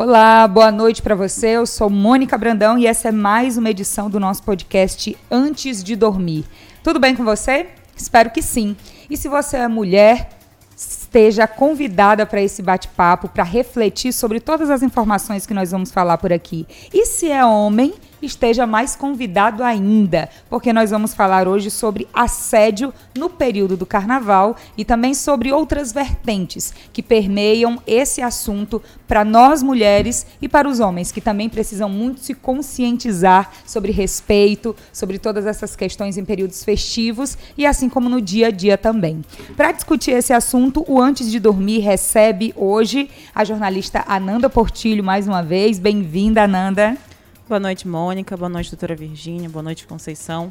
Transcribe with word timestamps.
Olá, 0.00 0.46
boa 0.46 0.70
noite 0.70 1.02
para 1.02 1.16
você. 1.16 1.48
Eu 1.48 1.66
sou 1.66 1.90
Mônica 1.90 2.38
Brandão 2.38 2.78
e 2.78 2.86
essa 2.86 3.08
é 3.08 3.10
mais 3.10 3.58
uma 3.58 3.68
edição 3.68 4.08
do 4.08 4.20
nosso 4.20 4.44
podcast 4.44 5.18
Antes 5.28 5.82
de 5.82 5.96
Dormir. 5.96 6.44
Tudo 6.84 7.00
bem 7.00 7.16
com 7.16 7.24
você? 7.24 7.66
Espero 7.96 8.30
que 8.30 8.40
sim. 8.40 8.76
E 9.10 9.16
se 9.16 9.26
você 9.26 9.56
é 9.56 9.66
mulher, 9.66 10.28
esteja 10.76 11.48
convidada 11.48 12.24
para 12.24 12.40
esse 12.40 12.62
bate-papo, 12.62 13.28
para 13.28 13.42
refletir 13.42 14.12
sobre 14.12 14.38
todas 14.38 14.70
as 14.70 14.84
informações 14.84 15.44
que 15.44 15.52
nós 15.52 15.72
vamos 15.72 15.90
falar 15.90 16.16
por 16.18 16.32
aqui. 16.32 16.64
E 16.94 17.04
se 17.04 17.28
é 17.28 17.44
homem, 17.44 17.92
esteja 18.22 18.66
mais 18.66 18.96
convidado 18.96 19.62
ainda, 19.62 20.28
porque 20.48 20.72
nós 20.72 20.90
vamos 20.90 21.14
falar 21.14 21.46
hoje 21.46 21.70
sobre 21.70 22.08
assédio 22.12 22.92
no 23.16 23.30
período 23.30 23.76
do 23.76 23.86
carnaval 23.86 24.56
e 24.76 24.84
também 24.84 25.14
sobre 25.14 25.52
outras 25.52 25.92
vertentes 25.92 26.72
que 26.92 27.02
permeiam 27.02 27.80
esse 27.86 28.20
assunto 28.20 28.82
para 29.06 29.24
nós 29.24 29.62
mulheres 29.62 30.26
e 30.40 30.48
para 30.48 30.68
os 30.68 30.80
homens, 30.80 31.10
que 31.10 31.20
também 31.20 31.48
precisam 31.48 31.88
muito 31.88 32.20
se 32.20 32.34
conscientizar 32.34 33.50
sobre 33.66 33.92
respeito, 33.92 34.76
sobre 34.92 35.18
todas 35.18 35.46
essas 35.46 35.74
questões 35.74 36.16
em 36.16 36.24
períodos 36.24 36.62
festivos 36.64 37.38
e 37.56 37.64
assim 37.66 37.88
como 37.88 38.08
no 38.08 38.20
dia 38.20 38.48
a 38.48 38.50
dia 38.50 38.76
também. 38.76 39.24
Para 39.56 39.72
discutir 39.72 40.12
esse 40.12 40.32
assunto, 40.32 40.84
o 40.86 41.00
Antes 41.00 41.30
de 41.30 41.40
Dormir 41.40 41.80
recebe 41.80 42.52
hoje 42.56 43.08
a 43.34 43.44
jornalista 43.44 44.04
Ananda 44.06 44.50
Portilho 44.50 45.02
mais 45.02 45.26
uma 45.26 45.42
vez. 45.42 45.78
Bem-vinda, 45.78 46.42
Ananda. 46.42 47.07
Boa 47.48 47.58
noite, 47.58 47.88
Mônica. 47.88 48.36
Boa 48.36 48.50
noite, 48.50 48.70
doutora 48.70 48.94
Virgínia. 48.94 49.48
Boa 49.48 49.62
noite, 49.62 49.86
Conceição. 49.86 50.50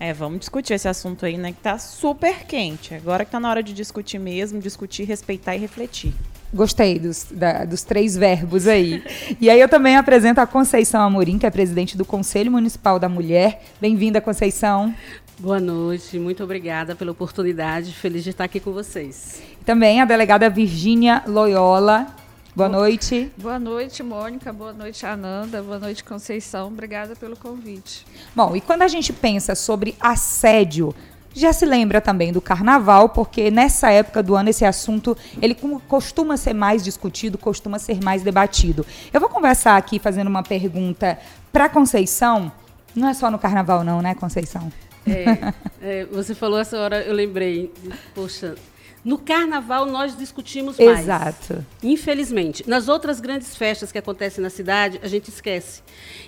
É, 0.00 0.14
vamos 0.14 0.40
discutir 0.40 0.72
esse 0.72 0.88
assunto 0.88 1.26
aí, 1.26 1.36
né? 1.36 1.52
Que 1.52 1.58
tá 1.58 1.76
super 1.76 2.46
quente. 2.46 2.94
Agora 2.94 3.22
que 3.22 3.30
tá 3.30 3.38
na 3.38 3.50
hora 3.50 3.62
de 3.62 3.74
discutir 3.74 4.18
mesmo, 4.18 4.58
discutir, 4.58 5.04
respeitar 5.04 5.54
e 5.54 5.58
refletir. 5.58 6.14
Gostei 6.50 6.98
dos, 6.98 7.26
da, 7.30 7.66
dos 7.66 7.82
três 7.82 8.16
verbos 8.16 8.66
aí. 8.66 9.02
e 9.38 9.50
aí 9.50 9.60
eu 9.60 9.68
também 9.68 9.94
apresento 9.94 10.40
a 10.40 10.46
Conceição 10.46 11.02
Amorim, 11.02 11.38
que 11.38 11.44
é 11.44 11.50
presidente 11.50 11.98
do 11.98 12.04
Conselho 12.04 12.50
Municipal 12.50 12.98
da 12.98 13.10
Mulher. 13.10 13.62
Bem-vinda, 13.78 14.18
Conceição. 14.18 14.94
Boa 15.38 15.60
noite, 15.60 16.18
muito 16.18 16.42
obrigada 16.42 16.96
pela 16.96 17.12
oportunidade. 17.12 17.92
Feliz 17.92 18.24
de 18.24 18.30
estar 18.30 18.44
aqui 18.44 18.58
com 18.58 18.72
vocês. 18.72 19.42
Também 19.66 20.00
a 20.00 20.06
delegada 20.06 20.48
Virgínia 20.48 21.22
Loyola, 21.26 22.06
Boa 22.54 22.68
noite. 22.68 23.32
Boa 23.38 23.58
noite, 23.58 24.02
Mônica. 24.02 24.52
Boa 24.52 24.74
noite, 24.74 25.06
Ananda. 25.06 25.62
Boa 25.62 25.78
noite, 25.78 26.04
Conceição. 26.04 26.68
Obrigada 26.68 27.16
pelo 27.16 27.34
convite. 27.34 28.04
Bom, 28.36 28.54
e 28.54 28.60
quando 28.60 28.82
a 28.82 28.88
gente 28.88 29.10
pensa 29.10 29.54
sobre 29.54 29.96
assédio, 29.98 30.94
já 31.34 31.50
se 31.50 31.64
lembra 31.64 31.98
também 31.98 32.30
do 32.30 32.42
carnaval, 32.42 33.08
porque 33.08 33.50
nessa 33.50 33.90
época 33.90 34.22
do 34.22 34.34
ano 34.34 34.50
esse 34.50 34.66
assunto 34.66 35.16
ele 35.40 35.56
costuma 35.88 36.36
ser 36.36 36.52
mais 36.52 36.84
discutido, 36.84 37.38
costuma 37.38 37.78
ser 37.78 38.04
mais 38.04 38.22
debatido. 38.22 38.84
Eu 39.10 39.18
vou 39.18 39.30
conversar 39.30 39.78
aqui 39.78 39.98
fazendo 39.98 40.28
uma 40.28 40.42
pergunta 40.42 41.18
para 41.50 41.70
Conceição. 41.70 42.52
Não 42.94 43.08
é 43.08 43.14
só 43.14 43.30
no 43.30 43.38
carnaval, 43.38 43.82
não, 43.82 44.02
né, 44.02 44.14
Conceição? 44.14 44.70
É, 45.06 45.54
é, 45.80 46.04
você 46.04 46.34
falou 46.34 46.58
essa 46.58 46.78
hora, 46.78 47.00
eu 47.00 47.14
lembrei. 47.14 47.72
Poxa, 48.14 48.56
no 49.04 49.18
carnaval 49.18 49.86
nós 49.86 50.16
discutimos 50.16 50.78
mais. 50.78 51.00
Exato. 51.00 51.66
Infelizmente. 51.82 52.68
Nas 52.68 52.88
outras 52.88 53.18
grandes 53.20 53.56
festas 53.56 53.90
que 53.90 53.98
acontecem 53.98 54.42
na 54.42 54.50
cidade, 54.50 55.00
a 55.02 55.08
gente 55.08 55.28
esquece. 55.28 55.82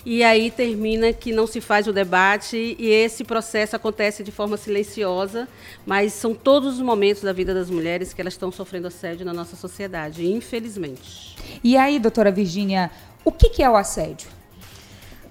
E 0.04 0.24
aí 0.24 0.50
termina 0.50 1.12
que 1.12 1.32
não 1.32 1.46
se 1.46 1.60
faz 1.60 1.86
o 1.86 1.92
debate 1.92 2.76
e 2.78 2.88
esse 2.88 3.22
processo 3.22 3.76
acontece 3.76 4.24
de 4.24 4.32
forma 4.32 4.56
silenciosa, 4.56 5.48
mas 5.86 6.12
são 6.12 6.34
todos 6.34 6.74
os 6.74 6.80
momentos 6.80 7.22
da 7.22 7.32
vida 7.32 7.54
das 7.54 7.70
mulheres 7.70 8.12
que 8.12 8.20
elas 8.20 8.34
estão 8.34 8.50
sofrendo 8.50 8.88
assédio 8.88 9.24
na 9.24 9.32
nossa 9.32 9.54
sociedade, 9.54 10.26
infelizmente. 10.26 11.36
E 11.62 11.76
aí, 11.76 12.00
doutora 12.00 12.32
Virgínia, 12.32 12.90
o 13.24 13.30
que, 13.30 13.50
que 13.50 13.62
é 13.62 13.70
o 13.70 13.76
assédio? 13.76 14.28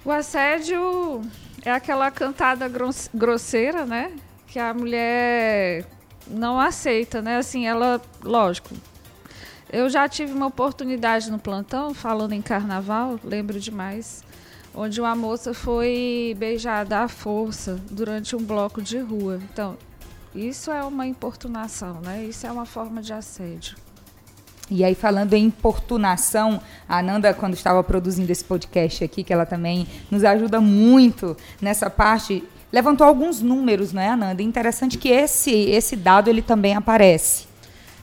O 0.05 0.11
assédio 0.11 1.21
é 1.63 1.71
aquela 1.71 2.09
cantada 2.09 2.69
grosseira, 3.13 3.85
né? 3.85 4.11
Que 4.47 4.59
a 4.59 4.73
mulher 4.73 5.85
não 6.27 6.59
aceita, 6.59 7.21
né? 7.21 7.37
Assim, 7.37 7.65
ela, 7.65 8.01
lógico. 8.23 8.75
Eu 9.71 9.89
já 9.89 10.07
tive 10.07 10.33
uma 10.33 10.47
oportunidade 10.47 11.31
no 11.31 11.39
plantão, 11.39 11.93
falando 11.93 12.33
em 12.33 12.41
carnaval, 12.41 13.19
lembro 13.23 13.59
demais, 13.59 14.23
onde 14.73 15.01
uma 15.01 15.15
moça 15.15 15.53
foi 15.53 16.35
beijada 16.37 16.99
à 16.99 17.07
força 17.07 17.79
durante 17.89 18.35
um 18.35 18.43
bloco 18.43 18.81
de 18.81 18.99
rua. 18.99 19.39
Então, 19.51 19.77
isso 20.35 20.71
é 20.71 20.83
uma 20.83 21.07
importunação, 21.07 22.01
né? 22.01 22.23
Isso 22.23 22.45
é 22.45 22.51
uma 22.51 22.65
forma 22.65 23.01
de 23.01 23.13
assédio. 23.13 23.75
E 24.69 24.83
aí, 24.83 24.95
falando 24.95 25.33
em 25.33 25.45
importunação, 25.45 26.61
a 26.87 26.99
Ananda, 26.99 27.33
quando 27.33 27.53
estava 27.53 27.83
produzindo 27.83 28.31
esse 28.31 28.43
podcast 28.43 29.03
aqui, 29.03 29.23
que 29.23 29.33
ela 29.33 29.45
também 29.45 29.87
nos 30.09 30.23
ajuda 30.23 30.61
muito 30.61 31.35
nessa 31.61 31.89
parte, 31.89 32.43
levantou 32.73 33.05
alguns 33.05 33.39
números, 33.39 33.93
né, 33.93 34.09
Ananda? 34.09 34.41
Interessante 34.41 34.97
que 34.97 35.09
esse, 35.09 35.51
esse 35.51 35.95
dado 35.95 36.27
ele 36.27 36.41
também 36.41 36.75
aparece. 36.75 37.45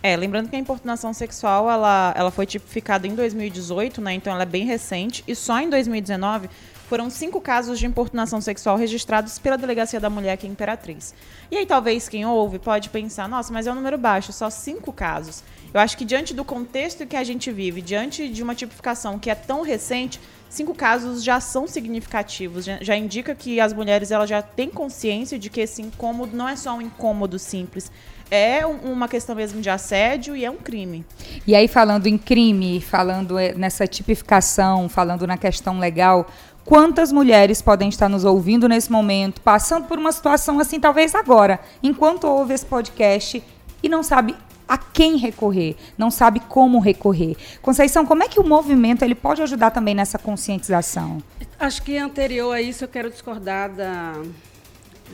É, 0.00 0.16
lembrando 0.16 0.48
que 0.48 0.54
a 0.54 0.58
importunação 0.58 1.12
sexual 1.12 1.68
ela, 1.68 2.14
ela 2.16 2.30
foi 2.30 2.46
tipificada 2.46 3.06
em 3.06 3.14
2018, 3.14 4.00
né? 4.00 4.14
Então 4.14 4.32
ela 4.32 4.44
é 4.44 4.46
bem 4.46 4.64
recente. 4.64 5.24
E 5.26 5.34
só 5.34 5.60
em 5.60 5.68
2019 5.68 6.48
foram 6.88 7.10
cinco 7.10 7.40
casos 7.40 7.78
de 7.78 7.86
importunação 7.86 8.40
sexual 8.40 8.76
registrados 8.76 9.38
pela 9.38 9.58
Delegacia 9.58 10.00
da 10.00 10.08
Mulher 10.08 10.32
aqui 10.32 10.46
em 10.46 10.52
Imperatriz. 10.52 11.14
E 11.50 11.56
aí 11.56 11.66
talvez 11.66 12.08
quem 12.08 12.24
ouve 12.24 12.58
pode 12.58 12.88
pensar, 12.90 13.28
nossa, 13.28 13.52
mas 13.52 13.66
é 13.66 13.72
um 13.72 13.74
número 13.74 13.98
baixo, 13.98 14.32
só 14.32 14.48
cinco 14.48 14.92
casos. 14.92 15.42
Eu 15.72 15.80
acho 15.80 15.96
que 15.96 16.04
diante 16.04 16.32
do 16.32 16.44
contexto 16.44 17.06
que 17.06 17.16
a 17.16 17.22
gente 17.22 17.52
vive, 17.52 17.82
diante 17.82 18.28
de 18.28 18.42
uma 18.42 18.54
tipificação 18.54 19.18
que 19.18 19.30
é 19.30 19.34
tão 19.34 19.62
recente, 19.62 20.18
cinco 20.50 20.74
casos 20.74 21.22
já 21.24 21.40
são 21.40 21.66
significativos. 21.66 22.66
Já, 22.66 22.78
já, 22.82 22.96
indica 22.96 23.34
que 23.34 23.58
as 23.60 23.72
mulheres 23.72 24.10
elas 24.10 24.28
já 24.28 24.42
têm 24.42 24.68
consciência 24.68 25.38
de 25.38 25.48
que 25.48 25.60
esse 25.60 25.80
incômodo 25.80 26.36
não 26.36 26.46
é 26.46 26.56
só 26.56 26.74
um 26.76 26.82
incômodo 26.82 27.38
simples. 27.38 27.90
É 28.30 28.66
um, 28.66 28.92
uma 28.92 29.08
questão 29.08 29.34
mesmo 29.34 29.60
de 29.60 29.70
assédio 29.70 30.36
e 30.36 30.44
é 30.44 30.50
um 30.50 30.56
crime. 30.56 31.04
E 31.46 31.54
aí, 31.54 31.66
falando 31.66 32.06
em 32.06 32.18
crime, 32.18 32.80
falando 32.80 33.38
eh, 33.38 33.54
nessa 33.54 33.86
tipificação, 33.86 34.88
falando 34.88 35.26
na 35.26 35.36
questão 35.36 35.78
legal, 35.78 36.28
quantas 36.64 37.10
mulheres 37.10 37.62
podem 37.62 37.88
estar 37.88 38.08
nos 38.08 38.24
ouvindo 38.24 38.68
nesse 38.68 38.92
momento, 38.92 39.40
passando 39.40 39.86
por 39.86 39.98
uma 39.98 40.12
situação 40.12 40.60
assim, 40.60 40.78
talvez 40.78 41.14
agora, 41.14 41.58
enquanto 41.82 42.24
ouve 42.24 42.54
esse 42.54 42.66
podcast 42.66 43.42
e 43.82 43.88
não 43.88 44.02
sabe 44.02 44.36
a 44.70 44.78
quem 44.78 45.16
recorrer, 45.16 45.74
não 45.98 46.12
sabe 46.12 46.38
como 46.38 46.78
recorrer. 46.78 47.36
Conceição, 47.60 48.06
como 48.06 48.22
é 48.22 48.28
que 48.28 48.38
o 48.38 48.46
movimento 48.46 49.02
ele 49.02 49.16
pode 49.16 49.42
ajudar 49.42 49.72
também 49.72 49.96
nessa 49.96 50.16
conscientização? 50.16 51.20
Acho 51.58 51.82
que 51.82 51.98
anterior 51.98 52.52
a 52.52 52.62
isso 52.62 52.84
eu 52.84 52.88
quero 52.88 53.10
discordar 53.10 53.68
da, 53.74 54.22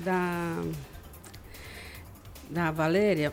da, 0.05 0.63
da 2.51 2.71
Valéria, 2.71 3.33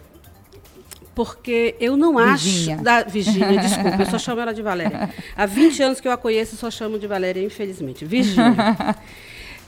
porque 1.13 1.75
eu 1.77 1.97
não 1.97 2.15
Virginia. 2.15 2.75
acho. 2.75 2.83
Da 2.85 3.03
Virgínia, 3.03 3.59
desculpa, 3.59 4.01
eu 4.03 4.05
só 4.05 4.17
chamo 4.17 4.39
ela 4.39 4.53
de 4.53 4.61
Valéria. 4.61 5.13
Há 5.35 5.45
20 5.45 5.83
anos 5.83 5.99
que 5.99 6.07
eu 6.07 6.13
a 6.13 6.17
conheço, 6.17 6.55
só 6.55 6.71
chamo 6.71 6.97
de 6.97 7.05
Valéria, 7.05 7.43
infelizmente. 7.43 8.05
Virgínia. 8.05 8.55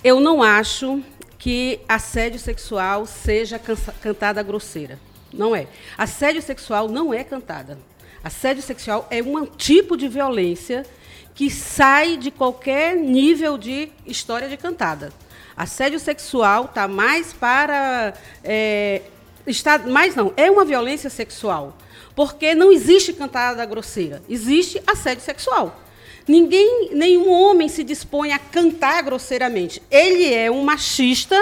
Eu 0.03 0.19
não 0.19 0.43
acho 0.43 1.01
que 1.39 1.79
assédio 1.89 2.39
sexual 2.39 3.07
seja 3.07 3.59
cantada 3.59 4.43
grosseira. 4.43 4.99
Não 5.37 5.55
é. 5.55 5.67
Assédio 5.97 6.41
sexual 6.41 6.87
não 6.89 7.13
é 7.13 7.23
cantada. 7.23 7.77
Assédio 8.23 8.63
sexual 8.63 9.07
é 9.11 9.21
um 9.21 9.45
tipo 9.45 9.95
de 9.95 10.07
violência 10.07 10.85
que 11.35 11.49
sai 11.49 12.17
de 12.17 12.31
qualquer 12.31 12.95
nível 12.95 13.57
de 13.57 13.89
história 14.05 14.47
de 14.47 14.57
cantada. 14.57 15.11
Assédio 15.55 15.99
sexual 15.99 16.65
está 16.65 16.87
mais 16.87 17.33
para. 17.33 18.13
É, 18.43 19.01
está, 19.45 19.77
mais 19.77 20.15
não, 20.15 20.33
é 20.35 20.49
uma 20.49 20.65
violência 20.65 21.09
sexual. 21.09 21.77
Porque 22.15 22.55
não 22.55 22.71
existe 22.71 23.11
cantada 23.11 23.65
grosseira, 23.65 24.23
existe 24.29 24.81
assédio 24.87 25.23
sexual. 25.23 25.81
Ninguém, 26.27 26.89
nenhum 26.93 27.29
homem 27.29 27.67
se 27.67 27.83
dispõe 27.83 28.31
a 28.31 28.39
cantar 28.39 29.03
grosseiramente. 29.03 29.81
Ele 29.91 30.33
é 30.33 30.49
um 30.49 30.63
machista 30.63 31.37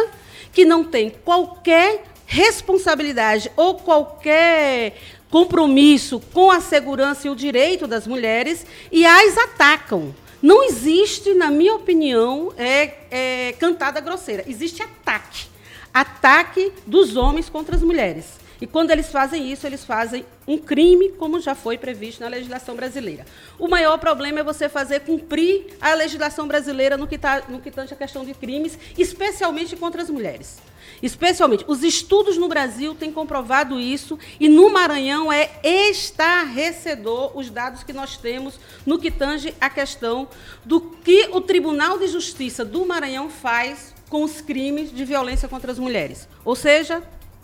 que 0.52 0.66
não 0.66 0.84
tem 0.84 1.10
qualquer 1.10 2.04
responsabilidade 2.26 3.52
ou 3.56 3.76
qualquer 3.76 4.98
compromisso 5.30 6.20
com 6.32 6.52
a 6.52 6.62
segurança 6.62 7.28
e 7.28 7.30
o 7.30 7.36
direito 7.36 7.88
das 7.88 8.06
mulheres 8.06 8.66
e 8.92 9.06
as 9.06 9.38
atacam. 9.38 10.14
Não 10.42 10.64
existe, 10.64 11.34
na 11.34 11.50
minha 11.50 11.74
opinião, 11.74 12.54
é, 12.58 12.94
é, 13.10 13.52
cantada 13.54 14.00
grosseira. 14.02 14.44
Existe 14.46 14.84
ataque. 14.84 15.48
Ataque 15.94 16.72
dos 16.86 17.16
homens 17.16 17.50
contra 17.50 17.76
as 17.76 17.82
mulheres. 17.82 18.43
E 18.64 18.66
quando 18.66 18.92
eles 18.92 19.10
fazem 19.10 19.52
isso, 19.52 19.68
eles 19.68 19.84
fazem 19.84 20.26
um 20.48 20.58
crime, 20.58 21.10
como 21.10 21.38
já 21.42 21.54
foi 21.54 21.78
previsto 21.78 22.22
na 22.22 22.30
legislação 22.30 22.78
brasileira. 22.78 23.26
O 23.60 23.68
maior 23.68 23.98
problema 23.98 24.40
é 24.40 24.44
você 24.44 24.70
fazer 24.70 25.02
cumprir 25.02 25.76
a 25.82 25.94
legislação 25.94 26.48
brasileira 26.48 26.96
no 26.96 27.06
que, 27.06 27.18
tá, 27.18 27.44
no 27.50 27.60
que 27.60 27.70
tange 27.70 27.94
a 27.94 27.98
questão 27.98 28.24
de 28.24 28.34
crimes, 28.34 28.80
especialmente 28.98 29.76
contra 29.76 30.02
as 30.02 30.10
mulheres. 30.10 30.62
Especialmente, 31.02 31.66
os 31.68 31.84
estudos 31.84 32.38
no 32.38 32.48
Brasil 32.48 32.96
têm 32.96 33.12
comprovado 33.12 33.78
isso, 33.78 34.18
e 34.40 34.48
no 34.48 34.70
Maranhão 34.70 35.30
é 35.30 35.60
estarrecedor 35.62 37.38
os 37.38 37.50
dados 37.50 37.84
que 37.84 37.92
nós 37.92 38.16
temos 38.16 38.58
no 38.86 38.98
que 38.98 39.12
tange 39.12 39.54
a 39.60 39.70
questão 39.70 40.26
do 40.64 40.80
que 40.80 41.28
o 41.34 41.42
Tribunal 41.42 42.00
de 42.00 42.08
Justiça 42.08 42.64
do 42.64 42.86
Maranhão 42.86 43.30
faz 43.30 43.94
com 44.10 44.24
os 44.24 44.40
crimes 44.40 44.90
de 44.90 45.04
violência 45.04 45.50
contra 45.50 45.70
as 45.70 45.78
mulheres. 45.78 46.30
Ou 46.46 46.56
seja, 46.56 47.04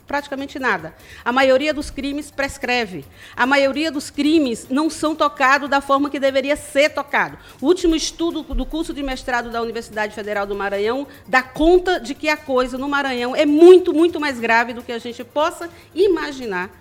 praticamente 0.09 0.57
nada. 0.57 0.95
A 1.23 1.31
maioria 1.31 1.71
dos 1.71 1.91
crimes 1.91 2.31
prescreve. 2.31 3.05
A 3.35 3.45
maioria 3.45 3.91
dos 3.91 4.09
crimes 4.09 4.65
não 4.67 4.89
são 4.89 5.13
tocados 5.13 5.69
da 5.69 5.81
forma 5.81 6.09
que 6.09 6.19
deveria 6.19 6.55
ser 6.55 6.89
tocado. 6.89 7.37
O 7.61 7.67
último 7.67 7.95
estudo 7.95 8.41
do 8.41 8.65
curso 8.65 8.91
de 8.91 9.03
mestrado 9.03 9.51
da 9.51 9.61
Universidade 9.61 10.15
Federal 10.15 10.47
do 10.47 10.55
Maranhão 10.55 11.05
dá 11.27 11.43
conta 11.43 11.99
de 11.99 12.15
que 12.15 12.27
a 12.27 12.35
coisa 12.35 12.75
no 12.75 12.89
Maranhão 12.89 13.35
é 13.35 13.45
muito, 13.45 13.93
muito 13.93 14.19
mais 14.19 14.39
grave 14.39 14.73
do 14.73 14.81
que 14.81 14.91
a 14.91 14.97
gente 14.97 15.23
possa 15.23 15.69
imaginar 15.93 16.71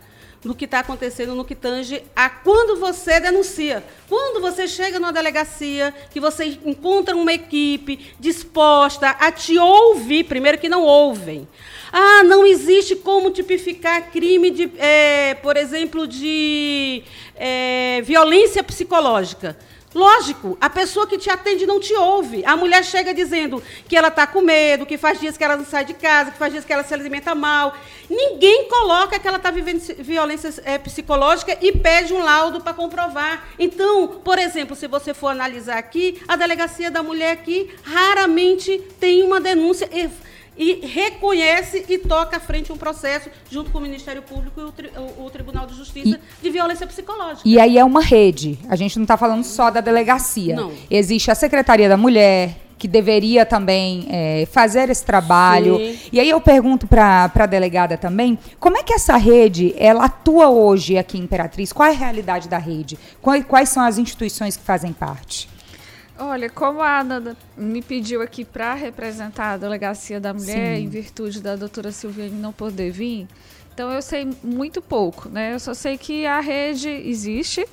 do 0.43 0.55
que 0.55 0.65
está 0.65 0.81
acontecendo 0.81 1.35
no 1.35 1.45
que 1.45 1.55
tange 1.55 2.03
a 2.15 2.31
quando 2.31 2.79
você 2.79 3.19
denuncia. 3.19 3.85
Quando 4.09 4.41
você 4.41 4.69
chega 4.69 4.99
numa 4.99 5.13
delegacia, 5.13 5.93
que 6.11 6.21
você 6.21 6.59
encontra 6.65 7.17
uma 7.17 7.33
equipe 7.33 8.15
disposta 8.21 9.09
a 9.11 9.33
te 9.33 9.59
ouvir, 9.59 10.25
primeiro 10.25 10.59
que 10.59 10.69
não 10.69 10.83
ouvem, 10.83 11.49
ah, 11.93 12.23
não 12.23 12.47
existe 12.47 12.95
como 12.95 13.31
tipificar 13.31 14.11
crime 14.11 14.51
de, 14.51 14.71
é, 14.79 15.35
por 15.35 15.57
exemplo, 15.57 16.07
de 16.07 17.03
é, 17.35 18.03
violência 18.03 18.63
psicológica. 18.63 19.57
Lógico, 19.95 20.59
a 20.61 20.69
pessoa 20.69 21.07
que 21.07 21.17
te 21.17 21.31
atende 21.31 21.67
não 21.67 21.81
te 21.81 21.95
ouve. 21.95 22.45
A 22.45 22.57
mulher 22.57 22.85
chega 22.85 23.15
dizendo 23.15 23.63
que 23.89 23.97
ela 23.97 24.09
está 24.09 24.27
com 24.27 24.43
medo, 24.43 24.85
que 24.85 24.99
faz 24.99 25.19
dias 25.19 25.37
que 25.37 25.43
ela 25.43 25.57
não 25.57 25.65
sai 25.65 25.85
de 25.85 25.95
casa, 25.95 26.31
que 26.31 26.39
faz 26.39 26.53
dias 26.53 26.65
que 26.65 26.73
ela 26.73 26.85
se 26.85 26.93
alimenta 26.93 27.35
mal. 27.35 27.75
Ninguém 28.09 28.69
coloca 28.69 29.19
que 29.19 29.27
ela 29.27 29.39
está 29.39 29.51
vivendo 29.51 29.81
violência 29.99 30.53
é, 30.65 30.77
psicológica 30.77 31.57
e 31.61 31.73
pede 31.73 32.13
um 32.13 32.23
laudo 32.23 32.61
para 32.61 32.75
comprovar. 32.75 33.49
Então, 33.59 34.21
por 34.23 34.39
exemplo, 34.39 34.77
se 34.77 34.87
você 34.87 35.15
for 35.15 35.29
analisar 35.29 35.79
aqui, 35.79 36.21
a 36.29 36.37
delegacia 36.37 36.91
da 36.91 37.03
mulher 37.03 37.33
aqui 37.33 37.75
raramente 37.83 38.79
tem 39.01 39.23
uma 39.23 39.41
denúncia 39.41 39.89
e 40.59 40.85
reconhece 40.87 41.85
e 41.89 41.99
toca 41.99 42.37
à 42.37 42.41
frente 42.41 42.73
um 42.73 42.77
processo 42.77 43.31
junto 43.51 43.71
com 43.71 43.79
o 43.79 43.81
Ministério 43.81 44.23
Público 44.23 44.61
e 44.61 44.65
o, 44.65 44.73
tri, 44.73 44.91
o, 44.97 45.27
o 45.27 45.31
Tribunal 45.31 45.67
de 45.67 45.75
Justiça 45.75 46.19
e, 46.41 46.43
de 46.43 46.51
violência 46.51 46.87
psicológica. 46.87 47.49
E 47.49 47.59
aí 47.61 47.79
é 47.79 47.85
uma 47.85 48.03
rede. 48.03 48.59
A 48.69 48.75
gente 48.75 48.97
não 48.97 49.05
está 49.05 49.17
falando 49.17 49.45
só 49.45 49.71
da 49.71 49.81
delegacia. 49.81 50.57
Não. 50.57 50.73
Existe 50.91 51.31
a 51.31 51.35
Secretaria 51.35 51.89
da 51.89 51.97
Mulher, 51.97 52.57
que 52.79 52.89
deveria 52.89 53.47
também 53.47 54.07
é, 54.11 54.47
fazer 54.51 54.89
esse 54.89 55.05
trabalho. 55.05 55.77
Sim. 55.77 55.99
E 56.13 56.21
aí 56.21 56.31
eu 56.31 56.41
pergunto 56.41 56.87
para 56.87 57.31
a 57.35 57.47
delegada 57.47 57.97
também, 57.97 58.39
como 58.59 58.77
é 58.77 58.83
que 58.83 58.93
essa 58.93 59.17
rede 59.17 59.75
ela 59.77 60.07
atua 60.07 60.49
hoje 60.49 60.97
aqui 60.97 61.19
em 61.19 61.23
Imperatriz? 61.23 61.73
Qual 61.73 61.89
é 61.89 61.93
a 61.93 61.97
realidade 61.97 62.49
da 62.49 62.59
rede? 62.59 62.99
Quais, 63.21 63.45
quais 63.45 63.69
são 63.69 63.83
as 63.83 63.99
instituições 63.99 64.57
que 64.57 64.63
fazem 64.63 64.93
parte? 64.93 65.49
Olha, 66.19 66.51
como 66.51 66.81
a 66.81 66.99
Ana 67.01 67.37
me 67.57 67.81
pediu 67.81 68.21
aqui 68.21 68.45
para 68.45 68.75
representar 68.75 69.53
a 69.53 69.57
Delegacia 69.57 70.21
da 70.21 70.35
Mulher, 70.35 70.77
Sim. 70.77 70.83
em 70.83 70.89
virtude 70.89 71.41
da 71.41 71.55
doutora 71.55 71.93
Silviane 71.93 72.33
não 72.33 72.53
poder 72.53 72.91
vir, 72.91 73.29
então 73.73 73.93
eu 73.93 74.03
sei 74.03 74.29
muito 74.43 74.83
pouco, 74.83 75.29
né? 75.29 75.55
Eu 75.55 75.61
só 75.61 75.73
sei 75.73 75.97
que 75.97 76.27
a 76.27 76.41
rede 76.41 76.89
existe, 76.89 77.65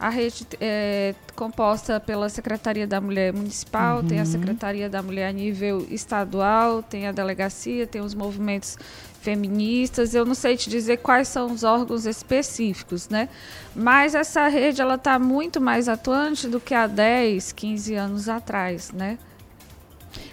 a 0.00 0.08
rede 0.08 0.46
é 0.58 1.14
composta 1.36 2.00
pela 2.00 2.30
Secretaria 2.30 2.86
da 2.86 2.98
Mulher 2.98 3.34
Municipal, 3.34 3.98
uhum. 3.98 4.08
tem 4.08 4.18
a 4.18 4.22
uhum. 4.22 4.26
Secretaria 4.26 4.88
da 4.88 5.02
Mulher 5.02 5.28
a 5.28 5.32
nível 5.32 5.86
estadual, 5.90 6.82
tem 6.82 7.06
a 7.06 7.12
delegacia, 7.12 7.86
tem 7.86 8.00
os 8.00 8.14
movimentos 8.14 8.78
feministas. 9.22 10.14
Eu 10.14 10.24
não 10.26 10.34
sei 10.34 10.56
te 10.56 10.68
dizer 10.68 10.98
quais 10.98 11.28
são 11.28 11.52
os 11.52 11.62
órgãos 11.62 12.04
específicos, 12.04 13.08
né? 13.08 13.28
Mas 13.74 14.14
essa 14.14 14.46
rede 14.48 14.82
ela 14.82 14.96
está 14.96 15.18
muito 15.18 15.60
mais 15.60 15.88
atuante 15.88 16.48
do 16.48 16.60
que 16.60 16.74
há 16.74 16.86
10, 16.86 17.52
15 17.52 17.94
anos 17.94 18.28
atrás, 18.28 18.92
né? 18.92 19.18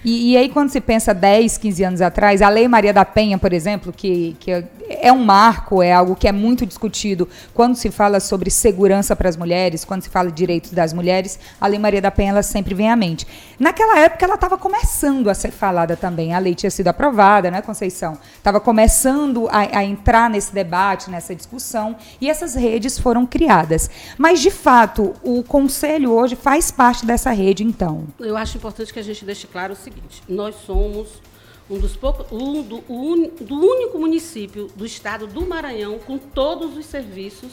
E, 0.03 0.31
e, 0.31 0.37
aí, 0.37 0.49
quando 0.49 0.69
se 0.69 0.79
pensa 0.79 1.13
10, 1.13 1.57
15 1.57 1.83
anos 1.83 2.01
atrás, 2.01 2.41
a 2.41 2.49
Lei 2.49 2.67
Maria 2.67 2.93
da 2.93 3.03
Penha, 3.03 3.37
por 3.37 3.51
exemplo, 3.51 3.91
que, 3.91 4.35
que 4.39 4.63
é 4.89 5.11
um 5.11 5.23
marco, 5.23 5.83
é 5.83 5.93
algo 5.93 6.15
que 6.15 6.27
é 6.27 6.31
muito 6.31 6.65
discutido 6.65 7.27
quando 7.53 7.75
se 7.75 7.91
fala 7.91 8.19
sobre 8.19 8.49
segurança 8.49 9.15
para 9.15 9.29
as 9.29 9.37
mulheres, 9.37 9.85
quando 9.85 10.01
se 10.01 10.09
fala 10.09 10.29
de 10.29 10.35
direitos 10.35 10.71
das 10.71 10.93
mulheres, 10.93 11.39
a 11.59 11.67
Lei 11.67 11.77
Maria 11.77 12.01
da 12.01 12.09
Penha 12.09 12.31
ela 12.31 12.43
sempre 12.43 12.73
vem 12.73 12.89
à 12.89 12.95
mente. 12.95 13.27
Naquela 13.59 13.99
época, 13.99 14.25
ela 14.25 14.35
estava 14.35 14.57
começando 14.57 15.29
a 15.29 15.33
ser 15.33 15.51
falada 15.51 15.95
também. 15.95 16.33
A 16.33 16.39
lei 16.39 16.55
tinha 16.55 16.71
sido 16.71 16.87
aprovada, 16.87 17.51
né, 17.51 17.61
Conceição? 17.61 18.17
Estava 18.37 18.59
começando 18.59 19.47
a, 19.49 19.79
a 19.79 19.83
entrar 19.83 20.29
nesse 20.29 20.53
debate, 20.53 21.09
nessa 21.09 21.35
discussão, 21.35 21.95
e 22.21 22.29
essas 22.29 22.55
redes 22.55 22.97
foram 22.97 23.25
criadas. 23.25 23.89
Mas, 24.17 24.39
de 24.39 24.49
fato, 24.49 25.13
o 25.23 25.43
Conselho 25.43 26.11
hoje 26.11 26.35
faz 26.35 26.71
parte 26.71 27.05
dessa 27.05 27.31
rede, 27.31 27.63
então. 27.63 28.05
Eu 28.19 28.37
acho 28.37 28.57
importante 28.57 28.93
que 28.93 28.99
a 28.99 29.03
gente 29.03 29.25
deixe 29.25 29.45
claro 29.45 29.68
o 29.73 29.75
seguinte: 29.75 30.23
nós 30.27 30.55
somos 30.65 31.21
um 31.69 31.77
dos 31.77 31.95
poucos, 31.95 32.25
um 32.31 32.63
do, 32.63 32.83
un, 32.89 33.29
do 33.41 33.55
único 33.55 33.99
município 33.99 34.67
do 34.75 34.85
estado 34.85 35.27
do 35.27 35.45
Maranhão 35.45 35.99
com 35.99 36.17
todos 36.17 36.75
os 36.75 36.85
serviços 36.85 37.51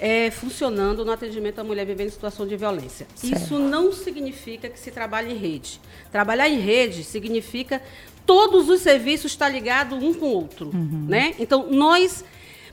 é, 0.00 0.30
funcionando 0.30 1.04
no 1.04 1.12
atendimento 1.12 1.58
à 1.58 1.64
mulher 1.64 1.84
vivendo 1.84 2.08
em 2.08 2.10
situação 2.10 2.46
de 2.46 2.56
violência. 2.56 3.06
Certo. 3.14 3.36
Isso 3.36 3.58
não 3.58 3.92
significa 3.92 4.68
que 4.68 4.78
se 4.78 4.90
trabalhe 4.90 5.32
em 5.32 5.36
rede. 5.36 5.78
Trabalhar 6.10 6.48
em 6.48 6.58
rede 6.58 7.04
significa 7.04 7.82
todos 8.24 8.68
os 8.70 8.80
serviços 8.80 9.32
estar 9.32 9.50
ligados 9.50 10.02
um 10.02 10.14
com 10.14 10.26
o 10.26 10.34
outro. 10.34 10.70
Uhum. 10.72 11.04
Né? 11.06 11.34
Então, 11.38 11.70
nós 11.70 12.24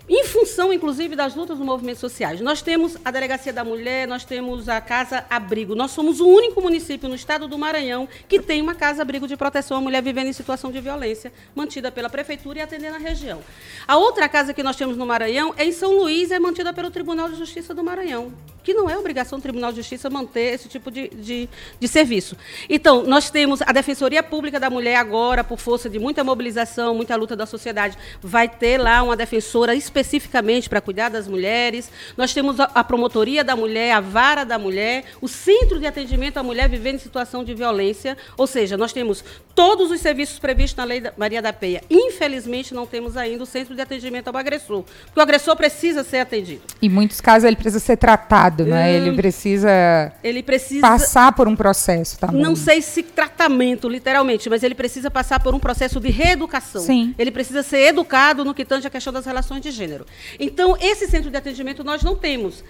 em 0.10 0.24
função, 0.24 0.72
inclusive, 0.72 1.16
das 1.16 1.36
lutas 1.36 1.58
dos 1.58 1.66
movimentos 1.66 2.00
sociais. 2.00 2.40
Nós 2.40 2.62
temos 2.62 2.96
a 3.04 3.12
Delegacia 3.12 3.52
da 3.52 3.64
Mulher, 3.64 4.08
nós 4.08 4.24
temos 4.24 4.70
a 4.70 4.80
Casa 4.80 5.26
Abrigo. 5.30 5.76
Nós 5.76 5.92
somos 5.92 6.22
o 6.22 6.28
único 6.28 6.62
município 6.62 7.10
no 7.10 7.16
estado 7.16 7.48
do 7.48 7.58
Maranhão 7.58 8.08
que 8.28 8.40
tem 8.40 8.62
uma 8.62 8.74
Casa 8.74 9.02
Abrigo 9.02 9.28
de 9.28 9.36
proteção 9.36 9.78
à 9.78 9.82
mulher 9.82 10.02
vivendo 10.02 10.28
em 10.28 10.34
situação 10.34 10.72
de 10.72 10.80
violência, 10.80 11.34
mantida 11.54 11.92
pela 11.92 12.10
Prefeitura 12.10 12.60
e 12.60 12.62
atendendo 12.62 12.96
a 12.96 13.00
região. 13.00 13.42
A 13.86 13.98
outra 13.98 14.30
casa 14.30 14.54
que 14.54 14.64
nós 14.64 14.78
temos 14.78 14.96
no 14.96 15.06
Maranhão 15.06 15.54
é 15.58 15.66
em 15.66 15.74
São 15.74 15.92
Luís, 15.98 16.32
é 16.32 16.40
mantida 16.40 16.72
pelo 16.72 16.90
Tribunal 16.90 17.30
de 17.30 17.36
Justiça 17.36 17.74
do 17.74 17.84
Maranhão, 17.84 18.32
que 18.64 18.74
não 18.74 18.90
é 18.90 18.98
obrigação 18.98 19.40
do 19.40 19.42
Tribunal 19.42 19.72
de 19.72 19.78
Justiça 19.78 20.10
manter 20.10 20.54
esse 20.54 20.70
tipo 20.70 20.90
de, 20.90 21.10
de, 21.10 21.50
de 21.78 21.88
serviço. 21.88 22.38
Então, 22.70 23.04
nós 23.04 23.30
temos 23.30 23.62
a 23.62 23.74
Defensoria 23.74 24.24
Pública 24.24 24.58
da 24.58 24.70
Mulher 24.70 24.96
agora, 24.96 25.44
por 25.44 25.60
força 25.60 25.90
de 25.90 26.00
muita 26.00 26.24
mobilização, 26.24 26.96
muita 26.96 27.16
luta 27.18 27.36
da 27.36 27.46
sociedade, 27.46 27.98
vai 28.22 28.48
ter 28.48 28.78
lá 28.78 29.04
uma 29.04 29.16
defensora 29.16 29.76
específica 29.76 29.97
especificamente 29.98 30.70
para 30.70 30.80
cuidar 30.80 31.10
das 31.10 31.28
mulheres. 31.28 31.90
Nós 32.16 32.34
temos 32.34 32.60
a, 32.60 32.84
Promotoria 32.84 33.44
da 33.44 33.56
Mulher, 33.56 33.94
a 33.94 34.00
Vara 34.00 34.44
da 34.44 34.58
Mulher, 34.58 35.06
o 35.22 35.28
Centro 35.28 35.80
de 35.80 35.86
Atendimento 35.86 36.38
à 36.38 36.44
Mulher 36.44 36.70
vivendo 36.70 36.96
em 36.96 37.00
situação 37.00 37.44
de 37.44 37.54
violência. 37.54 38.18
Ou 38.38 38.48
seja, 38.48 38.78
nós 38.78 38.94
temos 38.94 39.24
todos 39.56 39.92
os 39.92 40.00
serviços 40.00 40.40
previstos 40.40 40.78
na 40.78 40.84
Lei 40.84 41.02
da 41.02 41.14
Maria 41.18 41.42
da 41.42 41.52
Penha. 41.52 41.82
Infelizmente, 41.90 42.74
não 42.74 42.86
temos 42.86 43.18
ainda 43.18 43.44
o 43.44 43.46
Centro 43.46 43.76
de 43.76 43.82
Atendimento 43.82 44.28
ao 44.28 44.38
Agressor, 44.38 44.84
porque 44.84 45.20
o 45.20 45.24
agressor 45.24 45.56
precisa 45.56 46.04
ser 46.04 46.20
atendido. 46.20 46.62
Em 46.82 46.90
muitos 46.90 47.20
casos, 47.20 47.46
ele 47.46 47.56
precisa 47.56 47.80
ser 47.80 47.98
tratado, 47.98 48.66
né? 48.66 48.86
Hum, 48.86 48.96
ele 48.96 49.16
precisa, 49.16 50.14
ele 50.24 50.44
precisa 50.44 50.82
passar 50.82 51.32
por 51.34 51.48
um 51.48 51.56
processo 51.56 52.20
também. 52.20 52.42
Não 52.42 52.56
sei 52.56 52.82
se 52.82 53.02
tratamento, 53.02 53.90
literalmente, 53.90 54.50
mas 54.50 54.64
ele 54.64 54.76
precisa 54.76 55.10
passar 55.10 55.40
por 55.40 55.56
um 55.56 55.60
processo 55.60 56.00
de 56.00 56.10
reeducação. 56.10 56.82
Sim. 56.82 57.16
Ele 57.18 57.32
precisa 57.32 57.64
ser 57.64 57.88
educado 57.88 58.46
no 58.46 58.54
que 58.54 58.64
tange 58.64 58.86
a 58.88 58.90
questão 58.90 59.12
das 59.12 59.26
relações 59.26 59.62
de 59.62 59.72
gênero 59.72 59.87
gênero. 59.88 60.06
Então, 60.40 60.78
esse 60.80 61.08
centro 61.08 61.32
de 61.32 61.38
atendimento 61.38 61.84
nós 61.84 62.04
não 62.04 62.16
temos. 62.16 62.64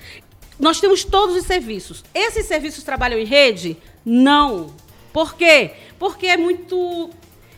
Nós 0.59 0.79
temos 0.79 1.03
todos 1.03 1.35
os 1.35 1.45
serviços. 1.45 2.03
Esses 2.13 2.45
serviços 2.45 2.83
trabalham 2.83 3.19
em 3.19 3.25
rede? 3.25 3.77
Não. 4.05 4.73
Por 5.11 5.35
quê? 5.35 5.71
Porque 5.97 6.27
é 6.27 6.37
muito 6.37 7.09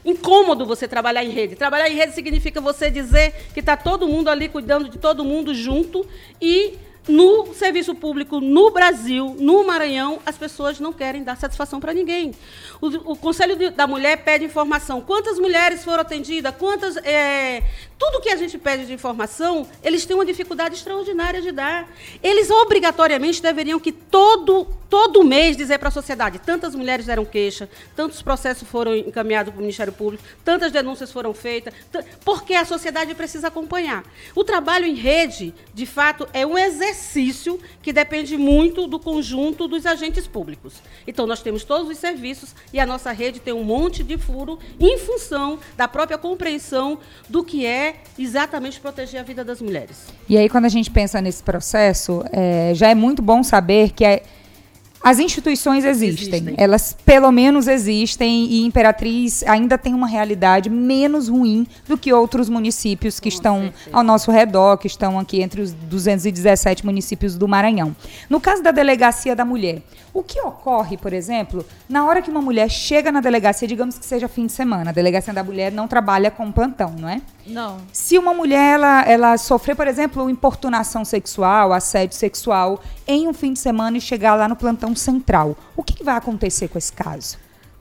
incômodo 0.03 0.65
você 0.65 0.87
trabalhar 0.87 1.23
em 1.23 1.29
rede. 1.29 1.55
Trabalhar 1.55 1.89
em 1.89 1.95
rede 1.95 2.13
significa 2.13 2.61
você 2.61 2.89
dizer 2.89 3.33
que 3.53 3.59
está 3.59 3.75
todo 3.75 4.07
mundo 4.07 4.29
ali 4.29 4.47
cuidando 4.49 4.89
de 4.89 4.97
todo 4.97 5.25
mundo 5.25 5.53
junto 5.53 6.05
e 6.41 6.77
no 7.09 7.53
serviço 7.55 7.95
público 7.95 8.39
no 8.39 8.69
Brasil, 8.71 9.35
no 9.39 9.65
Maranhão, 9.65 10.19
as 10.25 10.37
pessoas 10.37 10.79
não 10.79 10.93
querem 10.93 11.23
dar 11.23 11.35
satisfação 11.35 11.79
para 11.79 11.93
ninguém. 11.93 12.33
O, 12.79 13.13
o 13.13 13.15
Conselho 13.15 13.55
de, 13.55 13.71
da 13.71 13.87
Mulher 13.87 14.23
pede 14.23 14.45
informação. 14.45 15.01
Quantas 15.01 15.39
mulheres 15.39 15.83
foram 15.83 16.01
atendidas? 16.01 16.53
Quantas. 16.57 16.97
É, 16.97 17.63
tudo 17.97 18.21
que 18.21 18.29
a 18.29 18.37
gente 18.37 18.57
pede 18.57 18.85
de 18.85 18.93
informação, 18.93 19.67
eles 19.83 20.05
têm 20.05 20.15
uma 20.15 20.25
dificuldade 20.25 20.75
extraordinária 20.75 21.41
de 21.41 21.51
dar. 21.51 21.89
Eles 22.23 22.49
obrigatoriamente 22.49 23.41
deveriam 23.41 23.79
que 23.79 23.91
todo 23.91 24.67
todo 24.89 25.23
mês 25.23 25.55
dizer 25.55 25.77
para 25.77 25.89
a 25.89 25.91
sociedade, 25.91 26.39
tantas 26.39 26.73
mulheres 26.73 27.05
deram 27.05 27.23
queixa, 27.23 27.69
tantos 27.95 28.23
processos 28.23 28.67
foram 28.67 28.95
encaminhados 28.95 29.53
para 29.53 29.59
o 29.59 29.61
Ministério 29.61 29.93
Público, 29.93 30.23
tantas 30.43 30.71
denúncias 30.71 31.11
foram 31.11 31.31
feitas, 31.31 31.71
porque 32.25 32.55
a 32.55 32.65
sociedade 32.65 33.13
precisa 33.13 33.49
acompanhar. 33.49 34.03
O 34.33 34.43
trabalho 34.43 34.87
em 34.87 34.95
rede, 34.95 35.53
de 35.75 35.85
fato, 35.85 36.27
é 36.33 36.43
um 36.43 36.57
exercício 36.57 36.98
que 37.81 37.91
depende 37.91 38.37
muito 38.37 38.87
do 38.87 38.99
conjunto 38.99 39.67
dos 39.67 39.85
agentes 39.85 40.27
públicos. 40.27 40.75
Então, 41.07 41.25
nós 41.25 41.41
temos 41.41 41.63
todos 41.63 41.89
os 41.89 41.97
serviços 41.97 42.55
e 42.73 42.79
a 42.79 42.85
nossa 42.85 43.11
rede 43.11 43.39
tem 43.39 43.53
um 43.53 43.63
monte 43.63 44.03
de 44.03 44.17
furo 44.17 44.59
em 44.79 44.97
função 44.97 45.59
da 45.75 45.87
própria 45.87 46.17
compreensão 46.17 46.99
do 47.27 47.43
que 47.43 47.65
é 47.65 47.95
exatamente 48.17 48.79
proteger 48.79 49.19
a 49.19 49.23
vida 49.23 49.43
das 49.43 49.61
mulheres. 49.61 50.07
E 50.27 50.37
aí, 50.37 50.49
quando 50.49 50.65
a 50.65 50.69
gente 50.69 50.91
pensa 50.91 51.21
nesse 51.21 51.41
processo, 51.41 52.23
é, 52.31 52.73
já 52.75 52.89
é 52.89 52.95
muito 52.95 53.21
bom 53.21 53.41
saber 53.43 53.91
que 53.91 54.05
é 54.05 54.23
as 55.01 55.19
instituições 55.19 55.85
existem. 55.85 56.39
existem. 56.39 56.55
Elas, 56.57 56.95
pelo 57.05 57.31
menos, 57.31 57.67
existem 57.67 58.45
e 58.45 58.65
Imperatriz 58.65 59.43
ainda 59.43 59.77
tem 59.77 59.93
uma 59.93 60.07
realidade 60.07 60.69
menos 60.69 61.27
ruim 61.29 61.65
do 61.87 61.97
que 61.97 62.11
outros 62.11 62.49
municípios 62.49 63.19
que 63.19 63.29
Com 63.29 63.35
estão 63.35 63.61
certeza. 63.61 63.89
ao 63.93 64.03
nosso 64.03 64.31
redor, 64.31 64.77
que 64.77 64.87
estão 64.87 65.17
aqui 65.17 65.41
entre 65.41 65.61
os 65.61 65.71
217 65.71 66.85
municípios 66.85 67.35
do 67.37 67.47
Maranhão. 67.47 67.95
No 68.29 68.39
caso 68.41 68.61
da 68.61 68.71
Delegacia 68.71 69.35
da 69.35 69.45
Mulher, 69.45 69.81
o 70.13 70.23
que 70.23 70.39
ocorre, 70.41 70.97
por 70.97 71.13
exemplo, 71.13 71.65
na 71.87 72.05
hora 72.05 72.21
que 72.21 72.29
uma 72.29 72.41
mulher 72.41 72.69
chega 72.69 73.11
na 73.11 73.21
delegacia, 73.21 73.67
digamos 73.67 73.97
que 73.97 74.05
seja 74.05 74.27
fim 74.27 74.47
de 74.47 74.51
semana, 74.51 74.89
a 74.89 74.93
Delegacia 74.93 75.33
da 75.33 75.43
Mulher 75.43 75.71
não 75.71 75.87
trabalha 75.87 76.31
com 76.31 76.51
plantão, 76.51 76.95
não 76.97 77.07
é? 77.07 77.21
Não. 77.49 77.77
Se 77.91 78.17
uma 78.17 78.33
mulher 78.33 78.75
ela, 78.75 79.01
ela 79.03 79.37
sofrer, 79.37 79.75
por 79.75 79.87
exemplo, 79.87 80.29
importunação 80.29 81.03
sexual, 81.03 81.73
assédio 81.73 82.15
sexual 82.15 82.81
em 83.07 83.27
um 83.27 83.33
fim 83.33 83.53
de 83.53 83.59
semana 83.59 83.97
e 83.97 84.01
chegar 84.01 84.35
lá 84.35 84.47
no 84.47 84.55
plantão 84.55 84.95
central, 84.95 85.57
o 85.75 85.83
que, 85.83 85.93
que 85.93 86.03
vai 86.03 86.15
acontecer 86.15 86.67
com 86.67 86.77
esse 86.77 86.93
caso? 86.93 87.37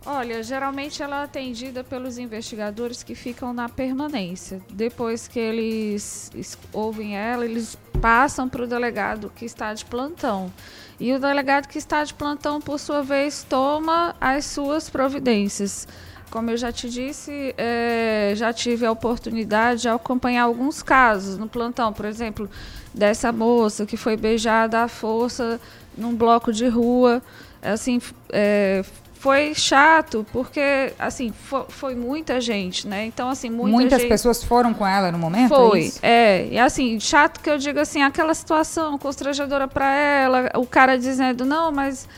Olha, 0.06 0.42
geralmente 0.42 1.02
ela 1.02 1.20
é 1.20 1.25
atendida 1.25 1.84
pelos 1.84 2.16
investigadores 2.16 3.02
que 3.02 3.14
ficam 3.14 3.52
na 3.52 3.68
permanência. 3.68 4.62
Depois 4.72 5.28
que 5.28 5.38
eles 5.38 6.30
ouvem 6.72 7.14
ela, 7.14 7.44
eles 7.44 7.76
passam 8.00 8.48
para 8.48 8.62
o 8.62 8.66
delegado 8.66 9.30
que 9.37 9.44
está 9.44 9.75
de 9.75 9.84
plantão. 9.84 10.50
E 10.98 11.12
o 11.12 11.20
delegado 11.20 11.68
que 11.68 11.76
está 11.76 12.02
de 12.02 12.14
plantão, 12.14 12.60
por 12.60 12.80
sua 12.80 13.02
vez, 13.02 13.44
toma 13.46 14.16
as 14.18 14.46
suas 14.46 14.88
providências. 14.88 15.87
Como 16.30 16.50
eu 16.50 16.56
já 16.56 16.70
te 16.70 16.90
disse, 16.90 17.54
é, 17.56 18.35
já 18.37 18.52
tive 18.52 18.85
a 18.85 18.92
oportunidade 18.92 19.82
de 19.82 19.88
acompanhar 19.88 20.42
alguns 20.42 20.82
casos 20.82 21.38
no 21.38 21.49
plantão, 21.49 21.92
por 21.92 22.04
exemplo, 22.04 22.50
dessa 22.92 23.32
moça 23.32 23.87
que 23.87 23.97
foi 23.97 24.16
beijada 24.16 24.82
à 24.82 24.88
força 24.88 25.58
num 25.97 26.14
bloco 26.14 26.52
de 26.52 26.68
rua. 26.68 27.23
Assim, 27.62 28.00
é, 28.30 28.85
foi 29.18 29.52
chato 29.54 30.25
porque 30.32 30.92
assim 30.98 31.32
foi, 31.32 31.64
foi, 31.68 31.94
muita 31.94 32.40
gente, 32.40 32.87
né? 32.87 33.04
Então 33.04 33.28
assim 33.28 33.50
muita 33.50 33.76
muitas 33.76 34.00
gente... 34.00 34.08
pessoas 34.08 34.44
foram 34.44 34.72
com 34.72 34.87
ela 34.87 35.10
no 35.10 35.18
momento. 35.18 35.54
Foi, 35.54 35.92
é, 36.02 36.46
é, 36.46 36.48
e 36.52 36.58
assim 36.58 37.00
chato 37.00 37.40
que 37.40 37.50
eu 37.50 37.58
digo 37.58 37.80
assim 37.80 38.02
aquela 38.02 38.32
situação 38.32 38.96
constrangedora 38.96 39.66
para 39.66 39.92
ela, 39.92 40.50
o 40.54 40.64
cara 40.64 40.96
dizendo 40.96 41.44
não, 41.44 41.72
mas, 41.72 42.08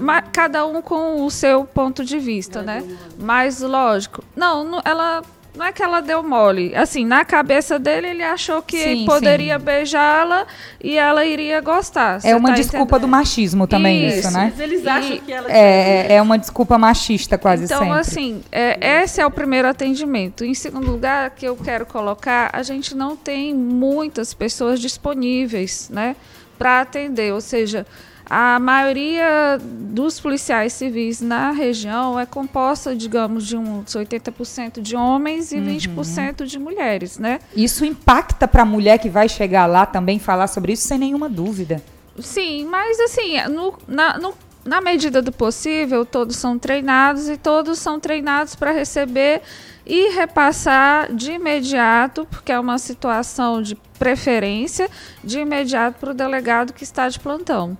mas, 0.00 0.24
cada 0.32 0.66
um 0.66 0.80
com 0.80 1.24
o 1.24 1.30
seu 1.30 1.64
ponto 1.64 2.04
de 2.04 2.18
vista, 2.18 2.62
né? 2.62 2.82
Mas 3.18 3.60
lógico, 3.60 4.24
não, 4.34 4.64
não 4.64 4.82
ela 4.84 5.22
não 5.58 5.66
é 5.66 5.72
que 5.72 5.82
ela 5.82 6.00
deu 6.00 6.22
mole. 6.22 6.74
Assim, 6.74 7.04
na 7.04 7.24
cabeça 7.24 7.78
dele, 7.78 8.06
ele 8.06 8.22
achou 8.22 8.62
que 8.62 8.78
sim, 8.78 9.04
poderia 9.04 9.58
beijá-la 9.58 10.46
e 10.82 10.96
ela 10.96 11.26
iria 11.26 11.60
gostar. 11.60 12.20
É 12.22 12.36
uma 12.36 12.50
tá 12.50 12.54
desculpa 12.54 12.96
entendendo? 12.96 13.00
do 13.00 13.08
machismo 13.08 13.66
também, 13.66 14.06
isso, 14.06 14.20
isso 14.20 14.30
né? 14.30 14.52
Mas 14.52 14.60
eles 14.60 14.86
acham 14.86 15.16
e, 15.16 15.18
que 15.18 15.32
ela. 15.32 15.50
É, 15.50 16.12
é, 16.12 16.14
é 16.14 16.22
uma 16.22 16.38
desculpa 16.38 16.78
machista, 16.78 17.36
quase 17.36 17.64
então, 17.64 17.78
sempre. 17.78 17.90
Então, 17.90 18.00
assim, 18.00 18.42
é, 18.52 19.02
esse 19.02 19.20
é 19.20 19.26
o 19.26 19.30
primeiro 19.30 19.66
atendimento. 19.66 20.44
Em 20.44 20.54
segundo 20.54 20.88
lugar, 20.88 21.30
que 21.30 21.44
eu 21.44 21.56
quero 21.56 21.84
colocar, 21.84 22.50
a 22.52 22.62
gente 22.62 22.94
não 22.94 23.16
tem 23.16 23.52
muitas 23.52 24.32
pessoas 24.32 24.80
disponíveis, 24.80 25.90
né? 25.92 26.14
Para 26.56 26.82
atender, 26.82 27.32
ou 27.32 27.40
seja, 27.40 27.84
a 28.28 28.58
maioria 28.58 29.58
dos 29.60 30.20
policiais 30.20 30.72
civis 30.74 31.20
na 31.20 31.50
região 31.50 32.20
é 32.20 32.26
composta, 32.26 32.94
digamos, 32.94 33.46
de 33.46 33.56
uns 33.56 33.94
80% 33.94 34.80
de 34.80 34.94
homens 34.94 35.50
e 35.52 35.56
uhum. 35.56 35.66
20% 35.66 36.44
de 36.44 36.58
mulheres, 36.58 37.18
né? 37.18 37.40
Isso 37.56 37.84
impacta 37.84 38.46
para 38.46 38.62
a 38.62 38.66
mulher 38.66 38.98
que 38.98 39.08
vai 39.08 39.28
chegar 39.28 39.66
lá 39.66 39.86
também 39.86 40.18
falar 40.18 40.46
sobre 40.46 40.72
isso 40.72 40.86
sem 40.86 40.98
nenhuma 40.98 41.28
dúvida. 41.28 41.82
Sim, 42.18 42.66
mas 42.66 43.00
assim, 43.00 43.40
no, 43.48 43.78
na, 43.86 44.18
no, 44.18 44.34
na 44.64 44.80
medida 44.80 45.22
do 45.22 45.32
possível, 45.32 46.04
todos 46.04 46.36
são 46.36 46.58
treinados 46.58 47.28
e 47.28 47.36
todos 47.38 47.78
são 47.78 47.98
treinados 47.98 48.54
para 48.54 48.72
receber 48.72 49.40
e 49.86 50.10
repassar 50.10 51.14
de 51.14 51.32
imediato, 51.32 52.26
porque 52.30 52.52
é 52.52 52.60
uma 52.60 52.76
situação 52.76 53.62
de 53.62 53.74
preferência, 53.98 54.90
de 55.24 55.38
imediato 55.38 55.98
para 55.98 56.10
o 56.10 56.14
delegado 56.14 56.74
que 56.74 56.84
está 56.84 57.08
de 57.08 57.18
plantão. 57.18 57.76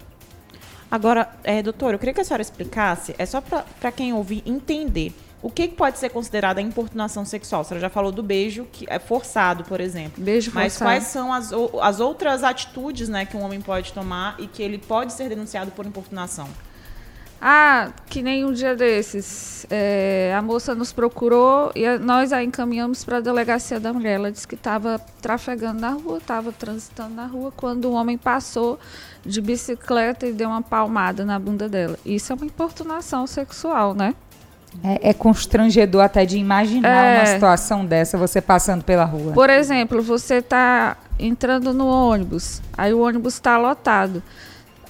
Agora, 0.90 1.28
é, 1.45 1.62
doutor, 1.62 1.92
eu 1.92 1.99
queria 1.99 2.14
que 2.14 2.21
a 2.21 2.25
senhora 2.25 2.42
explicasse, 2.42 3.14
é 3.18 3.26
só 3.26 3.40
para 3.40 3.92
quem 3.92 4.12
ouvir 4.12 4.42
entender. 4.47 5.14
O 5.40 5.50
que, 5.50 5.68
pode 5.68 5.99
ser 5.99 6.09
considerado 6.09 6.59
a 6.59 6.62
importunação 6.62 7.25
sexual? 7.25 7.61
A 7.61 7.64
senhora 7.64 7.80
já 7.83 7.90
falou 7.90 8.11
do 8.11 8.23
beijo 8.23 8.66
que 8.73 8.87
é 8.88 8.99
forçado, 8.99 9.62
por 9.64 9.80
exemplo. 9.80 10.23
Beijo 10.23 10.50
Mas 10.52 10.73
forçado. 10.73 10.90
quais 10.90 11.04
são 11.04 11.33
as, 11.33 11.52
as 11.80 12.00
outras 12.00 12.42
atitudes 12.42 13.09
né, 13.09 13.25
que 13.25 13.37
um 13.37 13.42
homem 13.42 13.61
pode 13.61 13.92
tomar 13.92 14.35
e 14.38 14.49
que 14.49 14.62
ele 14.62 14.78
pode 14.78 15.12
ser 15.12 15.28
denunciado 15.28 15.71
por 15.71 15.87
importunação? 15.87 16.49
Ah, 17.40 17.90
que 18.07 18.21
nem 18.21 18.45
um 18.45 18.52
dia 18.52 18.75
desses. 18.75 19.64
É, 19.71 20.35
a 20.37 20.42
moça 20.42 20.75
nos 20.75 20.92
procurou 20.92 21.71
e 21.75 21.87
a, 21.87 21.99
nós 21.99 22.33
a 22.33 22.42
encaminhamos 22.42 23.04
para 23.04 23.18
a 23.18 23.21
delegacia 23.21 23.78
da 23.78 23.92
mulher. 23.92 24.14
Ela 24.14 24.33
disse 24.33 24.47
que 24.47 24.57
estava 24.57 25.00
trafegando 25.23 25.80
na 25.80 25.90
rua, 25.90 26.18
estava 26.18 26.50
transitando 26.50 27.14
na 27.14 27.26
rua, 27.26 27.52
quando 27.57 27.90
um 27.90 27.95
homem 27.95 28.18
passou 28.18 28.78
de 29.25 29.40
bicicleta 29.40 30.26
e 30.26 30.33
deu 30.33 30.49
uma 30.49 30.62
palmada 30.62 31.25
na 31.25 31.38
bunda 31.38 31.68
dela. 31.68 31.97
Isso 32.04 32.33
é 32.33 32.37
uma 32.37 32.47
importunação 32.47 33.26
sexual, 33.26 33.95
né? 33.95 34.14
É, 34.83 35.11
é 35.11 35.14
constrangedor 35.14 36.02
até 36.02 36.26
de 36.26 36.38
imaginar 36.38 37.04
é, 37.04 37.18
uma 37.18 37.26
situação 37.26 37.87
dessa, 37.87 38.18
você 38.18 38.40
passando 38.40 38.85
pela 38.85 39.04
rua. 39.04 39.33
Por 39.33 39.49
exemplo, 39.49 40.02
você 40.02 40.37
está 40.37 40.97
entrando 41.18 41.73
no 41.73 41.87
ônibus, 41.87 42.61
aí 42.76 42.92
o 42.92 43.00
ônibus 43.00 43.35
está 43.35 43.57
lotado. 43.57 44.23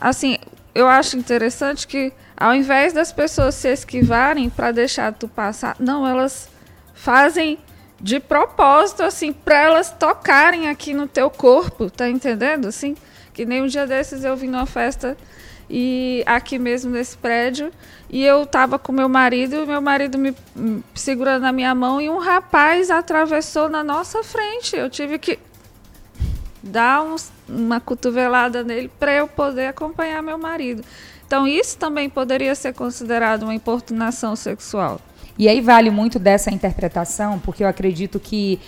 Assim, 0.01 0.39
eu 0.75 0.87
acho 0.87 1.17
interessante 1.17 1.87
que 1.87 2.13
ao 2.39 2.55
invés 2.55 2.93
das 2.93 3.13
pessoas 3.13 3.57
se 3.57 3.69
esquivarem 3.69 4.49
para 4.49 4.71
deixar 4.71 5.13
tu 5.13 5.27
passar, 5.27 5.77
não, 5.81 6.07
elas 6.07 6.49
fazem 6.95 7.59
de 8.01 8.21
propósito, 8.21 9.03
assim, 9.03 9.33
para 9.33 9.57
elas 9.57 9.91
tocarem 9.91 10.69
aqui 10.69 10.95
no 10.95 11.09
teu 11.09 11.29
corpo, 11.29 11.91
tá 11.91 12.09
entendendo? 12.09 12.69
Assim, 12.69 12.97
que 13.35 13.45
nem 13.45 13.63
um 13.63 13.67
dia 13.67 13.87
desses 13.87 14.23
eu 14.23 14.37
vim 14.37 14.47
numa 14.47 14.67
festa 14.67 15.17
e 15.69 16.23
aqui 16.25 16.59
mesmo 16.59 16.93
nesse 16.93 17.17
prédio 17.17 17.71
e 18.09 18.25
eu 18.25 18.47
tava 18.47 18.79
com 18.79 18.91
meu 18.91 19.09
marido 19.09 19.57
e 19.57 19.67
meu 19.67 19.83
marido 19.83 20.17
me, 20.17 20.35
segurando 20.95 21.43
na 21.43 21.53
minha 21.53 21.75
mão 21.75 22.01
e 22.01 22.09
um 22.09 22.19
rapaz 22.19 22.91
atravessou 22.91 23.69
na 23.69 23.83
nossa 23.83 24.23
frente. 24.23 24.77
Eu 24.77 24.89
tive 24.89 25.19
que 25.19 25.39
dar 26.63 27.03
uns, 27.03 27.31
uma 27.49 27.81
cotovelada 27.81 28.63
nele 28.63 28.91
para 28.99 29.13
eu 29.13 29.27
poder 29.27 29.67
acompanhar 29.67 30.23
meu 30.23 30.39
marido. 30.39 30.85
Então, 31.29 31.47
isso 31.47 31.77
também 31.77 32.09
poderia 32.09 32.55
ser 32.55 32.73
considerado 32.73 33.43
uma 33.43 33.55
importunação 33.55 34.35
sexual. 34.35 34.99
E 35.39 35.47
aí 35.47 35.61
vale 35.61 35.91
muito 35.91 36.19
dessa 36.19 36.51
interpretação, 36.51 37.39
porque 37.39 37.63
eu 37.63 37.69
acredito 37.69 38.19
que 38.19 38.59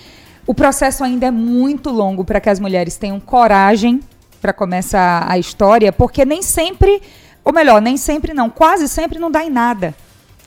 o 0.47 0.53
processo 0.53 1.03
ainda 1.03 1.27
é 1.27 1.31
muito 1.31 1.89
longo 1.89 2.23
para 2.23 2.39
que 2.39 2.51
as 2.51 2.61
mulheres 2.61 2.99
tenham 2.99 3.19
coragem 3.19 4.01
para 4.43 4.53
começar 4.53 5.25
a 5.27 5.39
história, 5.39 5.91
porque 5.91 6.23
nem 6.27 6.43
sempre, 6.43 7.01
ou 7.43 7.51
melhor, 7.51 7.81
nem 7.81 7.97
sempre 7.97 8.35
não, 8.35 8.51
quase 8.51 8.89
sempre 8.89 9.19
não 9.19 9.31
dá 9.31 9.43
em 9.43 9.51
nada. 9.51 9.95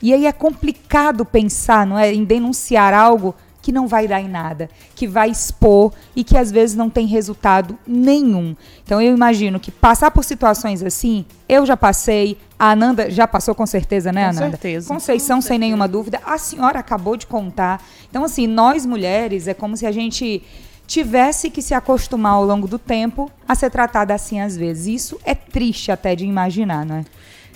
E 0.00 0.14
aí 0.14 0.24
é 0.24 0.32
complicado 0.32 1.24
pensar, 1.24 1.84
não 1.84 1.98
é, 1.98 2.14
em 2.14 2.22
denunciar 2.22 2.94
algo 2.94 3.34
que 3.64 3.72
não 3.72 3.88
vai 3.88 4.06
dar 4.06 4.20
em 4.20 4.28
nada, 4.28 4.68
que 4.94 5.08
vai 5.08 5.30
expor 5.30 5.90
e 6.14 6.22
que 6.22 6.36
às 6.36 6.52
vezes 6.52 6.76
não 6.76 6.90
tem 6.90 7.06
resultado 7.06 7.78
nenhum. 7.86 8.54
Então 8.84 9.00
eu 9.00 9.14
imagino 9.14 9.58
que 9.58 9.70
passar 9.70 10.10
por 10.10 10.22
situações 10.22 10.82
assim, 10.82 11.24
eu 11.48 11.64
já 11.64 11.74
passei, 11.74 12.36
a 12.58 12.72
Ananda 12.72 13.10
já 13.10 13.26
passou 13.26 13.54
com 13.54 13.64
certeza, 13.64 14.12
né, 14.12 14.24
Ananda? 14.24 14.44
Com 14.44 14.50
certeza. 14.50 14.88
Conceição, 14.92 15.38
com 15.38 15.40
sem 15.40 15.58
nenhuma 15.58 15.88
dúvida. 15.88 16.20
A 16.26 16.36
senhora 16.36 16.78
acabou 16.78 17.16
de 17.16 17.26
contar. 17.26 17.82
Então, 18.10 18.22
assim, 18.22 18.46
nós 18.46 18.84
mulheres, 18.84 19.48
é 19.48 19.54
como 19.54 19.78
se 19.78 19.86
a 19.86 19.92
gente 19.92 20.42
tivesse 20.86 21.48
que 21.48 21.62
se 21.62 21.72
acostumar 21.72 22.34
ao 22.34 22.44
longo 22.44 22.68
do 22.68 22.78
tempo 22.78 23.32
a 23.48 23.54
ser 23.54 23.70
tratada 23.70 24.12
assim 24.12 24.42
às 24.42 24.58
vezes. 24.58 24.88
Isso 24.88 25.20
é 25.24 25.34
triste 25.34 25.90
até 25.90 26.14
de 26.14 26.26
imaginar, 26.26 26.84
não 26.84 26.96
é? 26.96 27.04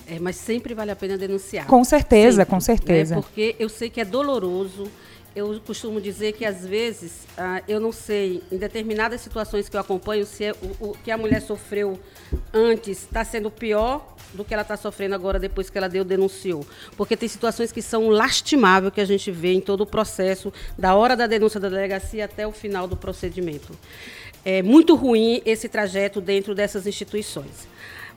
É, 0.06 0.18
mas 0.18 0.36
sempre 0.36 0.72
vale 0.72 0.90
a 0.90 0.96
pena 0.96 1.18
denunciar. 1.18 1.66
Com 1.66 1.84
certeza, 1.84 2.38
sempre, 2.38 2.50
com 2.50 2.60
certeza. 2.60 3.16
Né? 3.16 3.20
Porque 3.20 3.54
eu 3.58 3.68
sei 3.68 3.90
que 3.90 4.00
é 4.00 4.06
doloroso, 4.06 4.90
eu 5.38 5.60
costumo 5.64 6.00
dizer 6.00 6.32
que 6.32 6.44
às 6.44 6.66
vezes 6.66 7.26
ah, 7.36 7.62
eu 7.68 7.78
não 7.80 7.92
sei, 7.92 8.42
em 8.50 8.56
determinadas 8.56 9.20
situações 9.20 9.68
que 9.68 9.76
eu 9.76 9.80
acompanho, 9.80 10.26
se 10.26 10.44
é 10.44 10.52
o, 10.52 10.88
o 10.88 10.96
que 11.04 11.10
a 11.10 11.16
mulher 11.16 11.40
sofreu 11.40 11.98
antes 12.52 13.04
está 13.04 13.24
sendo 13.24 13.50
pior 13.50 14.16
do 14.34 14.44
que 14.44 14.52
ela 14.52 14.62
está 14.62 14.76
sofrendo 14.76 15.14
agora 15.14 15.38
depois 15.38 15.70
que 15.70 15.78
ela 15.78 15.88
deu 15.88 16.04
denunciou. 16.04 16.66
Porque 16.96 17.16
tem 17.16 17.28
situações 17.28 17.72
que 17.72 17.80
são 17.80 18.08
lastimáveis 18.08 18.92
que 18.92 19.00
a 19.00 19.04
gente 19.04 19.30
vê 19.30 19.52
em 19.52 19.60
todo 19.60 19.82
o 19.82 19.86
processo, 19.86 20.52
da 20.76 20.94
hora 20.94 21.16
da 21.16 21.26
denúncia 21.26 21.60
da 21.60 21.68
delegacia 21.68 22.24
até 22.24 22.46
o 22.46 22.52
final 22.52 22.86
do 22.86 22.96
procedimento. 22.96 23.72
É 24.44 24.62
muito 24.62 24.94
ruim 24.94 25.42
esse 25.44 25.68
trajeto 25.68 26.20
dentro 26.20 26.54
dessas 26.54 26.86
instituições. 26.86 27.68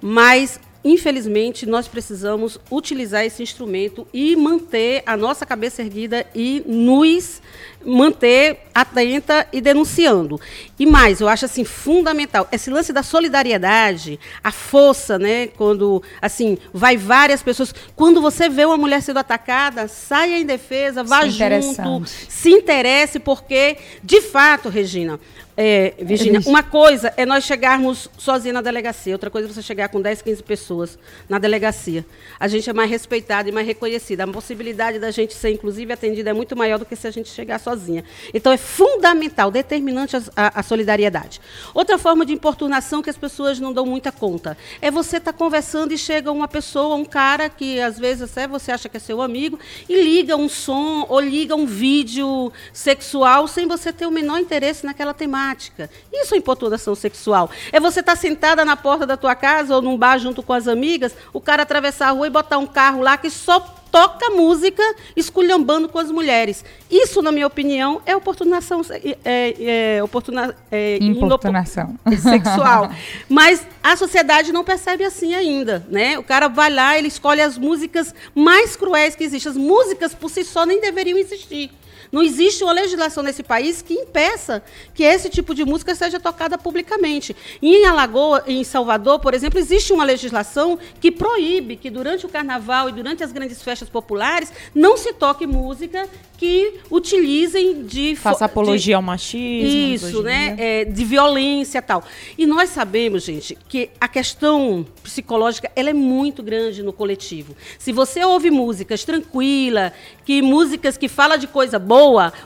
Mas 0.01 0.59
infelizmente, 0.83 1.65
nós 1.65 1.87
precisamos 1.87 2.59
utilizar 2.69 3.23
esse 3.23 3.43
instrumento 3.43 4.07
e 4.13 4.35
manter 4.35 5.03
a 5.05 5.15
nossa 5.15 5.45
cabeça 5.45 5.81
erguida 5.81 6.25
e 6.33 6.63
nos 6.65 7.41
manter 7.85 8.59
atenta 8.73 9.47
e 9.51 9.59
denunciando. 9.59 10.39
E 10.77 10.85
mais, 10.85 11.19
eu 11.19 11.27
acho 11.27 11.45
assim 11.45 11.63
fundamental 11.63 12.47
esse 12.51 12.69
lance 12.69 12.93
da 12.93 13.03
solidariedade, 13.03 14.19
a 14.43 14.51
força, 14.51 15.17
né, 15.17 15.47
quando 15.47 16.01
assim, 16.21 16.57
vai 16.73 16.97
várias 16.97 17.41
pessoas, 17.41 17.73
quando 17.95 18.21
você 18.21 18.49
vê 18.49 18.65
uma 18.65 18.77
mulher 18.77 19.01
sendo 19.01 19.17
atacada, 19.17 19.87
saia 19.87 20.39
em 20.39 20.45
defesa, 20.45 21.03
vá 21.03 21.23
se 21.23 21.29
junto, 21.31 22.03
se 22.07 22.49
interesse 22.49 23.19
porque 23.19 23.77
de 24.03 24.21
fato, 24.21 24.69
Regina, 24.69 25.19
é, 25.57 25.93
Virginia, 25.99 26.39
uma 26.45 26.63
coisa 26.63 27.13
é 27.17 27.25
nós 27.25 27.43
chegarmos 27.43 28.09
sozinhos 28.17 28.53
na 28.53 28.61
delegacia, 28.61 29.13
outra 29.13 29.29
coisa 29.29 29.49
é 29.49 29.51
você 29.51 29.61
chegar 29.61 29.89
com 29.89 30.01
10, 30.01 30.21
15 30.21 30.43
pessoas 30.43 30.97
na 31.27 31.37
delegacia. 31.37 32.05
A 32.39 32.47
gente 32.47 32.69
é 32.69 32.73
mais 32.73 32.89
respeitado 32.89 33.49
e 33.49 33.51
mais 33.51 33.67
reconhecido. 33.67 34.21
A 34.21 34.27
possibilidade 34.27 34.97
da 34.97 35.11
gente 35.11 35.33
ser, 35.33 35.51
inclusive, 35.51 35.91
atendida 35.91 36.29
é 36.29 36.33
muito 36.33 36.55
maior 36.55 36.79
do 36.79 36.85
que 36.85 36.95
se 36.95 37.05
a 37.05 37.11
gente 37.11 37.29
chegar 37.29 37.59
sozinha. 37.59 38.03
Então, 38.33 38.51
é 38.51 38.57
fundamental, 38.57 39.51
determinante 39.51 40.15
a, 40.15 40.21
a, 40.35 40.59
a 40.59 40.63
solidariedade. 40.63 41.41
Outra 41.73 41.97
forma 41.97 42.25
de 42.25 42.33
importunação 42.33 43.01
que 43.01 43.09
as 43.09 43.17
pessoas 43.17 43.59
não 43.59 43.73
dão 43.73 43.85
muita 43.85 44.11
conta 44.11 44.57
é 44.81 44.89
você 44.89 45.17
estar 45.17 45.33
tá 45.33 45.37
conversando 45.37 45.93
e 45.93 45.97
chega 45.97 46.31
uma 46.31 46.47
pessoa, 46.47 46.95
um 46.95 47.05
cara 47.05 47.49
que 47.49 47.79
às 47.81 47.99
vezes 47.99 48.31
até 48.31 48.47
você 48.47 48.71
acha 48.71 48.87
que 48.87 48.97
é 48.97 48.99
seu 48.99 49.21
amigo, 49.21 49.59
e 49.89 50.01
liga 50.01 50.37
um 50.37 50.47
som 50.47 51.05
ou 51.09 51.19
liga 51.19 51.55
um 51.55 51.65
vídeo 51.65 52.51
sexual 52.71 53.47
sem 53.47 53.67
você 53.67 53.91
ter 53.91 54.05
o 54.05 54.11
menor 54.11 54.39
interesse 54.39 54.85
naquela 54.85 55.13
temática 55.13 55.40
temática. 55.41 55.89
Isso 56.13 56.35
é 56.35 56.37
importunação 56.37 56.93
sexual. 56.93 57.49
É 57.71 57.79
você 57.79 58.01
estar 58.01 58.13
tá 58.13 58.17
sentada 58.17 58.63
na 58.63 58.77
porta 58.77 59.05
da 59.05 59.17
tua 59.17 59.35
casa 59.35 59.75
ou 59.75 59.81
num 59.81 59.97
bar 59.97 60.19
junto 60.19 60.43
com 60.43 60.53
as 60.53 60.67
amigas, 60.67 61.15
o 61.33 61.41
cara 61.41 61.63
atravessar 61.63 62.09
a 62.09 62.11
rua 62.11 62.27
e 62.27 62.29
botar 62.29 62.57
um 62.57 62.67
carro 62.67 63.01
lá 63.01 63.17
que 63.17 63.29
só 63.29 63.59
toca 63.91 64.29
música 64.29 64.81
esculhambando 65.17 65.89
com 65.89 65.99
as 65.99 66.09
mulheres. 66.09 66.63
Isso, 66.89 67.21
na 67.21 67.29
minha 67.29 67.45
opinião, 67.45 68.01
é 68.05 68.15
oportunação, 68.15 68.81
é, 68.89 69.17
é, 69.25 69.97
é 69.97 70.03
oportuna, 70.03 70.55
é, 70.71 70.97
Importunação. 71.01 71.99
sexual. 72.21 72.89
Mas 73.27 73.67
a 73.83 73.97
sociedade 73.97 74.53
não 74.53 74.63
percebe 74.63 75.03
assim 75.03 75.33
ainda. 75.35 75.85
Né? 75.89 76.17
O 76.17 76.23
cara 76.23 76.47
vai 76.47 76.71
lá, 76.71 76.97
ele 76.97 77.09
escolhe 77.09 77.41
as 77.41 77.57
músicas 77.57 78.15
mais 78.33 78.77
cruéis 78.77 79.13
que 79.13 79.25
existem. 79.25 79.49
As 79.49 79.57
músicas, 79.57 80.13
por 80.13 80.29
si 80.29 80.45
só, 80.45 80.65
nem 80.65 80.79
deveriam 80.79 81.17
existir. 81.17 81.69
Não 82.11 82.21
existe 82.21 82.63
uma 82.63 82.73
legislação 82.73 83.23
nesse 83.23 83.41
país 83.41 83.81
que 83.81 83.93
impeça 83.93 84.61
que 84.93 85.03
esse 85.03 85.29
tipo 85.29 85.55
de 85.55 85.63
música 85.63 85.95
seja 85.95 86.19
tocada 86.19 86.57
publicamente. 86.57 87.35
E 87.61 87.75
em 87.77 87.85
Alagoa, 87.85 88.43
em 88.45 88.63
Salvador, 88.63 89.19
por 89.19 89.33
exemplo, 89.33 89.57
existe 89.57 89.93
uma 89.93 90.03
legislação 90.03 90.77
que 90.99 91.11
proíbe 91.11 91.77
que 91.77 91.89
durante 91.89 92.25
o 92.25 92.29
carnaval 92.29 92.89
e 92.89 92.91
durante 92.91 93.23
as 93.23 93.31
grandes 93.31 93.61
festas 93.61 93.89
populares 93.89 94.51
não 94.75 94.97
se 94.97 95.13
toque 95.13 95.47
música 95.47 96.07
que 96.37 96.79
utilizem 96.89 97.83
de 97.83 98.15
faça 98.15 98.45
apologia 98.45 98.85
de, 98.85 98.93
ao 98.93 99.01
machismo, 99.01 100.07
isso, 100.07 100.23
né, 100.23 100.55
é, 100.57 100.85
de 100.85 101.05
violência 101.05 101.77
e 101.77 101.81
tal. 101.83 102.03
E 102.35 102.47
nós 102.47 102.71
sabemos, 102.71 103.23
gente, 103.23 103.55
que 103.69 103.91
a 103.99 104.07
questão 104.07 104.83
psicológica 105.03 105.71
ela 105.75 105.91
é 105.91 105.93
muito 105.93 106.41
grande 106.41 106.81
no 106.81 106.91
coletivo. 106.91 107.55
Se 107.77 107.91
você 107.91 108.25
ouve 108.25 108.49
músicas 108.49 109.03
tranquila, 109.03 109.93
que 110.25 110.41
músicas 110.41 110.97
que 110.97 111.07
fala 111.07 111.37
de 111.37 111.45
coisa 111.45 111.77
boa, 111.77 112.00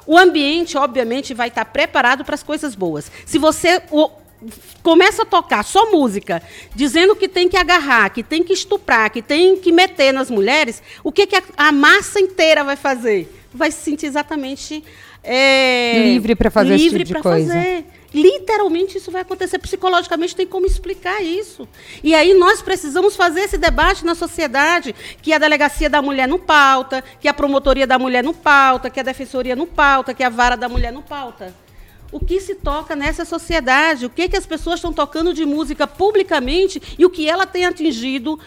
o 0.06 0.18
ambiente 0.18 0.78
obviamente 0.78 1.34
vai 1.34 1.48
estar 1.48 1.66
preparado 1.66 2.24
para 2.26 2.36
as 2.36 2.44
coisas 2.44 2.76
boas. 2.76 3.12
Se 3.26 3.38
você 3.38 3.82
o, 3.92 4.10
começa 4.84 5.24
a 5.24 5.26
tocar 5.26 5.64
só 5.64 5.92
música, 5.92 6.42
dizendo 6.74 7.16
que 7.16 7.28
tem 7.28 7.48
que 7.48 7.58
agarrar, 7.58 8.10
que 8.10 8.22
tem 8.22 8.44
que 8.44 8.54
estuprar, 8.54 9.10
que 9.10 9.22
tem 9.22 9.58
que 9.58 9.72
meter 9.72 10.12
nas 10.12 10.30
mulheres, 10.30 10.84
o 11.04 11.12
que, 11.12 11.26
que 11.26 11.36
a, 11.36 11.44
a 11.58 11.72
massa 11.72 12.20
inteira 12.20 12.64
vai 12.64 12.76
fazer? 12.76 13.30
vai 13.56 13.72
se 13.72 13.82
sentir 13.84 14.06
exatamente 14.06 14.84
é, 15.24 16.04
livre 16.04 16.36
para 16.36 16.52
fazer 16.52 16.76
livre 16.76 17.04
esse 17.04 17.14
tipo 17.14 17.18
de 17.18 17.24
coisa. 17.24 17.54
Fazer. 17.54 17.86
Literalmente 18.16 18.98
isso 18.98 19.12
vai 19.12 19.24
acontecer. 19.24 19.60
Psicologicamente 19.60 20.34
tem 20.34 20.48
como 20.48 20.66
explicar 20.66 21.22
isso. 21.22 21.68
E 22.02 22.16
aí 22.16 22.34
nós 22.34 22.62
precisamos 22.62 23.14
fazer 23.14 23.42
esse 23.42 23.58
debate 23.58 24.06
na 24.06 24.16
sociedade, 24.16 24.96
que 25.22 25.34
a 25.34 25.38
delegacia 25.38 25.90
da 25.90 26.02
mulher 26.02 26.26
não 26.26 26.40
pauta, 26.40 27.04
que 27.20 27.28
a 27.28 27.34
promotoria 27.34 27.86
da 27.86 28.00
mulher 28.00 28.24
não 28.24 28.34
pauta, 28.34 28.90
que 28.90 29.02
a 29.02 29.04
defensoria 29.04 29.54
não 29.54 29.68
pauta, 29.68 30.14
que 30.14 30.24
a 30.24 30.30
vara 30.30 30.56
da 30.56 30.70
mulher 30.70 30.94
não 30.94 31.02
pauta. 31.02 31.54
O 32.10 32.18
que 32.18 32.40
se 32.40 32.56
toca 32.56 32.96
nessa 32.96 33.26
sociedade? 33.26 34.06
O 34.06 34.10
que, 34.10 34.30
que 34.30 34.38
as 34.38 34.46
pessoas 34.46 34.76
estão 34.76 34.94
tocando 34.94 35.34
de 35.34 35.46
música 35.46 35.86
publicamente 35.86 36.82
e 36.98 37.06
o 37.06 37.10
que 37.10 37.28
ela 37.28 37.46
tem 37.46 37.66
atingido 37.66 38.40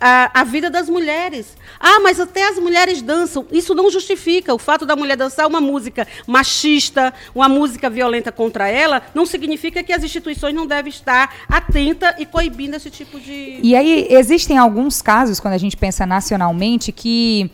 a, 0.00 0.40
a, 0.40 0.44
vida 0.44 0.70
das 0.70 0.88
mulheres. 0.88 1.56
Ah, 1.78 2.00
mas 2.00 2.18
até 2.18 2.48
as 2.48 2.58
mulheres 2.58 3.02
dançam. 3.02 3.46
Isso 3.52 3.74
não 3.74 3.90
justifica. 3.90 4.54
O 4.54 4.58
fato 4.58 4.86
da 4.86 4.96
mulher 4.96 5.16
dançar 5.16 5.46
uma 5.46 5.60
música 5.60 6.06
machista, 6.26 7.12
uma 7.34 7.48
música 7.48 7.90
violenta 7.90 8.32
contra 8.32 8.68
ela, 8.68 9.02
não 9.14 9.26
significa 9.26 9.82
que 9.82 9.92
as 9.92 10.02
instituições 10.02 10.54
não 10.54 10.66
devem 10.66 10.90
estar 10.90 11.34
atentas 11.48 12.14
e 12.18 12.24
coibindo 12.24 12.76
esse 12.76 12.90
tipo 12.90 13.20
de. 13.20 13.60
E 13.62 13.76
aí, 13.76 14.06
existem 14.10 14.56
alguns 14.56 15.02
casos, 15.02 15.38
quando 15.38 15.54
a 15.54 15.58
gente 15.58 15.76
pensa 15.76 16.06
nacionalmente, 16.06 16.92
que 16.92 17.50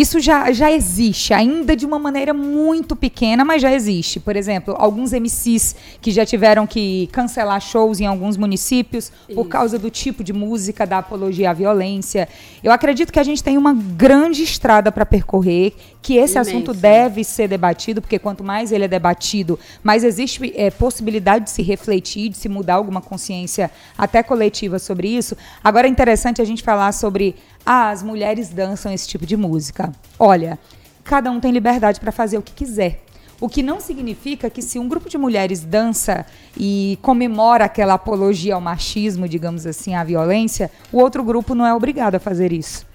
isso 0.00 0.20
já, 0.20 0.52
já 0.52 0.70
existe, 0.70 1.32
ainda 1.32 1.74
de 1.74 1.86
uma 1.86 1.98
maneira 1.98 2.34
muito 2.34 2.94
pequena, 2.94 3.44
mas 3.44 3.62
já 3.62 3.72
existe. 3.72 4.20
Por 4.20 4.36
exemplo, 4.36 4.74
alguns 4.78 5.12
MCs 5.12 5.74
que 6.00 6.10
já 6.10 6.24
tiveram 6.26 6.66
que 6.66 7.08
cancelar 7.12 7.60
shows 7.60 8.00
em 8.00 8.06
alguns 8.06 8.36
municípios 8.36 9.10
Isso. 9.28 9.34
por 9.34 9.48
causa 9.48 9.78
do 9.78 9.90
tipo 9.90 10.22
de 10.22 10.32
música 10.32 10.86
da 10.86 10.98
apologia 10.98 11.50
à 11.50 11.52
violência. 11.52 12.28
Eu 12.62 12.72
acredito 12.72 13.12
que 13.12 13.18
a 13.18 13.22
gente 13.22 13.42
tem 13.42 13.56
uma 13.56 13.72
grande 13.72 14.42
estrada 14.42 14.92
para 14.92 15.06
percorrer, 15.06 15.72
que 16.00 16.16
esse 16.16 16.34
Imenso. 16.34 16.50
assunto 16.50 16.74
deve 16.74 17.24
ser 17.24 17.48
debatido, 17.48 18.00
porque 18.00 18.18
quanto 18.18 18.44
mais 18.44 18.72
ele 18.72 18.84
é 18.84 18.88
debatido, 18.88 19.58
mais 19.82 20.04
existe 20.04 20.52
é, 20.56 20.70
possibilidade 20.70 21.46
de 21.46 21.50
se 21.50 21.62
refletir, 21.62 22.30
de 22.30 22.36
se 22.36 22.48
mudar 22.48 22.74
alguma 22.74 23.00
consciência 23.00 23.70
até 23.96 24.22
coletiva 24.22 24.78
sobre 24.78 25.08
isso. 25.08 25.36
Agora 25.62 25.86
é 25.86 25.90
interessante 25.90 26.40
a 26.40 26.44
gente 26.44 26.62
falar 26.62 26.92
sobre 26.92 27.36
ah, 27.64 27.90
as 27.90 28.02
mulheres 28.02 28.48
dançam 28.48 28.92
esse 28.92 29.08
tipo 29.08 29.26
de 29.26 29.36
música. 29.36 29.92
Olha, 30.18 30.58
cada 31.04 31.30
um 31.30 31.40
tem 31.40 31.52
liberdade 31.52 32.00
para 32.00 32.12
fazer 32.12 32.38
o 32.38 32.42
que 32.42 32.52
quiser. 32.52 33.04
O 33.40 33.48
que 33.48 33.62
não 33.62 33.80
significa 33.80 34.50
que 34.50 34.60
se 34.60 34.80
um 34.80 34.88
grupo 34.88 35.08
de 35.08 35.16
mulheres 35.16 35.60
dança 35.60 36.26
e 36.56 36.98
comemora 37.02 37.66
aquela 37.66 37.94
apologia 37.94 38.56
ao 38.56 38.60
machismo, 38.60 39.28
digamos 39.28 39.64
assim, 39.64 39.94
à 39.94 40.02
violência, 40.02 40.70
o 40.90 40.98
outro 40.98 41.22
grupo 41.22 41.54
não 41.54 41.64
é 41.64 41.72
obrigado 41.72 42.16
a 42.16 42.18
fazer 42.18 42.52
isso 42.52 42.87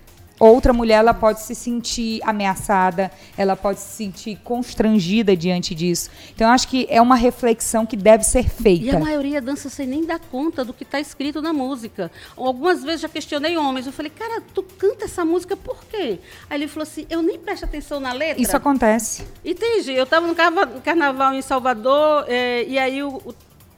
outra 0.50 0.74
mulher 0.74 0.96
ela 0.96 1.14
pode 1.14 1.42
se 1.42 1.56
sentir 1.56 2.20
ameaçada, 2.24 3.12
ela 3.38 3.56
pode 3.56 3.80
se 3.80 3.96
sentir 3.96 4.38
constrangida 4.44 5.36
diante 5.36 5.74
disso. 5.76 6.10
Então 6.34 6.48
eu 6.48 6.54
acho 6.54 6.68
que 6.68 6.88
é 6.90 7.02
uma 7.02 7.16
reflexão 7.16 7.86
que 7.86 7.96
deve 7.96 8.24
ser 8.24 8.50
feita. 8.50 8.86
E 8.86 8.90
a 8.90 9.00
maioria 9.00 9.42
dança 9.42 9.70
sem 9.70 9.88
nem 9.88 10.06
dar 10.06 10.20
conta 10.20 10.64
do 10.64 10.74
que 10.74 10.84
está 10.84 11.00
escrito 11.00 11.42
na 11.42 11.54
música. 11.54 12.12
Algumas 12.36 12.84
vezes 12.84 13.02
já 13.02 13.10
questionei 13.10 13.58
homens, 13.58 13.86
eu 13.86 13.94
falei, 13.94 14.12
cara, 14.12 14.42
tu 14.54 14.64
canta 14.64 15.06
essa 15.06 15.24
música 15.24 15.56
por 15.56 15.84
quê? 15.86 16.20
Aí 16.50 16.58
ele 16.58 16.68
falou 16.68 16.84
assim, 16.84 17.06
eu 17.10 17.22
nem 17.22 17.40
presto 17.40 17.66
atenção 17.66 18.00
na 18.00 18.14
letra. 18.14 18.42
Isso 18.42 18.56
acontece. 18.56 19.26
Entendi. 19.44 19.94
Eu 19.94 20.04
estava 20.04 20.28
no 20.28 20.36
carnaval 20.82 21.34
em 21.34 21.42
Salvador 21.42 22.26
é, 22.28 22.64
e 22.66 22.78
aí 22.78 23.04
o, 23.04 23.22
o 23.26 23.34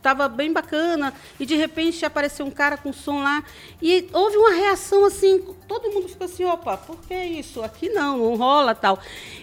estava 0.06 0.28
bem 0.28 0.54
bacana, 0.54 1.12
e 1.39 1.46
de 1.48 1.56
repente 1.56 2.06
apareceu 2.06 2.46
um 2.46 2.52
cara 2.52 2.78
com 2.78 2.94
som 2.94 3.24
lá, 3.24 3.44
e 3.82 4.08
houve 4.13 4.38
uma 4.38 4.52
reação 4.52 5.04
assim, 5.04 5.44
todo 5.68 5.91
mundo 5.91 6.08
ficou 6.08 6.26
assim, 6.26 6.46
opa, 6.46 6.78
por 6.78 6.98
que 7.02 7.15
isso? 7.15 7.63
Aqui 7.63 7.89
não, 7.89 8.18
não 8.18 8.36
rola 8.36 8.76
tal. 8.76 9.00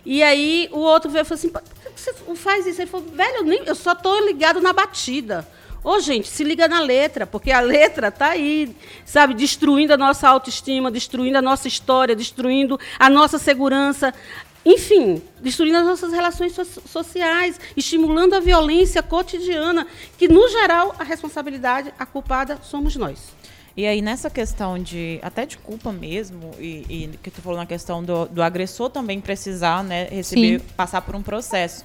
E 0.06 0.22
aí 0.22 0.68
o 0.70 0.78
outro 0.78 1.10
veio 1.10 1.22
e 1.22 1.24
falou 1.24 1.38
assim, 1.38 1.48
por 1.48 1.62
que 1.62 2.00
você 2.00 2.12
faz 2.36 2.64
isso? 2.64 2.80
Ele 2.80 2.90
falou, 2.90 3.06
velho, 3.08 3.36
eu, 3.38 3.44
nem, 3.44 3.64
eu 3.66 3.74
só 3.74 3.92
estou 3.92 4.24
ligado 4.24 4.60
na 4.60 4.72
batida. 4.72 5.46
Ô, 5.84 5.98
gente, 5.98 6.28
se 6.28 6.44
liga 6.44 6.68
na 6.68 6.78
letra, 6.78 7.26
porque 7.26 7.50
a 7.50 7.58
letra 7.58 8.06
está 8.06 8.28
aí, 8.28 8.72
sabe, 9.04 9.34
destruindo 9.34 9.92
a 9.92 9.96
nossa 9.96 10.28
autoestima, 10.28 10.92
destruindo 10.92 11.38
a 11.38 11.42
nossa 11.42 11.66
história, 11.66 12.14
destruindo 12.14 12.78
a 13.00 13.10
nossa 13.10 13.36
segurança 13.36 14.14
enfim, 14.64 15.20
destruindo 15.40 15.78
as 15.78 15.84
nossas 15.84 16.12
relações 16.12 16.52
so 16.52 16.64
sociais, 16.64 17.58
estimulando 17.76 18.34
a 18.34 18.40
violência 18.40 19.02
cotidiana, 19.02 19.86
que, 20.16 20.28
no 20.28 20.48
geral, 20.48 20.94
a 20.98 21.04
responsabilidade, 21.04 21.92
a 21.98 22.06
culpada, 22.06 22.58
somos 22.62 22.94
nós. 22.96 23.32
E 23.76 23.86
aí, 23.86 24.02
nessa 24.02 24.28
questão 24.28 24.78
de, 24.78 25.18
até 25.22 25.46
de 25.46 25.56
culpa 25.56 25.90
mesmo, 25.90 26.50
e, 26.58 26.84
e 26.88 27.10
que 27.22 27.30
tu 27.30 27.40
falou 27.40 27.58
na 27.58 27.66
questão 27.66 28.04
do, 28.04 28.26
do 28.26 28.42
agressor 28.42 28.90
também 28.90 29.20
precisar, 29.20 29.82
né, 29.82 30.08
receber, 30.10 30.60
Sim. 30.60 30.66
passar 30.76 31.00
por 31.00 31.16
um 31.16 31.22
processo. 31.22 31.84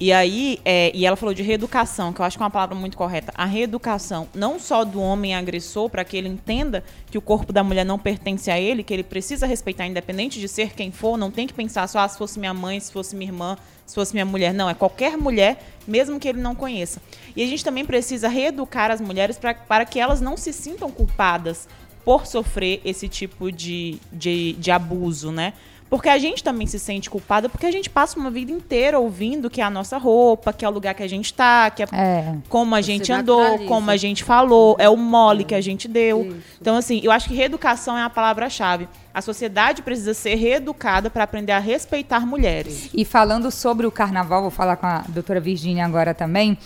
E 0.00 0.12
aí, 0.12 0.60
é, 0.64 0.92
e 0.94 1.04
ela 1.04 1.16
falou 1.16 1.34
de 1.34 1.42
reeducação, 1.42 2.12
que 2.12 2.20
eu 2.20 2.24
acho 2.24 2.36
que 2.36 2.42
é 2.42 2.46
uma 2.46 2.50
palavra 2.50 2.76
muito 2.76 2.96
correta. 2.96 3.32
A 3.34 3.44
reeducação, 3.44 4.28
não 4.32 4.56
só 4.56 4.84
do 4.84 5.00
homem 5.00 5.34
agressor, 5.34 5.90
para 5.90 6.04
que 6.04 6.16
ele 6.16 6.28
entenda 6.28 6.84
que 7.10 7.18
o 7.18 7.20
corpo 7.20 7.52
da 7.52 7.64
mulher 7.64 7.84
não 7.84 7.98
pertence 7.98 8.48
a 8.48 8.60
ele, 8.60 8.84
que 8.84 8.94
ele 8.94 9.02
precisa 9.02 9.44
respeitar, 9.44 9.86
independente 9.86 10.38
de 10.38 10.46
ser 10.46 10.72
quem 10.72 10.92
for, 10.92 11.16
não 11.16 11.32
tem 11.32 11.48
que 11.48 11.52
pensar 11.52 11.88
só 11.88 11.98
ah, 11.98 12.08
se 12.08 12.16
fosse 12.16 12.38
minha 12.38 12.54
mãe, 12.54 12.78
se 12.78 12.92
fosse 12.92 13.16
minha 13.16 13.28
irmã, 13.28 13.56
se 13.84 13.94
fosse 13.96 14.12
minha 14.12 14.24
mulher. 14.24 14.54
Não, 14.54 14.70
é 14.70 14.74
qualquer 14.74 15.16
mulher, 15.16 15.64
mesmo 15.84 16.20
que 16.20 16.28
ele 16.28 16.40
não 16.40 16.54
conheça. 16.54 17.02
E 17.34 17.42
a 17.42 17.46
gente 17.46 17.64
também 17.64 17.84
precisa 17.84 18.28
reeducar 18.28 18.92
as 18.92 19.00
mulheres 19.00 19.36
pra, 19.36 19.52
para 19.52 19.84
que 19.84 19.98
elas 19.98 20.20
não 20.20 20.36
se 20.36 20.52
sintam 20.52 20.92
culpadas 20.92 21.66
por 22.04 22.24
sofrer 22.24 22.80
esse 22.84 23.08
tipo 23.08 23.50
de, 23.50 23.98
de, 24.12 24.52
de 24.52 24.70
abuso, 24.70 25.32
né? 25.32 25.54
Porque 25.90 26.08
a 26.08 26.18
gente 26.18 26.44
também 26.44 26.66
se 26.66 26.78
sente 26.78 27.08
culpada, 27.08 27.48
porque 27.48 27.64
a 27.64 27.70
gente 27.70 27.88
passa 27.88 28.18
uma 28.18 28.30
vida 28.30 28.52
inteira 28.52 28.98
ouvindo 28.98 29.48
que 29.48 29.60
é 29.60 29.64
a 29.64 29.70
nossa 29.70 29.96
roupa, 29.96 30.52
que 30.52 30.64
é 30.64 30.68
o 30.68 30.70
lugar 30.70 30.94
que 30.94 31.02
a 31.02 31.08
gente 31.08 31.32
tá, 31.32 31.70
que 31.70 31.82
é, 31.82 31.86
É. 31.92 32.34
como 32.48 32.74
a 32.74 32.78
Você 32.82 32.86
gente 32.92 33.10
andou, 33.12 33.38
naturaliza. 33.40 33.68
como 33.68 33.90
a 33.90 33.96
gente 33.96 34.22
falou, 34.24 34.76
é 34.78 34.88
o 34.88 34.96
mole 34.96 35.44
que 35.44 35.54
a 35.54 35.60
gente 35.60 35.88
deu. 35.88 36.26
Isso. 36.26 36.36
Então, 36.60 36.76
assim, 36.76 37.00
eu 37.02 37.10
acho 37.10 37.28
que 37.28 37.34
reeducação 37.34 37.96
é 37.96 38.02
a 38.02 38.10
palavra-chave. 38.10 38.86
A 39.14 39.22
sociedade 39.22 39.80
precisa 39.82 40.12
ser 40.14 40.34
reeducada 40.34 41.08
para 41.08 41.24
aprender 41.24 41.52
a 41.52 41.58
respeitar 41.58 42.26
mulheres. 42.26 42.90
E 42.92 43.04
falando 43.04 43.50
sobre 43.50 43.86
o 43.86 43.90
carnaval, 43.90 44.42
vou 44.42 44.50
falar 44.50 44.76
com 44.76 44.86
a 44.86 45.04
doutora 45.08 45.40
Virginia 45.40 45.84
agora 45.86 46.12
também. 46.12 46.56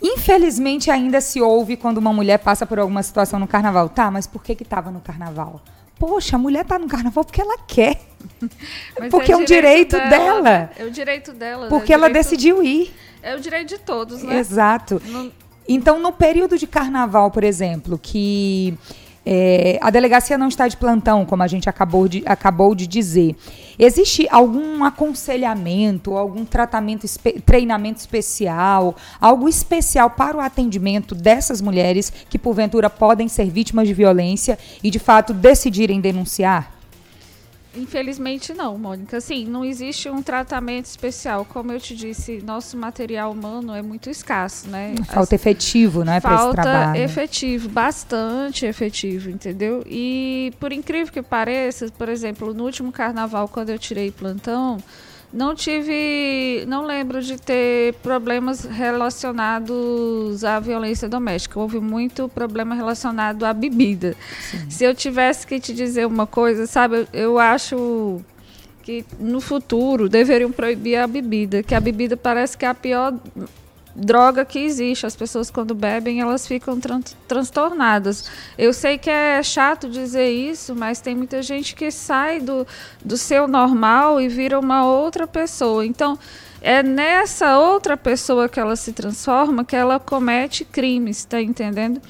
Infelizmente 0.00 0.90
ainda 0.90 1.20
se 1.20 1.40
ouve 1.40 1.76
quando 1.76 1.98
uma 1.98 2.12
mulher 2.12 2.38
passa 2.38 2.64
por 2.64 2.78
alguma 2.78 3.02
situação 3.02 3.40
no 3.40 3.48
carnaval. 3.48 3.88
Tá, 3.88 4.10
mas 4.10 4.26
por 4.26 4.42
que 4.42 4.54
que 4.54 4.64
tava 4.64 4.90
no 4.90 5.00
carnaval? 5.00 5.60
Poxa, 5.98 6.36
a 6.36 6.38
mulher 6.38 6.64
tá 6.64 6.78
no 6.78 6.86
carnaval 6.88 7.24
porque 7.24 7.40
ela 7.40 7.58
quer. 7.66 8.00
Mas 8.98 9.10
porque 9.10 9.32
é 9.32 9.36
um 9.36 9.44
direito 9.44 9.96
dela. 9.96 10.70
É 10.78 10.84
o 10.84 10.90
direito 10.90 11.32
dela. 11.32 11.64
né? 11.64 11.68
Porque 11.68 11.92
É 11.92 11.94
ela 11.94 12.06
direito- 12.08 12.24
decidiu 12.24 12.62
ir. 12.62 12.94
É 13.22 13.34
o 13.34 13.40
direito 13.40 13.68
de 13.68 13.78
todos, 13.78 14.22
né? 14.22 14.38
Exato. 14.38 15.02
Não- 15.06 15.32
Então, 15.68 15.98
no 15.98 16.12
período 16.12 16.56
de 16.56 16.66
carnaval, 16.66 17.30
por 17.30 17.42
exemplo, 17.44 17.98
que 17.98 18.78
é, 19.30 19.78
a 19.82 19.90
delegacia 19.90 20.38
não 20.38 20.48
está 20.48 20.66
de 20.66 20.74
plantão, 20.74 21.26
como 21.26 21.42
a 21.42 21.46
gente 21.46 21.68
acabou 21.68 22.08
de, 22.08 22.22
acabou 22.24 22.74
de 22.74 22.86
dizer, 22.86 23.36
existe 23.78 24.26
algum 24.30 24.82
aconselhamento, 24.82 26.16
algum 26.16 26.46
tratamento, 26.46 27.06
treinamento 27.44 28.00
especial, 28.00 28.96
algo 29.20 29.46
especial 29.46 30.08
para 30.08 30.38
o 30.38 30.40
atendimento 30.40 31.14
dessas 31.14 31.60
mulheres 31.60 32.10
que, 32.30 32.38
porventura, 32.38 32.88
podem 32.88 33.28
ser 33.28 33.50
vítimas 33.50 33.86
de 33.86 33.92
violência 33.92 34.58
e, 34.82 34.90
de 34.90 34.98
fato, 34.98 35.34
decidirem 35.34 36.00
denunciar? 36.00 36.77
Infelizmente 37.78 38.52
não, 38.52 38.76
Mônica. 38.76 39.16
Assim, 39.16 39.46
não 39.46 39.64
existe 39.64 40.08
um 40.10 40.22
tratamento 40.22 40.86
especial. 40.86 41.44
Como 41.44 41.72
eu 41.72 41.80
te 41.80 41.94
disse, 41.94 42.42
nosso 42.42 42.76
material 42.76 43.32
humano 43.32 43.74
é 43.74 43.82
muito 43.82 44.10
escasso, 44.10 44.68
né? 44.68 44.94
Falta 45.06 45.34
efetivo, 45.34 46.04
não 46.04 46.12
é, 46.12 46.20
para 46.20 46.34
esse 46.34 46.42
Falta 46.42 46.62
trabalho? 46.62 47.00
efetivo, 47.02 47.68
bastante 47.68 48.66
efetivo, 48.66 49.30
entendeu? 49.30 49.82
E 49.86 50.52
por 50.58 50.72
incrível 50.72 51.12
que 51.12 51.22
pareça, 51.22 51.88
por 51.96 52.08
exemplo, 52.08 52.52
no 52.52 52.64
último 52.64 52.92
carnaval, 52.92 53.48
quando 53.48 53.70
eu 53.70 53.78
tirei 53.78 54.10
plantão, 54.10 54.78
não 55.32 55.54
tive, 55.54 56.64
não 56.66 56.84
lembro 56.86 57.22
de 57.22 57.36
ter 57.36 57.94
problemas 58.02 58.64
relacionados 58.64 60.42
à 60.44 60.58
violência 60.58 61.08
doméstica. 61.08 61.60
Houve 61.60 61.80
muito 61.80 62.28
problema 62.28 62.74
relacionado 62.74 63.44
à 63.44 63.52
bebida. 63.52 64.16
Se 64.68 64.84
eu 64.84 64.94
tivesse 64.94 65.46
que 65.46 65.60
te 65.60 65.74
dizer 65.74 66.06
uma 66.06 66.26
coisa, 66.26 66.66
sabe, 66.66 66.96
eu, 66.96 67.06
eu 67.12 67.38
acho 67.38 68.20
que 68.82 69.04
no 69.20 69.40
futuro 69.40 70.08
deveriam 70.08 70.50
proibir 70.50 70.96
a 70.96 71.06
bebida, 71.06 71.62
que 71.62 71.74
a 71.74 71.80
bebida 71.80 72.16
parece 72.16 72.56
que 72.56 72.64
é 72.64 72.68
a 72.68 72.74
pior 72.74 73.14
droga 73.98 74.44
que 74.44 74.58
existe. 74.60 75.04
As 75.04 75.16
pessoas 75.16 75.50
quando 75.50 75.74
bebem, 75.74 76.20
elas 76.20 76.46
ficam 76.46 76.78
tran 76.78 77.00
transtornadas. 77.26 78.30
Eu 78.56 78.72
sei 78.72 78.96
que 78.96 79.10
é 79.10 79.42
chato 79.42 79.88
dizer 79.88 80.30
isso, 80.30 80.74
mas 80.74 81.00
tem 81.00 81.14
muita 81.14 81.42
gente 81.42 81.74
que 81.74 81.90
sai 81.90 82.40
do, 82.40 82.66
do 83.04 83.16
seu 83.16 83.48
normal 83.48 84.20
e 84.20 84.28
vira 84.28 84.58
uma 84.58 84.86
outra 84.86 85.26
pessoa. 85.26 85.84
Então, 85.84 86.18
é 86.60 86.82
nessa 86.82 87.58
outra 87.58 87.96
pessoa 87.96 88.48
que 88.48 88.58
ela 88.58 88.74
se 88.76 88.92
transforma 88.92 89.64
que 89.64 89.76
ela 89.76 90.00
comete 90.00 90.64
crimes, 90.64 91.24
tá 91.24 91.40
entendendo? 91.40 92.00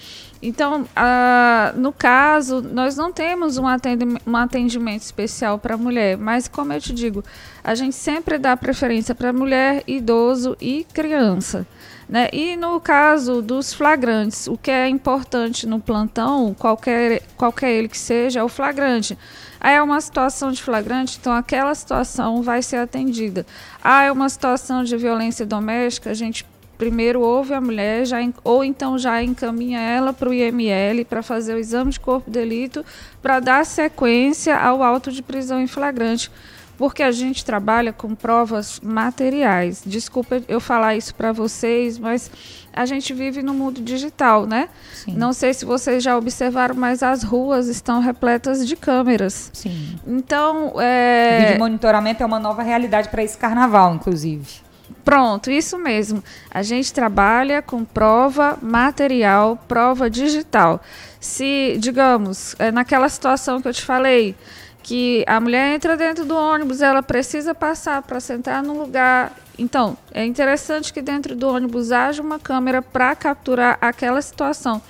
Então, 0.40 0.86
ah, 0.94 1.72
no 1.76 1.92
caso, 1.92 2.62
nós 2.62 2.96
não 2.96 3.12
temos 3.12 3.58
um 3.58 3.66
atendimento, 3.66 4.22
um 4.24 4.36
atendimento 4.36 5.02
especial 5.02 5.58
para 5.58 5.76
mulher, 5.76 6.16
mas 6.16 6.46
como 6.46 6.72
eu 6.72 6.80
te 6.80 6.92
digo, 6.92 7.24
a 7.64 7.74
gente 7.74 7.96
sempre 7.96 8.38
dá 8.38 8.56
preferência 8.56 9.14
para 9.14 9.32
mulher, 9.32 9.82
idoso 9.86 10.56
e 10.60 10.86
criança. 10.92 11.66
Né? 12.08 12.28
E 12.32 12.56
no 12.56 12.80
caso 12.80 13.42
dos 13.42 13.74
flagrantes, 13.74 14.46
o 14.46 14.56
que 14.56 14.70
é 14.70 14.88
importante 14.88 15.66
no 15.66 15.78
plantão, 15.80 16.54
qualquer, 16.54 17.20
qualquer 17.36 17.72
ele 17.72 17.88
que 17.88 17.98
seja, 17.98 18.40
é 18.40 18.42
o 18.42 18.48
flagrante. 18.48 19.18
Aí 19.60 19.74
é 19.74 19.82
uma 19.82 20.00
situação 20.00 20.52
de 20.52 20.62
flagrante, 20.62 21.18
então 21.20 21.32
aquela 21.32 21.74
situação 21.74 22.42
vai 22.42 22.62
ser 22.62 22.76
atendida. 22.76 23.44
Ah, 23.82 24.04
é 24.04 24.12
uma 24.12 24.28
situação 24.28 24.84
de 24.84 24.96
violência 24.96 25.44
doméstica, 25.44 26.10
a 26.10 26.14
gente 26.14 26.46
primeiro 26.78 27.20
ouve 27.20 27.52
a 27.52 27.60
mulher, 27.60 28.06
já, 28.06 28.18
ou 28.44 28.64
então 28.64 28.96
já 28.96 29.22
encaminha 29.22 29.80
ela 29.80 30.12
para 30.12 30.30
o 30.30 30.32
IML 30.32 31.04
para 31.04 31.22
fazer 31.22 31.54
o 31.54 31.58
exame 31.58 31.90
de 31.90 32.00
corpo 32.00 32.30
de 32.30 32.38
delito, 32.38 32.84
para 33.20 33.40
dar 33.40 33.66
sequência 33.66 34.56
ao 34.56 34.82
auto 34.82 35.10
de 35.10 35.22
prisão 35.22 35.60
em 35.60 35.66
flagrante. 35.66 36.30
Porque 36.78 37.02
a 37.02 37.10
gente 37.10 37.44
trabalha 37.44 37.92
com 37.92 38.14
provas 38.14 38.78
materiais. 38.80 39.82
Desculpa 39.84 40.40
eu 40.46 40.60
falar 40.60 40.94
isso 40.94 41.12
para 41.12 41.32
vocês, 41.32 41.98
mas 41.98 42.30
a 42.72 42.86
gente 42.86 43.12
vive 43.12 43.42
no 43.42 43.52
mundo 43.52 43.80
digital, 43.80 44.46
né? 44.46 44.68
Sim. 44.94 45.14
Não 45.16 45.32
sei 45.32 45.52
se 45.52 45.64
vocês 45.64 46.04
já 46.04 46.16
observaram, 46.16 46.76
mas 46.76 47.02
as 47.02 47.24
ruas 47.24 47.66
estão 47.66 47.98
repletas 48.00 48.64
de 48.64 48.76
câmeras. 48.76 49.50
Sim. 49.52 49.98
Então, 50.06 50.76
O 50.76 50.80
é... 50.80 51.46
vídeo 51.46 51.58
monitoramento 51.58 52.22
é 52.22 52.26
uma 52.26 52.38
nova 52.38 52.62
realidade 52.62 53.08
para 53.08 53.24
esse 53.24 53.36
carnaval, 53.36 53.96
inclusive. 53.96 54.67
Pronto, 55.04 55.50
isso 55.50 55.78
mesmo. 55.78 56.22
A 56.50 56.62
gente 56.62 56.92
trabalha 56.92 57.62
com 57.62 57.84
prova 57.84 58.58
material, 58.60 59.56
prova 59.68 60.10
digital. 60.10 60.82
Se, 61.20 61.76
digamos, 61.78 62.54
é 62.58 62.70
naquela 62.70 63.08
situação 63.08 63.60
que 63.60 63.68
eu 63.68 63.72
te 63.72 63.84
falei, 63.84 64.34
que 64.82 65.24
a 65.26 65.40
mulher 65.40 65.74
entra 65.74 65.96
dentro 65.96 66.24
do 66.24 66.36
ônibus, 66.36 66.80
ela 66.80 67.02
precisa 67.02 67.54
passar 67.54 68.02
para 68.02 68.20
sentar 68.20 68.62
num 68.62 68.78
lugar. 68.78 69.34
Então, 69.58 69.96
é 70.12 70.24
interessante 70.24 70.92
que 70.92 71.02
dentro 71.02 71.34
do 71.34 71.48
ônibus 71.48 71.90
haja 71.90 72.22
uma 72.22 72.38
câmera 72.38 72.80
para 72.80 73.14
capturar 73.14 73.76
aquela 73.80 74.22
situação. 74.22 74.80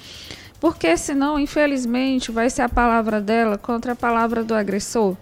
Porque 0.61 0.97
senão, 0.97 1.39
infelizmente, 1.39 2.33
vai 2.33 2.51
ser 2.51 2.63
a 2.63 2.69
palavra 2.69 3.21
dela 3.21 3.57
contra 3.57 3.93
a 3.93 3.97
palavra 3.97 4.43
do 4.43 4.55
agressor. 4.55 5.17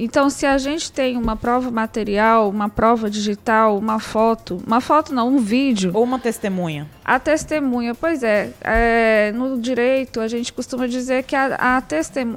Então, 0.00 0.30
se 0.30 0.46
a 0.46 0.56
gente 0.58 0.92
tem 0.92 1.16
uma 1.16 1.34
prova 1.34 1.72
material, 1.72 2.48
uma 2.48 2.68
prova 2.68 3.10
digital, 3.10 3.76
uma 3.76 3.98
foto, 3.98 4.62
uma 4.64 4.80
foto 4.80 5.12
não, 5.12 5.28
um 5.28 5.38
vídeo, 5.38 5.90
Ou 5.92 6.04
uma 6.04 6.20
testemunha. 6.20 6.88
a 7.04 7.18
testemunha, 7.18 7.96
pois 7.96 8.22
é, 8.22 8.52
é, 8.60 9.32
no 9.34 9.60
direito 9.60 10.20
a 10.20 10.28
gente 10.28 10.52
costuma 10.52 10.86
dizer 10.86 11.24
que 11.24 11.34
a, 11.34 11.56
a, 11.80 11.82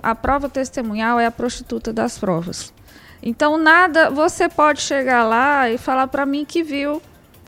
a 0.09 0.15
prova 0.15 0.49
testemunhal 0.49 1.19
é 1.19 1.27
a 1.27 1.31
prostituta 1.31 1.93
das 1.93 2.17
provas. 2.17 2.73
Então, 3.21 3.59
nada, 3.59 4.09
você 4.09 4.49
pode 4.49 4.81
chegar 4.81 5.23
lá 5.23 5.69
e 5.69 5.77
falar 5.77 6.07
para 6.07 6.25
mim 6.25 6.43
que 6.43 6.63
viu. 6.63 6.99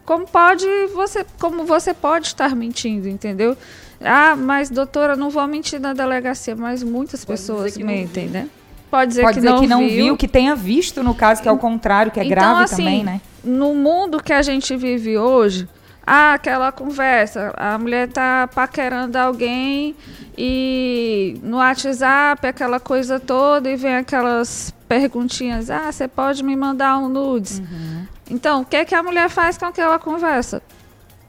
Como 0.05 0.27
pode 0.27 0.67
você, 0.93 1.25
como 1.39 1.65
você 1.65 1.91
pode 1.91 2.27
estar 2.27 2.55
mentindo, 2.55 3.07
entendeu? 3.07 3.57
Ah, 3.99 4.35
mas 4.35 4.69
doutora, 4.69 5.15
não 5.15 5.31
vou 5.31 5.47
mentir 5.47 5.79
na 5.79 5.93
delegacia, 5.93 6.55
mas 6.55 6.83
muitas 6.83 7.25
Pode 7.25 7.39
pessoas 7.39 7.75
mentem, 7.77 8.27
né? 8.27 8.47
Pode 8.93 9.07
dizer, 9.07 9.23
Pode 9.23 9.33
que, 9.33 9.39
dizer 9.39 9.51
não 9.51 9.61
que 9.61 9.67
não 9.67 9.79
viu, 9.79 9.89
viu, 9.89 10.17
que 10.17 10.27
tenha 10.27 10.55
visto, 10.55 11.01
no 11.01 11.15
caso, 11.15 11.41
que 11.41 11.49
é 11.49 11.51
o 11.51 11.57
contrário, 11.57 12.11
que 12.11 12.19
é 12.19 12.25
Então, 12.25 12.35
grave 12.35 12.63
assim, 12.65 12.83
também, 12.83 13.03
né? 13.03 13.21
No 13.43 13.73
mundo 13.73 14.21
que 14.21 14.31
a 14.31 14.43
gente 14.43 14.75
vive 14.77 15.17
hoje, 15.17 15.67
ah, 16.05 16.35
aquela 16.35 16.71
conversa, 16.71 17.51
a 17.57 17.75
mulher 17.79 18.07
tá 18.09 18.47
paquerando 18.53 19.17
alguém 19.17 19.95
e 20.37 21.39
no 21.41 21.57
WhatsApp, 21.57 22.45
aquela 22.45 22.79
coisa 22.79 23.19
toda, 23.19 23.67
e 23.67 23.75
vem 23.75 23.95
aquelas 23.95 24.71
perguntinhas, 24.87 25.71
ah, 25.71 25.91
você 25.91 26.07
pode 26.07 26.43
me 26.43 26.55
mandar 26.55 26.99
um 26.99 27.09
nudes? 27.09 27.57
Uhum. 27.57 28.05
Então, 28.29 28.61
o 28.61 28.65
que, 28.65 28.75
é 28.75 28.85
que 28.85 28.93
a 28.93 29.01
mulher 29.01 29.27
faz 29.27 29.57
com 29.57 29.65
aquela 29.65 29.97
conversa? 29.97 30.61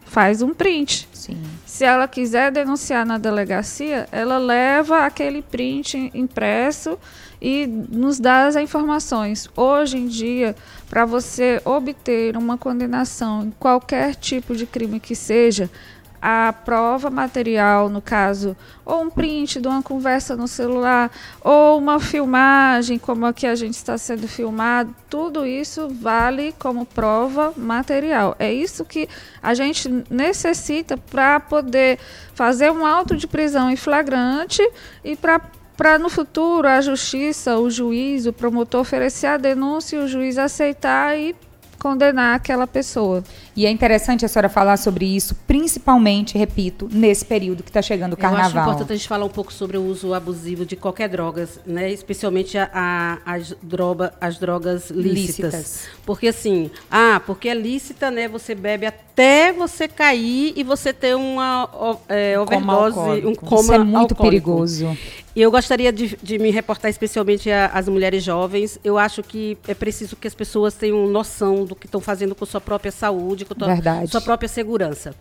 Faz 0.04 0.42
um 0.42 0.52
print. 0.52 1.08
Sim. 1.14 1.42
Se 1.64 1.82
ela 1.82 2.06
quiser 2.06 2.52
denunciar 2.52 3.06
na 3.06 3.16
delegacia, 3.16 4.06
ela 4.12 4.36
leva 4.36 5.06
aquele 5.06 5.40
print 5.40 6.10
impresso 6.12 6.98
e 7.44 7.66
nos 7.66 8.18
dá 8.18 8.46
as 8.46 8.56
informações. 8.56 9.50
Hoje 9.54 9.98
em 9.98 10.06
dia, 10.06 10.56
para 10.88 11.04
você 11.04 11.60
obter 11.62 12.38
uma 12.38 12.56
condenação 12.56 13.44
em 13.44 13.50
qualquer 13.50 14.14
tipo 14.14 14.56
de 14.56 14.64
crime 14.64 14.98
que 14.98 15.14
seja, 15.14 15.70
a 16.22 16.54
prova 16.54 17.10
material, 17.10 17.90
no 17.90 18.00
caso, 18.00 18.56
ou 18.82 19.02
um 19.02 19.10
print 19.10 19.60
de 19.60 19.68
uma 19.68 19.82
conversa 19.82 20.34
no 20.34 20.48
celular, 20.48 21.10
ou 21.42 21.76
uma 21.76 22.00
filmagem 22.00 22.98
como 22.98 23.26
a 23.26 23.32
que 23.34 23.46
a 23.46 23.54
gente 23.54 23.74
está 23.74 23.98
sendo 23.98 24.26
filmado, 24.26 24.94
tudo 25.10 25.44
isso 25.44 25.86
vale 26.00 26.54
como 26.58 26.86
prova 26.86 27.52
material. 27.58 28.34
É 28.38 28.50
isso 28.50 28.86
que 28.86 29.06
a 29.42 29.52
gente 29.52 29.86
necessita 30.08 30.96
para 30.96 31.40
poder 31.40 31.98
fazer 32.34 32.72
um 32.72 32.86
auto 32.86 33.14
de 33.14 33.26
prisão 33.26 33.70
em 33.70 33.76
flagrante 33.76 34.62
e 35.04 35.14
para 35.14 35.42
para 35.76 35.98
no 35.98 36.08
futuro 36.08 36.68
a 36.68 36.80
justiça, 36.80 37.58
o 37.58 37.70
juiz, 37.70 38.26
o 38.26 38.32
promotor 38.32 38.80
oferecer 38.80 39.26
a 39.26 39.36
denúncia 39.36 39.96
e 39.96 40.00
o 40.00 40.08
juiz 40.08 40.38
aceitar 40.38 41.18
e 41.18 41.34
condenar 41.84 42.36
aquela 42.36 42.66
pessoa. 42.66 43.22
E 43.54 43.66
é 43.66 43.70
interessante 43.70 44.24
a 44.24 44.28
senhora 44.28 44.48
falar 44.48 44.78
sobre 44.78 45.04
isso, 45.04 45.34
principalmente, 45.46 46.38
repito, 46.38 46.88
nesse 46.90 47.26
período 47.26 47.62
que 47.62 47.68
está 47.68 47.82
chegando 47.82 48.14
o 48.14 48.16
carnaval. 48.16 48.40
Eu 48.40 48.46
acho 48.46 48.58
importante 48.58 48.92
a 48.92 48.96
gente 48.96 49.06
falar 49.06 49.26
um 49.26 49.30
pouco 49.30 49.52
sobre 49.52 49.76
o 49.76 49.84
uso 49.84 50.14
abusivo 50.14 50.64
de 50.64 50.76
qualquer 50.76 51.10
drogas, 51.10 51.60
né? 51.66 51.92
especialmente 51.92 52.56
a, 52.56 52.70
a, 52.72 53.34
as, 53.34 53.54
droga, 53.62 54.14
as 54.18 54.38
drogas 54.38 54.88
lícitas. 54.88 55.52
lícitas. 55.52 55.88
Porque 56.06 56.28
assim, 56.28 56.70
ah, 56.90 57.20
porque 57.26 57.50
é 57.50 57.54
lícita, 57.54 58.10
né? 58.10 58.28
Você 58.28 58.54
bebe 58.54 58.86
até 58.86 59.52
você 59.52 59.86
cair 59.86 60.54
e 60.56 60.64
você 60.64 60.90
ter 60.90 61.14
uma 61.14 61.68
é, 62.08 62.40
overdose, 62.40 63.26
um 63.26 63.34
coma 63.34 63.60
Isso 63.60 63.74
é 63.74 63.78
muito 63.78 63.96
alcoólico. 63.96 64.22
perigoso. 64.22 64.96
E 65.36 65.42
eu 65.42 65.50
gostaria 65.50 65.92
de, 65.92 66.16
de 66.22 66.38
me 66.38 66.50
reportar 66.50 66.90
especialmente 66.90 67.50
às 67.50 67.88
mulheres 67.88 68.22
jovens. 68.22 68.78
Eu 68.84 68.96
acho 68.96 69.22
que 69.22 69.58
é 69.66 69.74
preciso 69.74 70.14
que 70.14 70.28
as 70.28 70.34
pessoas 70.34 70.74
tenham 70.74 71.06
noção 71.08 71.64
do 71.64 71.74
que 71.74 71.86
estão 71.86 72.00
fazendo 72.00 72.34
com 72.34 72.46
sua 72.46 72.60
própria 72.60 72.92
saúde, 72.92 73.44
com 73.44 73.54
a 73.54 74.06
sua 74.06 74.20
própria 74.20 74.48
segurança. 74.48 75.14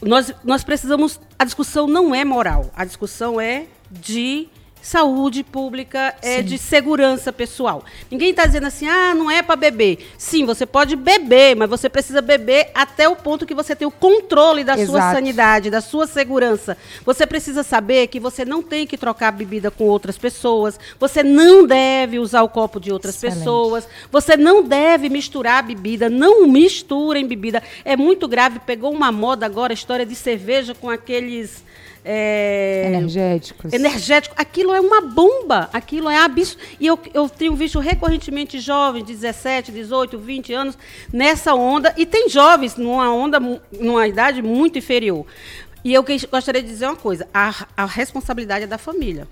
Nós, 0.00 0.32
nós 0.44 0.62
precisamos. 0.62 1.20
A 1.38 1.44
discussão 1.44 1.86
não 1.86 2.14
é 2.14 2.24
moral, 2.24 2.70
a 2.74 2.84
discussão 2.84 3.40
é 3.40 3.66
de 3.90 4.48
saúde 4.82 5.42
pública, 5.42 6.14
é 6.22 6.38
Sim. 6.38 6.44
de 6.44 6.58
segurança 6.58 7.32
pessoal. 7.32 7.84
Ninguém 8.10 8.30
está 8.30 8.46
dizendo 8.46 8.66
assim, 8.66 8.88
ah, 8.88 9.14
não 9.14 9.30
é 9.30 9.42
para 9.42 9.56
beber. 9.56 10.08
Sim, 10.16 10.44
você 10.44 10.64
pode 10.64 10.96
beber, 10.96 11.54
mas 11.56 11.68
você 11.68 11.88
precisa 11.88 12.22
beber 12.22 12.70
até 12.74 13.08
o 13.08 13.16
ponto 13.16 13.46
que 13.46 13.54
você 13.54 13.76
tem 13.76 13.86
o 13.86 13.90
controle 13.90 14.64
da 14.64 14.74
Exato. 14.74 14.90
sua 14.90 15.12
sanidade, 15.12 15.70
da 15.70 15.80
sua 15.80 16.06
segurança. 16.06 16.76
Você 17.04 17.26
precisa 17.26 17.62
saber 17.62 18.06
que 18.06 18.18
você 18.20 18.44
não 18.44 18.62
tem 18.62 18.86
que 18.86 18.96
trocar 18.96 19.30
bebida 19.32 19.70
com 19.70 19.84
outras 19.84 20.16
pessoas, 20.16 20.78
você 20.98 21.22
não 21.22 21.66
deve 21.66 22.18
usar 22.18 22.42
o 22.42 22.48
copo 22.48 22.80
de 22.80 22.92
outras 22.92 23.16
Excelente. 23.16 23.38
pessoas, 23.38 23.88
você 24.10 24.36
não 24.36 24.62
deve 24.62 25.08
misturar 25.08 25.62
bebida, 25.62 26.08
não 26.08 26.46
misturem 26.46 27.26
bebida. 27.26 27.62
É 27.84 27.96
muito 27.96 28.26
grave, 28.26 28.58
pegou 28.60 28.92
uma 28.92 29.12
moda 29.12 29.46
agora 29.46 29.72
a 29.72 29.74
história 29.74 30.06
de 30.06 30.14
cerveja 30.14 30.74
com 30.74 30.88
aqueles 30.88 31.62
é, 32.04 32.84
energéticos. 32.86 33.72
Energético. 33.72 34.34
Aquilo 34.38 34.72
é 34.72 34.80
uma 34.80 35.02
bomba. 35.02 35.68
Aquilo 35.72 36.08
é 36.08 36.16
absurdo. 36.16 36.62
E 36.78 36.86
eu, 36.86 36.98
eu 37.12 37.28
tenho 37.28 37.54
visto 37.54 37.78
recorrentemente 37.78 38.58
jovens, 38.58 39.04
17, 39.04 39.72
18, 39.72 40.18
20 40.18 40.52
anos, 40.52 40.78
nessa 41.12 41.54
onda. 41.54 41.94
E 41.96 42.06
tem 42.06 42.28
jovens 42.28 42.76
numa 42.76 43.12
onda, 43.12 43.38
numa 43.72 44.06
idade 44.06 44.42
muito 44.42 44.78
inferior. 44.78 45.26
E 45.84 45.94
eu 45.94 46.04
gostaria 46.30 46.62
de 46.62 46.68
dizer 46.68 46.86
uma 46.86 46.96
coisa: 46.96 47.26
a, 47.32 47.66
a 47.76 47.86
responsabilidade 47.86 48.64
é 48.64 48.66
da 48.66 48.78
família. 48.78 49.26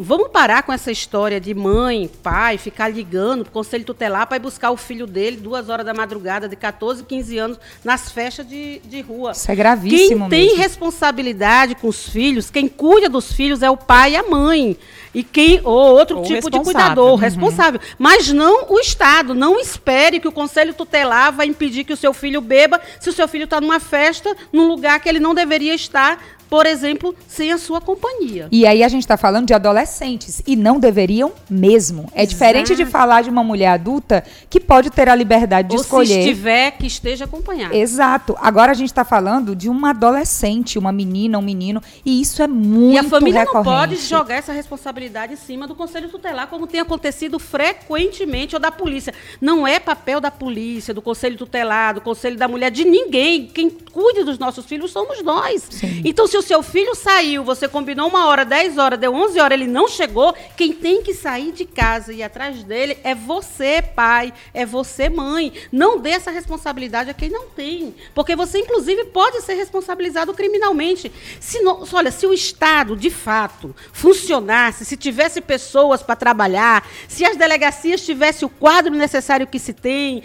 Vamos 0.00 0.28
parar 0.28 0.62
com 0.62 0.72
essa 0.72 0.92
história 0.92 1.40
de 1.40 1.52
mãe, 1.52 2.08
pai, 2.22 2.56
ficar 2.56 2.86
ligando 2.86 3.42
para 3.42 3.50
o 3.50 3.52
conselho 3.52 3.84
tutelar 3.84 4.28
para 4.28 4.36
ir 4.36 4.40
buscar 4.40 4.70
o 4.70 4.76
filho 4.76 5.08
dele 5.08 5.36
duas 5.38 5.68
horas 5.68 5.84
da 5.84 5.92
madrugada, 5.92 6.48
de 6.48 6.54
14, 6.54 7.02
15 7.02 7.38
anos, 7.38 7.58
nas 7.82 8.12
festas 8.12 8.48
de, 8.48 8.78
de 8.84 9.00
rua. 9.00 9.32
Isso 9.32 9.50
é 9.50 9.56
gravíssimo. 9.56 10.28
Quem 10.28 10.38
tem 10.38 10.46
mesmo. 10.50 10.62
responsabilidade 10.62 11.74
com 11.74 11.88
os 11.88 12.08
filhos, 12.08 12.48
quem 12.48 12.68
cuida 12.68 13.08
dos 13.08 13.32
filhos 13.32 13.60
é 13.60 13.68
o 13.68 13.76
pai 13.76 14.12
e 14.12 14.16
a 14.16 14.22
mãe. 14.22 14.78
E 15.12 15.24
quem, 15.24 15.60
ou 15.64 15.96
outro 15.96 16.18
ou 16.18 16.22
tipo 16.22 16.48
de 16.48 16.60
cuidador, 16.60 17.10
uhum. 17.10 17.16
responsável. 17.16 17.80
Mas 17.98 18.30
não 18.32 18.66
o 18.68 18.78
Estado. 18.78 19.34
Não 19.34 19.58
espere 19.58 20.20
que 20.20 20.28
o 20.28 20.32
conselho 20.32 20.74
tutelar 20.74 21.32
vai 21.32 21.46
impedir 21.46 21.82
que 21.82 21.92
o 21.92 21.96
seu 21.96 22.14
filho 22.14 22.40
beba 22.40 22.80
se 23.00 23.10
o 23.10 23.12
seu 23.12 23.26
filho 23.26 23.44
está 23.44 23.60
numa 23.60 23.80
festa, 23.80 24.36
num 24.52 24.68
lugar 24.68 25.00
que 25.00 25.08
ele 25.08 25.18
não 25.18 25.34
deveria 25.34 25.74
estar 25.74 26.22
por 26.48 26.66
exemplo, 26.66 27.14
sem 27.26 27.52
a 27.52 27.58
sua 27.58 27.80
companhia. 27.80 28.48
E 28.50 28.66
aí 28.66 28.82
a 28.82 28.88
gente 28.88 29.02
está 29.02 29.16
falando 29.16 29.46
de 29.46 29.54
adolescentes 29.54 30.42
e 30.46 30.56
não 30.56 30.80
deveriam 30.80 31.32
mesmo. 31.48 32.08
É 32.14 32.22
Exato. 32.22 32.28
diferente 32.28 32.76
de 32.76 32.86
falar 32.86 33.22
de 33.22 33.30
uma 33.30 33.44
mulher 33.44 33.68
adulta 33.68 34.24
que 34.48 34.58
pode 34.58 34.90
ter 34.90 35.08
a 35.08 35.14
liberdade 35.14 35.68
de 35.68 35.76
Ou 35.76 35.82
escolher. 35.82 36.06
Se 36.06 36.18
estiver, 36.20 36.70
que 36.72 36.86
esteja 36.86 37.24
acompanhada. 37.26 37.76
Exato. 37.76 38.36
Agora 38.40 38.72
a 38.72 38.74
gente 38.74 38.88
está 38.88 39.04
falando 39.04 39.54
de 39.54 39.68
uma 39.68 39.90
adolescente, 39.90 40.78
uma 40.78 40.92
menina, 40.92 41.38
um 41.38 41.42
menino, 41.42 41.82
e 42.04 42.20
isso 42.20 42.42
é 42.42 42.46
muito 42.46 42.94
E 42.94 42.98
a 42.98 43.04
família 43.04 43.40
recorrente. 43.40 43.68
não 43.68 43.76
pode 43.76 43.96
jogar 43.96 44.36
essa 44.36 44.52
responsabilidade 44.52 45.34
em 45.34 45.36
cima 45.36 45.66
do 45.66 45.74
Conselho 45.74 46.08
Tutelar, 46.08 46.48
como 46.48 46.66
tem 46.66 46.80
acontecido 46.80 47.38
frequentemente, 47.38 48.56
ou 48.56 48.60
da 48.60 48.70
polícia. 48.70 49.12
Não 49.40 49.66
é 49.66 49.78
papel 49.78 50.20
da 50.20 50.30
polícia, 50.30 50.94
do 50.94 51.02
Conselho 51.02 51.36
Tutelar, 51.36 51.94
do 51.94 52.00
Conselho 52.00 52.36
da 52.36 52.48
Mulher, 52.48 52.70
de 52.70 52.84
ninguém. 52.84 53.46
Quem 53.46 53.68
cuide 53.70 54.24
dos 54.24 54.38
nossos 54.38 54.64
filhos 54.64 54.90
somos 54.90 55.22
nós. 55.22 55.66
Sim. 55.70 56.02
Então, 56.04 56.26
se 56.26 56.37
o 56.38 56.42
seu 56.42 56.62
filho 56.62 56.94
saiu, 56.94 57.44
você 57.44 57.68
combinou 57.68 58.08
uma 58.08 58.26
hora, 58.26 58.44
10 58.44 58.78
horas, 58.78 58.98
deu 58.98 59.12
11 59.12 59.40
horas, 59.40 59.60
ele 59.60 59.70
não 59.70 59.88
chegou, 59.88 60.34
quem 60.56 60.72
tem 60.72 61.02
que 61.02 61.12
sair 61.12 61.52
de 61.52 61.64
casa 61.64 62.12
e 62.12 62.18
ir 62.18 62.22
atrás 62.22 62.62
dele 62.62 62.98
é 63.02 63.14
você, 63.14 63.82
pai, 63.82 64.32
é 64.54 64.64
você, 64.64 65.08
mãe. 65.08 65.52
Não 65.72 65.98
dê 65.98 66.10
essa 66.10 66.30
responsabilidade 66.30 67.10
a 67.10 67.14
quem 67.14 67.28
não 67.28 67.48
tem. 67.48 67.94
Porque 68.14 68.36
você, 68.36 68.58
inclusive, 68.58 69.06
pode 69.06 69.42
ser 69.42 69.54
responsabilizado 69.54 70.32
criminalmente. 70.32 71.12
Se 71.40 71.60
não, 71.60 71.84
olha, 71.92 72.10
se 72.10 72.26
o 72.26 72.32
Estado, 72.32 72.96
de 72.96 73.10
fato, 73.10 73.74
funcionasse, 73.92 74.84
se 74.84 74.96
tivesse 74.96 75.40
pessoas 75.40 76.02
para 76.02 76.16
trabalhar, 76.16 76.86
se 77.08 77.24
as 77.24 77.36
delegacias 77.36 78.04
tivessem 78.04 78.46
o 78.46 78.50
quadro 78.50 78.94
necessário 78.94 79.46
que 79.46 79.58
se 79.58 79.72
tem, 79.72 80.22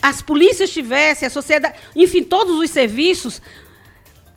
as 0.00 0.22
polícias 0.22 0.70
tivessem, 0.70 1.26
a 1.26 1.30
sociedade, 1.30 1.74
enfim, 1.94 2.22
todos 2.22 2.58
os 2.58 2.70
serviços, 2.70 3.42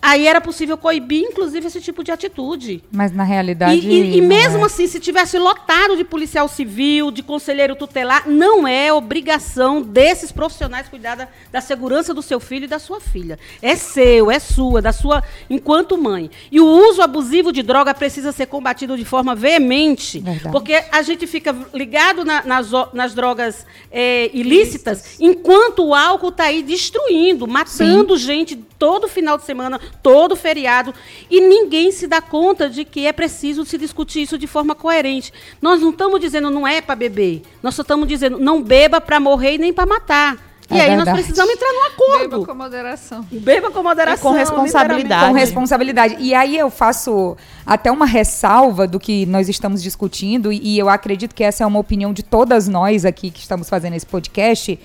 aí 0.01 0.27
era 0.27 0.41
possível 0.41 0.77
coibir, 0.77 1.23
inclusive, 1.23 1.67
esse 1.67 1.79
tipo 1.79 2.03
de 2.03 2.11
atitude. 2.11 2.83
Mas 2.91 3.11
na 3.11 3.23
realidade. 3.23 3.75
E, 3.75 4.15
e, 4.15 4.17
e 4.17 4.21
mesmo 4.21 4.63
é. 4.63 4.65
assim, 4.65 4.87
se 4.87 4.99
tivesse 4.99 5.37
lotado 5.37 5.95
de 5.95 6.03
policial 6.03 6.47
civil, 6.47 7.11
de 7.11 7.21
conselheiro 7.21 7.75
tutelar, 7.75 8.27
não 8.27 8.67
é 8.67 8.91
obrigação 8.91 9.81
desses 9.81 10.31
profissionais 10.31 10.89
cuidar 10.89 11.15
da, 11.15 11.27
da, 11.51 11.61
segurança 11.61 12.13
do 12.13 12.21
seu 12.21 12.39
filho 12.39 12.65
e 12.65 12.67
da 12.67 12.79
sua 12.79 12.99
filha. 12.99 13.37
É 13.61 13.75
seu, 13.75 14.31
é 14.31 14.39
sua, 14.39 14.81
da 14.81 14.91
sua, 14.91 15.23
enquanto 15.49 15.97
mãe. 15.97 16.31
E 16.51 16.59
o 16.59 16.65
uso 16.65 17.01
abusivo 17.01 17.51
de 17.51 17.61
droga 17.61 17.93
precisa 17.93 18.31
ser 18.31 18.47
combatido 18.47 18.97
de 18.97 19.05
forma 19.05 19.35
veemente, 19.35 20.19
Verdade. 20.19 20.51
porque 20.51 20.83
a 20.91 21.01
gente 21.01 21.27
fica 21.27 21.55
ligado 21.73 22.25
na, 22.25 22.43
nas, 22.43 22.71
nas, 22.93 23.13
drogas 23.13 23.65
é, 23.91 24.29
ilícitas, 24.33 25.17
enquanto 25.19 25.85
o 25.85 25.93
álcool 25.93 26.29
está 26.29 26.45
aí 26.45 26.63
destruindo, 26.63 27.47
matando 27.47 28.17
Sim. 28.17 28.25
gente 28.25 28.55
todo 28.81 29.07
final 29.07 29.37
de 29.37 29.43
semana, 29.43 29.79
todo 29.91 30.35
feriado, 30.35 30.93
e 31.29 31.41
ninguém 31.41 31.91
se 31.91 32.07
dá 32.07 32.21
conta 32.21 32.69
de 32.69 32.85
que 32.85 33.05
é 33.05 33.11
preciso 33.11 33.65
se 33.65 33.77
discutir 33.77 34.21
isso 34.23 34.37
de 34.37 34.47
forma 34.47 34.75
coerente. 34.75 35.33
Nós 35.61 35.81
não 35.81 35.91
estamos 35.91 36.19
dizendo 36.19 36.49
não 36.49 36.67
é 36.67 36.81
para 36.81 36.95
beber, 36.95 37.43
nós 37.61 37.75
só 37.75 37.81
estamos 37.81 38.07
dizendo 38.07 38.39
não 38.39 38.61
beba 38.61 38.99
para 39.01 39.19
morrer 39.19 39.55
e 39.55 39.57
nem 39.57 39.73
para 39.73 39.85
matar. 39.85 40.51
E 40.71 40.77
é 40.77 40.83
aí 40.83 40.87
verdade. 40.89 41.09
nós 41.09 41.19
precisamos 41.19 41.53
entrar 41.53 41.73
num 41.73 41.83
acordo. 41.83 42.29
Beba 42.29 42.45
com 42.45 42.53
moderação. 42.53 43.27
Beba 43.29 43.71
com 43.71 43.83
moderação. 43.83 44.31
com 44.31 44.37
responsabilidade. 44.37 45.27
Com 45.27 45.33
responsabilidade. 45.33 46.15
E 46.17 46.33
aí 46.33 46.57
eu 46.57 46.69
faço 46.69 47.35
até 47.65 47.91
uma 47.91 48.05
ressalva 48.05 48.87
do 48.87 48.97
que 48.97 49.25
nós 49.25 49.49
estamos 49.49 49.83
discutindo, 49.83 50.51
e 50.51 50.79
eu 50.79 50.87
acredito 50.87 51.35
que 51.35 51.43
essa 51.43 51.63
é 51.63 51.67
uma 51.67 51.79
opinião 51.79 52.13
de 52.13 52.23
todas 52.23 52.69
nós 52.69 53.03
aqui 53.03 53.29
que 53.29 53.41
estamos 53.41 53.69
fazendo 53.69 53.95
esse 53.95 54.05
podcast 54.05 54.79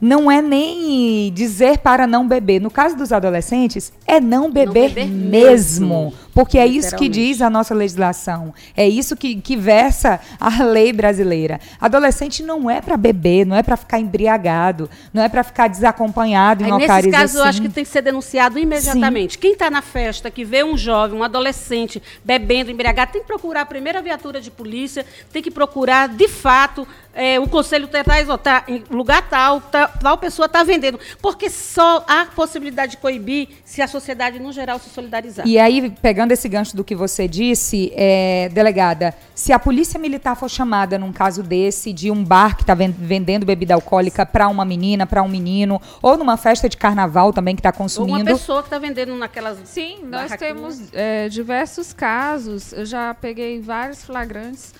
não 0.00 0.30
é 0.30 0.42
nem 0.42 1.32
dizer 1.32 1.78
para 1.78 2.06
não 2.06 2.26
beber. 2.26 2.60
No 2.60 2.70
caso 2.70 2.96
dos 2.96 3.12
adolescentes, 3.12 3.92
é 4.06 4.20
não 4.20 4.50
beber, 4.50 4.66
não 4.66 4.72
beber 4.72 5.06
mesmo. 5.06 5.86
mesmo. 5.88 6.25
Porque 6.36 6.58
é 6.58 6.66
isso 6.66 6.94
que 6.96 7.08
diz 7.08 7.40
a 7.40 7.48
nossa 7.48 7.74
legislação. 7.74 8.52
É 8.76 8.86
isso 8.86 9.16
que, 9.16 9.40
que 9.40 9.56
versa 9.56 10.20
a 10.38 10.62
lei 10.64 10.92
brasileira. 10.92 11.58
Adolescente 11.80 12.42
não 12.42 12.70
é 12.70 12.82
para 12.82 12.94
beber, 12.98 13.46
não 13.46 13.56
é 13.56 13.62
para 13.62 13.74
ficar 13.74 13.98
embriagado, 13.98 14.90
não 15.14 15.22
é 15.22 15.30
para 15.30 15.42
ficar 15.42 15.66
desacompanhado 15.66 16.62
em 16.62 16.66
Aí, 16.66 16.72
locais 16.72 17.06
Nesse 17.06 17.16
caso, 17.16 17.24
assim. 17.24 17.38
eu 17.38 17.44
acho 17.44 17.62
que 17.62 17.70
tem 17.70 17.84
que 17.84 17.88
ser 17.88 18.02
denunciado 18.02 18.58
imediatamente. 18.58 19.32
Sim. 19.32 19.40
Quem 19.40 19.52
está 19.54 19.70
na 19.70 19.80
festa, 19.80 20.30
que 20.30 20.44
vê 20.44 20.62
um 20.62 20.76
jovem, 20.76 21.18
um 21.18 21.22
adolescente 21.22 22.02
bebendo, 22.22 22.70
embriagado, 22.70 23.12
tem 23.12 23.22
que 23.22 23.26
procurar 23.26 23.62
a 23.62 23.66
primeira 23.66 24.02
viatura 24.02 24.38
de 24.38 24.50
polícia, 24.50 25.06
tem 25.32 25.42
que 25.42 25.50
procurar, 25.50 26.06
de 26.06 26.28
fato, 26.28 26.86
é, 27.16 27.40
o 27.40 27.48
conselho 27.48 27.88
traz, 27.88 28.28
ó, 28.28 28.36
tá, 28.36 28.62
em 28.68 28.84
lugar 28.90 29.26
tal, 29.30 29.58
tá, 29.58 29.88
tal 29.88 30.18
pessoa 30.18 30.44
está 30.44 30.62
vendendo. 30.62 31.00
Porque 31.22 31.48
só 31.48 32.04
há 32.06 32.26
possibilidade 32.26 32.92
de 32.92 32.96
coibir 32.98 33.48
se 33.64 33.80
a 33.80 33.88
sociedade, 33.88 34.38
no 34.38 34.52
geral, 34.52 34.78
se 34.78 34.90
solidarizar. 34.90 35.48
E 35.48 35.58
aí, 35.58 35.90
pegando 36.02 36.25
pegando 36.26 36.32
esse 36.32 36.48
gancho 36.48 36.76
do 36.76 36.82
que 36.82 36.94
você 36.94 37.28
disse, 37.28 37.92
é, 37.94 38.48
delegada, 38.52 39.14
se 39.34 39.52
a 39.52 39.58
polícia 39.58 39.98
militar 39.98 40.34
for 40.34 40.48
chamada 40.48 40.98
num 40.98 41.12
caso 41.12 41.42
desse, 41.42 41.92
de 41.92 42.10
um 42.10 42.24
bar 42.24 42.56
que 42.56 42.62
está 42.62 42.74
vendendo 42.74 43.46
bebida 43.46 43.74
alcoólica 43.74 44.26
para 44.26 44.48
uma 44.48 44.64
menina, 44.64 45.06
para 45.06 45.22
um 45.22 45.28
menino, 45.28 45.80
ou 46.02 46.16
numa 46.16 46.36
festa 46.36 46.68
de 46.68 46.76
carnaval 46.76 47.32
também 47.32 47.54
que 47.54 47.60
está 47.60 47.72
consumindo. 47.72 48.18
Ou 48.18 48.22
uma 48.22 48.38
pessoa 48.38 48.62
que 48.62 48.66
está 48.66 48.78
vendendo 48.78 49.14
naquelas. 49.14 49.58
Sim, 49.64 50.00
nós 50.04 50.32
temos 50.36 50.92
é, 50.92 51.28
diversos 51.28 51.92
casos. 51.92 52.72
Eu 52.72 52.84
já 52.84 53.14
peguei 53.14 53.60
vários 53.60 54.04
flagrantes. 54.04 54.74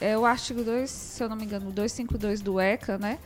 É, 0.00 0.16
o 0.16 0.24
artigo 0.24 0.62
2, 0.62 0.90
se 0.90 1.22
eu 1.22 1.28
não 1.28 1.36
me 1.36 1.44
engano, 1.44 1.70
252 1.70 2.40
do 2.40 2.60
ECA, 2.60 2.98
né? 2.98 3.18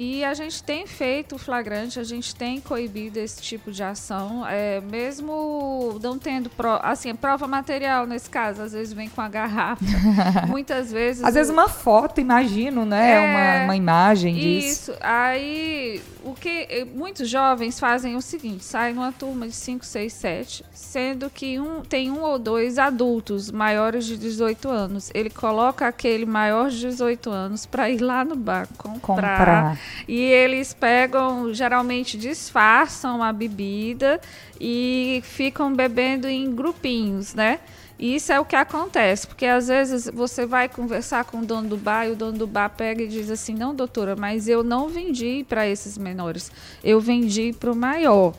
E 0.00 0.24
a 0.24 0.32
gente 0.32 0.62
tem 0.62 0.86
feito 0.86 1.36
flagrante, 1.36 1.98
a 1.98 2.04
gente 2.04 2.32
tem 2.32 2.60
coibido 2.60 3.18
esse 3.18 3.42
tipo 3.42 3.72
de 3.72 3.82
ação, 3.82 4.46
é, 4.46 4.80
mesmo 4.80 5.98
não 6.00 6.16
tendo 6.16 6.48
pro, 6.48 6.78
assim, 6.82 7.12
prova 7.16 7.48
material 7.48 8.06
nesse 8.06 8.30
caso, 8.30 8.62
às 8.62 8.72
vezes 8.72 8.92
vem 8.92 9.08
com 9.08 9.20
a 9.20 9.28
garrafa, 9.28 9.84
muitas 10.46 10.92
vezes. 10.92 11.24
Às 11.24 11.30
o... 11.30 11.34
vezes 11.34 11.52
uma 11.52 11.68
foto, 11.68 12.20
imagino, 12.20 12.84
né? 12.84 13.10
É, 13.10 13.18
uma, 13.18 13.64
uma 13.64 13.76
imagem 13.76 14.36
disso. 14.36 14.92
Isso. 14.92 14.94
Aí 15.00 16.00
o 16.28 16.34
que 16.34 16.66
eh, 16.68 16.84
muitos 16.84 17.28
jovens 17.28 17.80
fazem 17.80 18.14
é 18.14 18.16
o 18.16 18.20
seguinte: 18.20 18.64
saem 18.64 18.94
numa 18.94 19.12
turma 19.12 19.46
de 19.46 19.54
5, 19.54 19.84
6, 19.84 20.12
7, 20.12 20.64
sendo 20.72 21.30
que 21.30 21.58
um, 21.58 21.80
tem 21.80 22.10
um 22.10 22.20
ou 22.20 22.38
dois 22.38 22.78
adultos 22.78 23.50
maiores 23.50 24.04
de 24.04 24.16
18 24.16 24.68
anos. 24.68 25.10
Ele 25.14 25.30
coloca 25.30 25.86
aquele 25.86 26.17
maior 26.26 26.70
de 26.70 26.80
18 26.80 27.30
anos 27.30 27.66
para 27.66 27.90
ir 27.90 28.00
lá 28.00 28.24
no 28.24 28.36
bar 28.36 28.68
comprar. 28.76 29.00
comprar. 29.00 29.78
E 30.06 30.20
eles 30.20 30.74
pegam, 30.74 31.52
geralmente 31.52 32.16
disfarçam 32.16 33.22
a 33.22 33.32
bebida 33.32 34.20
e 34.60 35.20
ficam 35.24 35.72
bebendo 35.74 36.28
em 36.28 36.54
grupinhos, 36.54 37.34
né? 37.34 37.60
E 37.98 38.14
isso 38.14 38.32
é 38.32 38.38
o 38.38 38.44
que 38.44 38.54
acontece, 38.54 39.26
porque 39.26 39.44
às 39.44 39.66
vezes 39.66 40.08
você 40.14 40.46
vai 40.46 40.68
conversar 40.68 41.24
com 41.24 41.40
o 41.40 41.44
dono 41.44 41.68
do 41.68 41.76
bar 41.76 42.06
e 42.06 42.12
o 42.12 42.16
dono 42.16 42.38
do 42.38 42.46
bar 42.46 42.68
pega 42.68 43.02
e 43.02 43.08
diz 43.08 43.28
assim: 43.28 43.54
não, 43.54 43.74
doutora, 43.74 44.14
mas 44.14 44.48
eu 44.48 44.62
não 44.62 44.88
vendi 44.88 45.44
para 45.48 45.66
esses 45.66 45.98
menores, 45.98 46.52
eu 46.84 47.00
vendi 47.00 47.52
para 47.52 47.72
o 47.72 47.76
maior. 47.76 48.34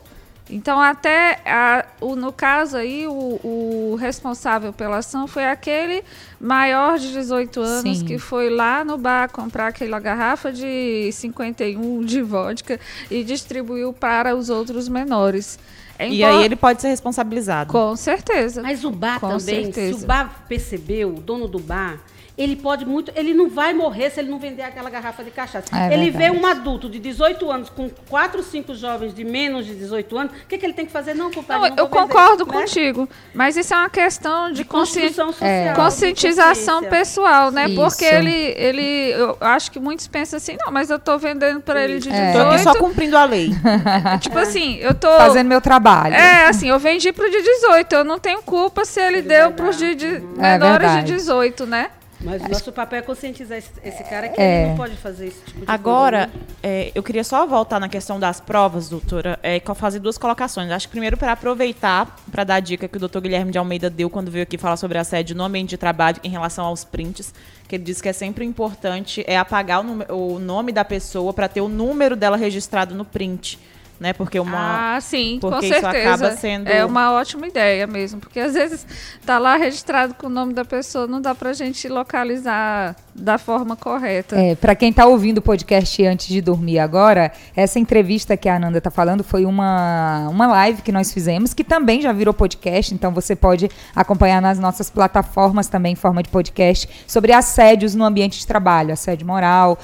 Então, 0.50 0.80
até 0.80 1.40
a, 1.46 1.86
o, 2.00 2.16
no 2.16 2.32
caso 2.32 2.76
aí, 2.76 3.06
o, 3.06 3.40
o, 3.44 3.96
responsável 4.00 4.72
pela 4.72 4.98
ação 4.98 5.28
foi 5.28 5.44
aquele 5.44 6.02
maior 6.40 6.98
de 6.98 7.12
18 7.12 7.60
anos 7.60 7.98
Sim. 7.98 8.04
que 8.04 8.18
foi 8.18 8.50
lá 8.50 8.84
no 8.84 8.98
bar 8.98 9.30
comprar 9.30 9.68
aquela 9.68 10.00
garrafa 10.00 10.52
de 10.52 11.10
51 11.12 12.04
de 12.04 12.20
vodka 12.20 12.80
e 13.10 13.22
distribuiu 13.22 13.92
para 13.92 14.34
os 14.34 14.50
outros 14.50 14.88
menores. 14.88 15.58
É 15.96 16.08
e 16.08 16.24
aí 16.24 16.42
ele 16.42 16.56
pode 16.56 16.80
ser 16.80 16.88
responsabilizado. 16.88 17.70
Com 17.70 17.94
certeza. 17.94 18.62
Mas 18.62 18.84
o 18.84 18.90
bar 18.90 19.20
Com 19.20 19.28
também, 19.28 19.64
certeza. 19.64 19.98
se 19.98 20.04
o 20.04 20.06
bar 20.06 20.46
percebeu, 20.48 21.10
o 21.10 21.20
dono 21.20 21.46
do 21.46 21.58
bar, 21.58 22.00
ele 22.42 22.56
pode 22.56 22.86
muito. 22.86 23.12
Ele 23.14 23.34
não 23.34 23.50
vai 23.50 23.74
morrer 23.74 24.08
se 24.10 24.18
ele 24.18 24.30
não 24.30 24.38
vender 24.38 24.62
aquela 24.62 24.88
garrafa 24.88 25.22
de 25.22 25.30
cachaça. 25.30 25.66
É 25.76 25.92
ele 25.92 26.10
verdade. 26.10 26.32
vê 26.32 26.40
um 26.40 26.46
adulto 26.46 26.88
de 26.88 26.98
18 26.98 27.50
anos 27.50 27.68
com 27.68 27.90
quatro, 28.08 28.42
cinco 28.42 28.74
jovens 28.74 29.12
de 29.14 29.24
menos 29.24 29.66
de 29.66 29.74
18 29.74 30.16
anos, 30.16 30.32
o 30.32 30.46
que, 30.46 30.56
que 30.56 30.64
ele 30.64 30.72
tem 30.72 30.86
que 30.86 30.92
fazer? 30.92 31.12
Não, 31.12 31.30
compadre. 31.30 31.68
Não, 31.68 31.76
não 31.76 31.84
eu 31.84 31.88
concordo 31.88 32.46
vender, 32.46 32.56
né? 32.56 32.62
contigo. 32.62 33.00
Né? 33.02 33.08
Mas 33.34 33.56
isso 33.58 33.74
é 33.74 33.76
uma 33.76 33.90
questão 33.90 34.48
de, 34.48 34.54
de 34.56 34.64
consci... 34.64 35.10
social, 35.10 35.34
é. 35.48 35.74
conscientização 35.74 36.82
pessoal, 36.84 37.50
né? 37.50 37.66
Isso. 37.66 37.74
Porque 37.74 38.04
ele, 38.06 38.54
ele. 38.56 39.10
Eu 39.12 39.36
acho 39.40 39.70
que 39.70 39.78
muitos 39.78 40.06
pensam 40.08 40.38
assim, 40.38 40.56
não, 40.64 40.72
mas 40.72 40.88
eu 40.88 40.96
estou 40.96 41.18
vendendo 41.18 41.60
para 41.60 41.84
ele 41.84 41.98
de 41.98 42.08
18. 42.08 42.20
É. 42.20 42.32
Tô 42.32 42.48
aqui 42.48 42.58
só 42.60 42.74
cumprindo 42.74 43.18
a 43.18 43.24
lei. 43.24 43.50
tipo 44.20 44.38
assim, 44.38 44.76
eu 44.76 44.94
tô. 44.94 45.14
Fazendo 45.18 45.46
meu 45.46 45.60
trabalho. 45.60 46.14
É, 46.14 46.46
assim, 46.46 46.68
eu 46.68 46.78
vendi 46.78 47.12
pro 47.12 47.30
de 47.30 47.42
18. 47.42 47.92
Eu 47.92 48.04
não 48.04 48.18
tenho 48.18 48.40
culpa 48.42 48.86
se 48.86 48.98
ele, 48.98 49.18
ele 49.18 49.28
deu 49.28 49.52
para 49.52 49.68
os 49.68 49.76
de, 49.76 49.94
de 49.94 50.06
é 50.38 50.58
menores 50.58 51.04
de 51.04 51.12
18, 51.12 51.66
né? 51.66 51.90
Mas 52.22 52.42
o 52.42 52.48
nosso 52.48 52.70
papel 52.70 52.98
é 52.98 53.02
conscientizar 53.02 53.56
esse, 53.56 53.70
esse 53.82 54.04
cara 54.04 54.28
que 54.28 54.40
é. 54.40 54.60
ele 54.60 54.68
não 54.70 54.76
pode 54.76 54.96
fazer 54.96 55.28
esse 55.28 55.42
tipo 55.42 55.60
de 55.60 55.64
Agora, 55.66 56.28
coisa. 56.28 56.38
Né? 56.38 56.46
É, 56.62 56.92
eu 56.94 57.02
queria 57.02 57.24
só 57.24 57.46
voltar 57.46 57.80
na 57.80 57.88
questão 57.88 58.20
das 58.20 58.40
provas, 58.40 58.90
doutora, 58.90 59.38
é, 59.42 59.60
fazer 59.74 60.00
duas 60.00 60.18
colocações. 60.18 60.70
Acho 60.70 60.86
que 60.86 60.92
primeiro 60.92 61.16
para 61.16 61.32
aproveitar, 61.32 62.16
para 62.30 62.44
dar 62.44 62.56
a 62.56 62.60
dica 62.60 62.86
que 62.86 62.96
o 62.96 63.00
doutor 63.00 63.22
Guilherme 63.22 63.50
de 63.50 63.58
Almeida 63.58 63.88
deu 63.88 64.10
quando 64.10 64.30
veio 64.30 64.42
aqui 64.42 64.58
falar 64.58 64.76
sobre 64.76 64.98
assédio 64.98 65.34
no 65.34 65.44
ambiente 65.44 65.70
de 65.70 65.78
trabalho 65.78 66.18
em 66.22 66.28
relação 66.28 66.66
aos 66.66 66.84
prints, 66.84 67.32
que 67.66 67.76
ele 67.76 67.84
disse 67.84 68.02
que 68.02 68.08
é 68.08 68.12
sempre 68.12 68.44
importante 68.44 69.24
é 69.26 69.38
apagar 69.38 69.84
o, 69.84 70.34
o 70.34 70.38
nome 70.38 70.72
da 70.72 70.84
pessoa 70.84 71.32
para 71.32 71.48
ter 71.48 71.62
o 71.62 71.68
número 71.68 72.16
dela 72.16 72.36
registrado 72.36 72.94
no 72.94 73.04
print 73.04 73.58
né? 74.00 74.14
Porque 74.14 74.40
uma 74.40 74.96
Ah, 74.96 75.00
sim, 75.00 75.36
porque 75.38 75.68
com 75.68 75.74
certeza. 75.74 75.88
acaba 75.88 76.30
sendo 76.32 76.68
É 76.68 76.84
uma 76.84 77.12
ótima 77.12 77.46
ideia 77.46 77.86
mesmo, 77.86 78.18
porque 78.18 78.40
às 78.40 78.54
vezes 78.54 78.86
tá 79.26 79.38
lá 79.38 79.56
registrado 79.56 80.14
com 80.14 80.26
o 80.26 80.30
nome 80.30 80.54
da 80.54 80.64
pessoa, 80.64 81.06
não 81.06 81.20
dá 81.20 81.34
pra 81.34 81.52
gente 81.52 81.86
localizar 81.86 82.96
da 83.14 83.36
forma 83.36 83.76
correta. 83.76 84.36
É, 84.36 84.54
para 84.54 84.74
quem 84.74 84.90
tá 84.92 85.04
ouvindo 85.04 85.38
o 85.38 85.42
podcast 85.42 86.02
antes 86.06 86.28
de 86.28 86.40
dormir 86.40 86.78
agora, 86.78 87.30
essa 87.54 87.78
entrevista 87.78 88.36
que 88.36 88.48
a 88.48 88.56
Ananda 88.56 88.80
tá 88.80 88.90
falando 88.90 89.22
foi 89.22 89.44
uma 89.44 90.28
uma 90.30 90.46
live 90.46 90.80
que 90.80 90.90
nós 90.90 91.12
fizemos, 91.12 91.52
que 91.52 91.62
também 91.62 92.00
já 92.00 92.12
virou 92.12 92.32
podcast, 92.32 92.94
então 92.94 93.12
você 93.12 93.36
pode 93.36 93.68
acompanhar 93.94 94.40
nas 94.40 94.58
nossas 94.58 94.88
plataformas 94.88 95.68
também 95.68 95.92
em 95.92 95.96
forma 95.96 96.22
de 96.22 96.30
podcast 96.30 96.88
sobre 97.06 97.32
assédios 97.32 97.94
no 97.94 98.04
ambiente 98.04 98.38
de 98.38 98.46
trabalho, 98.46 98.92
assédio 98.92 99.26
moral, 99.26 99.78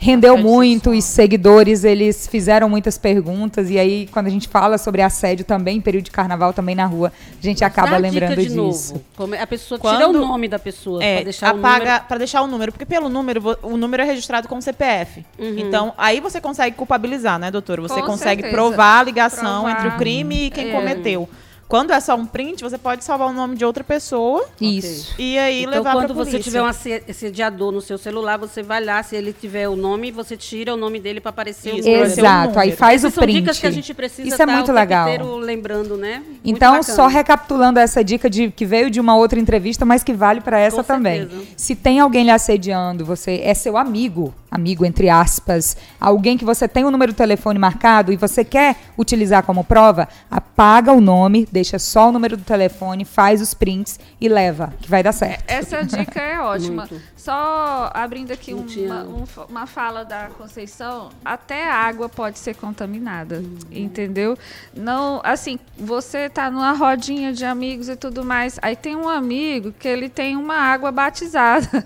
rendeu 0.00 0.38
muito, 0.38 0.90
os 0.90 1.04
seguidores 1.04 1.82
eles 1.82 2.28
fizeram 2.28 2.68
muitas 2.68 2.96
perguntas 2.96 3.68
e 3.68 3.76
aí 3.76 4.08
quando 4.12 4.28
a 4.28 4.30
gente 4.30 4.46
fala 4.46 4.78
sobre 4.78 5.02
assédio 5.02 5.44
também, 5.44 5.80
período 5.80 6.04
de 6.04 6.12
carnaval 6.12 6.52
também 6.52 6.76
na 6.76 6.86
rua, 6.86 7.12
a 7.36 7.44
gente 7.44 7.64
acaba 7.64 7.90
Dá 7.90 7.96
lembrando 7.96 8.36
de 8.36 8.48
disso. 8.48 9.02
Novo. 9.16 9.34
A 9.34 9.46
pessoa 9.46 9.78
quando, 9.78 9.96
tira 9.96 10.08
o 10.08 10.12
nome 10.12 10.46
da 10.46 10.58
pessoa 10.58 11.02
é, 11.02 11.16
para 11.16 11.24
deixar 11.24 11.50
apaga 11.50 12.00
para 12.00 12.18
deixar 12.18 12.42
o 12.42 12.46
número, 12.46 12.70
porque 12.70 12.86
pelo 12.86 13.08
número 13.08 13.58
o 13.60 13.76
número 13.76 14.04
é 14.04 14.06
registrado 14.06 14.46
com 14.46 14.56
o 14.56 14.62
CPF. 14.62 15.26
Uhum. 15.36 15.58
Então, 15.58 15.92
aí 15.98 16.20
você 16.20 16.40
consegue 16.40 16.76
culpabilizar, 16.76 17.36
né, 17.38 17.50
doutor? 17.50 17.80
Você 17.80 18.00
com 18.00 18.06
consegue 18.06 18.42
certeza. 18.42 18.62
provar 18.62 19.00
a 19.00 19.02
ligação 19.02 19.64
provar. 19.64 19.72
entre 19.72 19.88
o 19.88 19.96
crime 19.96 20.46
e 20.46 20.50
quem 20.50 20.70
é. 20.70 20.72
cometeu. 20.72 21.28
Quando 21.68 21.92
é 21.92 22.00
só 22.00 22.14
um 22.14 22.24
print, 22.24 22.62
você 22.62 22.78
pode 22.78 23.04
salvar 23.04 23.28
o 23.28 23.32
nome 23.32 23.54
de 23.54 23.62
outra 23.62 23.84
pessoa. 23.84 24.46
Isso. 24.58 25.14
E 25.18 25.38
aí 25.38 25.60
então, 25.60 25.74
levar 25.74 25.92
quando 25.92 26.14
você 26.14 26.38
tiver 26.38 26.62
um 26.62 26.66
assediador 26.66 27.70
no 27.70 27.82
seu 27.82 27.98
celular, 27.98 28.38
você 28.38 28.62
vai 28.62 28.82
lá, 28.82 29.02
se 29.02 29.14
ele 29.14 29.34
tiver 29.34 29.68
o 29.68 29.76
nome, 29.76 30.10
você 30.10 30.34
tira 30.34 30.72
o 30.72 30.78
nome 30.78 30.98
dele 30.98 31.20
para 31.20 31.28
aparecer 31.28 31.74
Isso, 31.74 31.86
o 31.86 31.92
Exato, 31.92 32.58
aí 32.58 32.72
faz 32.72 33.04
Essas 33.04 33.14
o 33.16 33.20
print. 33.20 33.32
São 33.32 33.40
dicas 33.40 33.58
que 33.58 33.66
a 33.66 33.70
gente 33.70 33.92
precisa 33.92 34.28
Isso 34.28 34.42
é 34.42 34.46
muito 34.46 34.72
legal. 34.72 35.08
lembrando, 35.36 35.98
né? 35.98 36.22
Muito 36.26 36.40
então, 36.44 36.76
bacana. 36.76 36.96
só 36.96 37.06
recapitulando 37.06 37.78
essa 37.78 38.02
dica 38.02 38.30
de 38.30 38.50
que 38.50 38.64
veio 38.64 38.90
de 38.90 38.98
uma 38.98 39.14
outra 39.14 39.38
entrevista, 39.38 39.84
mas 39.84 40.02
que 40.02 40.14
vale 40.14 40.40
para 40.40 40.58
essa 40.58 40.78
Com 40.78 40.84
também. 40.84 41.28
Certeza. 41.28 41.42
Se 41.54 41.74
tem 41.74 42.00
alguém 42.00 42.24
lhe 42.24 42.30
assediando, 42.30 43.04
você 43.04 43.42
é 43.44 43.52
seu 43.52 43.76
amigo, 43.76 44.32
amigo 44.50 44.84
entre 44.84 45.08
aspas, 45.08 45.76
alguém 46.00 46.36
que 46.36 46.44
você 46.44 46.66
tem 46.66 46.84
o 46.84 46.88
um 46.88 46.90
número 46.90 47.12
do 47.12 47.16
telefone 47.16 47.58
marcado 47.58 48.12
e 48.12 48.16
você 48.16 48.44
quer 48.44 48.76
utilizar 48.96 49.42
como 49.42 49.64
prova, 49.64 50.08
apaga 50.30 50.92
o 50.92 51.00
nome, 51.00 51.46
deixa 51.50 51.78
só 51.78 52.08
o 52.08 52.12
número 52.12 52.36
do 52.36 52.42
telefone, 52.42 53.04
faz 53.04 53.40
os 53.40 53.54
prints 53.54 53.98
e 54.20 54.28
leva, 54.28 54.72
que 54.80 54.88
vai 54.88 55.02
dar 55.02 55.12
certo. 55.12 55.44
Essa 55.46 55.82
dica 55.82 56.20
é 56.20 56.40
ótima. 56.40 56.86
Muito. 56.90 57.02
Só 57.16 57.90
abrindo 57.92 58.32
aqui 58.32 58.54
uma, 58.54 59.04
um, 59.04 59.24
uma 59.48 59.66
fala 59.66 60.04
da 60.04 60.28
Conceição, 60.38 61.10
até 61.24 61.68
a 61.68 61.74
água 61.74 62.08
pode 62.08 62.38
ser 62.38 62.54
contaminada, 62.54 63.36
uhum. 63.36 63.58
entendeu? 63.70 64.38
Não, 64.74 65.20
assim, 65.22 65.58
você 65.76 66.26
está 66.26 66.50
numa 66.50 66.72
rodinha 66.72 67.32
de 67.32 67.44
amigos 67.44 67.88
e 67.88 67.96
tudo 67.96 68.24
mais, 68.24 68.58
aí 68.62 68.76
tem 68.76 68.96
um 68.96 69.08
amigo 69.08 69.72
que 69.72 69.86
ele 69.86 70.08
tem 70.08 70.36
uma 70.36 70.56
água 70.56 70.90
batizada. 70.90 71.84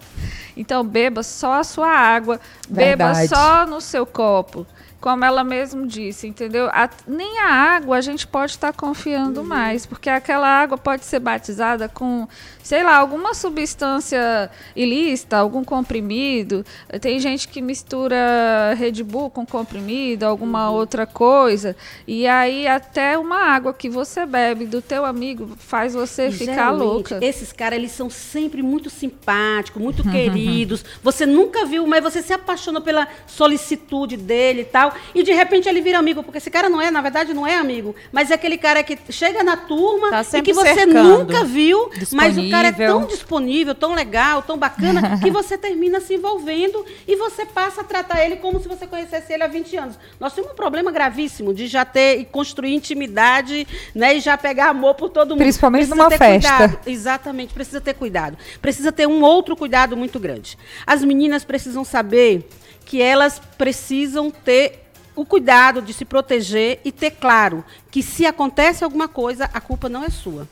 Então 0.56 0.84
beba 0.84 1.22
só 1.22 1.54
a 1.54 1.64
sua 1.64 1.88
água, 1.88 2.40
Verdade. 2.68 3.28
beba 3.28 3.36
só 3.36 3.66
no 3.66 3.80
seu 3.80 4.04
copo 4.04 4.66
como 5.02 5.24
ela 5.24 5.42
mesmo 5.42 5.84
disse, 5.84 6.28
entendeu? 6.28 6.68
A, 6.68 6.88
nem 7.08 7.40
a 7.40 7.48
água 7.48 7.96
a 7.96 8.00
gente 8.00 8.24
pode 8.24 8.52
estar 8.52 8.72
tá 8.72 8.78
confiando 8.78 9.40
uhum. 9.40 9.46
mais, 9.46 9.84
porque 9.84 10.08
aquela 10.08 10.46
água 10.46 10.78
pode 10.78 11.04
ser 11.04 11.18
batizada 11.18 11.88
com, 11.88 12.28
sei 12.62 12.84
lá, 12.84 12.98
alguma 12.98 13.34
substância 13.34 14.48
ilícita, 14.76 15.38
algum 15.38 15.64
comprimido. 15.64 16.64
Tem 17.00 17.18
gente 17.18 17.48
que 17.48 17.60
mistura 17.60 18.74
Red 18.78 19.02
Bull 19.02 19.28
com 19.28 19.44
comprimido, 19.44 20.22
alguma 20.22 20.70
uhum. 20.70 20.76
outra 20.76 21.04
coisa, 21.04 21.74
e 22.06 22.28
aí 22.28 22.68
até 22.68 23.18
uma 23.18 23.38
água 23.38 23.74
que 23.74 23.90
você 23.90 24.24
bebe 24.24 24.66
do 24.66 24.80
teu 24.80 25.04
amigo 25.04 25.56
faz 25.58 25.94
você 25.94 26.30
ficar 26.30 26.70
louca. 26.70 27.18
Esses 27.20 27.52
caras, 27.52 27.76
eles 27.76 27.90
são 27.90 28.08
sempre 28.08 28.62
muito 28.62 28.88
simpáticos, 28.88 29.82
muito 29.82 30.04
queridos. 30.08 30.84
Você 31.02 31.26
nunca 31.26 31.66
viu, 31.66 31.88
mas 31.88 32.04
você 32.04 32.22
se 32.22 32.32
apaixonou 32.32 32.80
pela 32.80 33.08
solicitude 33.26 34.16
dele 34.16 34.60
e 34.60 34.64
tal. 34.64 34.91
Tal. 34.92 35.00
E 35.14 35.22
de 35.22 35.32
repente 35.32 35.68
ele 35.68 35.80
vira 35.80 35.98
amigo, 35.98 36.22
porque 36.22 36.38
esse 36.38 36.50
cara 36.50 36.68
não 36.68 36.80
é, 36.80 36.90
na 36.90 37.00
verdade, 37.00 37.32
não 37.34 37.46
é 37.46 37.56
amigo. 37.56 37.94
Mas 38.10 38.30
é 38.30 38.34
aquele 38.34 38.56
cara 38.58 38.82
que 38.82 38.98
chega 39.10 39.42
na 39.42 39.56
turma 39.56 40.10
Tá 40.10 40.22
e 40.38 40.42
que 40.42 40.52
você 40.52 40.74
cercando. 40.74 41.18
nunca 41.18 41.44
viu, 41.44 41.90
mas 42.12 42.36
o 42.38 42.50
cara 42.50 42.68
é 42.68 42.70
Disponível. 42.72 42.98
tão 43.00 43.06
disponível, 43.06 43.74
tão 43.74 43.94
legal, 43.94 44.42
tão 44.42 44.56
bacana, 44.58 45.18
que 45.22 45.30
você 45.30 45.56
termina 45.58 46.00
se 46.00 46.14
envolvendo 46.14 46.84
e 47.06 47.16
você 47.16 47.44
passa 47.46 47.80
a 47.80 47.84
tratar 47.84 48.24
ele 48.24 48.36
como 48.36 48.60
se 48.60 48.68
você 48.68 48.86
conhecesse 48.86 49.32
ele 49.32 49.42
há 49.42 49.46
20 49.46 49.76
anos. 49.76 49.98
Nós 50.20 50.32
temos 50.34 50.52
um 50.52 50.54
problema 50.54 50.90
gravíssimo 50.90 51.52
de 51.54 51.66
já 51.66 51.84
ter 51.84 52.18
e 52.20 52.24
construir 52.24 52.74
intimidade, 52.74 53.66
né, 53.94 54.16
e 54.16 54.20
já 54.20 54.36
pegar 54.36 54.68
amor 54.70 54.94
por 54.94 55.08
todo 55.10 55.30
mundo. 55.30 55.38
Principalmente 55.38 55.86
Precisa 55.86 55.96
numa 55.96 56.10
festa. 56.10 56.56
cuidado. 56.56 56.78
Exatamente, 56.86 57.54
precisa 57.54 57.80
ter 57.80 57.94
cuidado. 57.94 58.36
Precisa 58.60 58.92
ter 58.92 59.06
um 59.06 59.22
outro 59.22 59.56
cuidado 59.56 59.96
muito 59.96 60.18
grande. 60.18 60.58
As 60.86 61.02
meninas 61.04 61.44
precisam 61.44 61.84
saber 61.84 62.46
que 62.84 63.00
elas 63.00 63.40
precisam 63.56 64.30
ter 64.30 64.81
o 65.22 65.26
cuidado 65.26 65.80
de 65.80 65.92
se 65.94 66.04
proteger 66.04 66.80
e 66.84 66.92
ter 66.92 67.12
claro 67.12 67.64
que 67.90 68.02
se 68.02 68.26
acontece 68.26 68.84
alguma 68.84 69.08
coisa, 69.08 69.48
a 69.52 69.60
culpa 69.60 69.88
não 69.88 70.02
é 70.04 70.10
sua. 70.10 70.46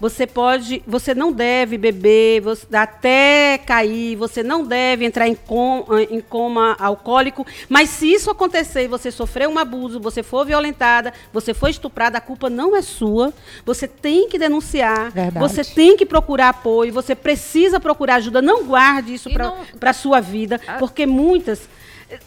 Você 0.00 0.26
pode, 0.26 0.82
você 0.86 1.14
não 1.14 1.30
deve 1.30 1.76
beber, 1.76 2.40
você, 2.40 2.66
até 2.74 3.58
cair, 3.58 4.16
você 4.16 4.42
não 4.42 4.64
deve 4.64 5.04
entrar 5.04 5.28
em, 5.28 5.34
com, 5.34 5.84
em 6.10 6.18
coma 6.18 6.74
alcoólico, 6.80 7.46
mas 7.68 7.90
se 7.90 8.10
isso 8.10 8.30
acontecer 8.30 8.84
e 8.84 8.88
você 8.88 9.10
sofrer 9.10 9.46
um 9.46 9.58
abuso, 9.58 10.00
você 10.00 10.22
for 10.22 10.46
violentada, 10.46 11.12
você 11.30 11.52
for 11.52 11.68
estuprada, 11.68 12.16
a 12.16 12.22
culpa 12.22 12.48
não 12.48 12.74
é 12.74 12.80
sua. 12.80 13.34
Você 13.66 13.86
tem 13.86 14.30
que 14.30 14.38
denunciar, 14.38 15.10
Verdade. 15.10 15.38
você 15.46 15.62
tem 15.62 15.94
que 15.94 16.06
procurar 16.06 16.48
apoio, 16.48 16.90
você 16.90 17.14
precisa 17.14 17.78
procurar 17.78 18.14
ajuda. 18.14 18.40
Não 18.40 18.64
guarde 18.64 19.12
isso 19.12 19.30
para 19.30 19.44
não- 19.48 19.58
a 19.78 19.92
sua 19.92 20.20
vida, 20.20 20.58
A- 20.66 20.78
porque 20.78 21.04
muitas 21.04 21.68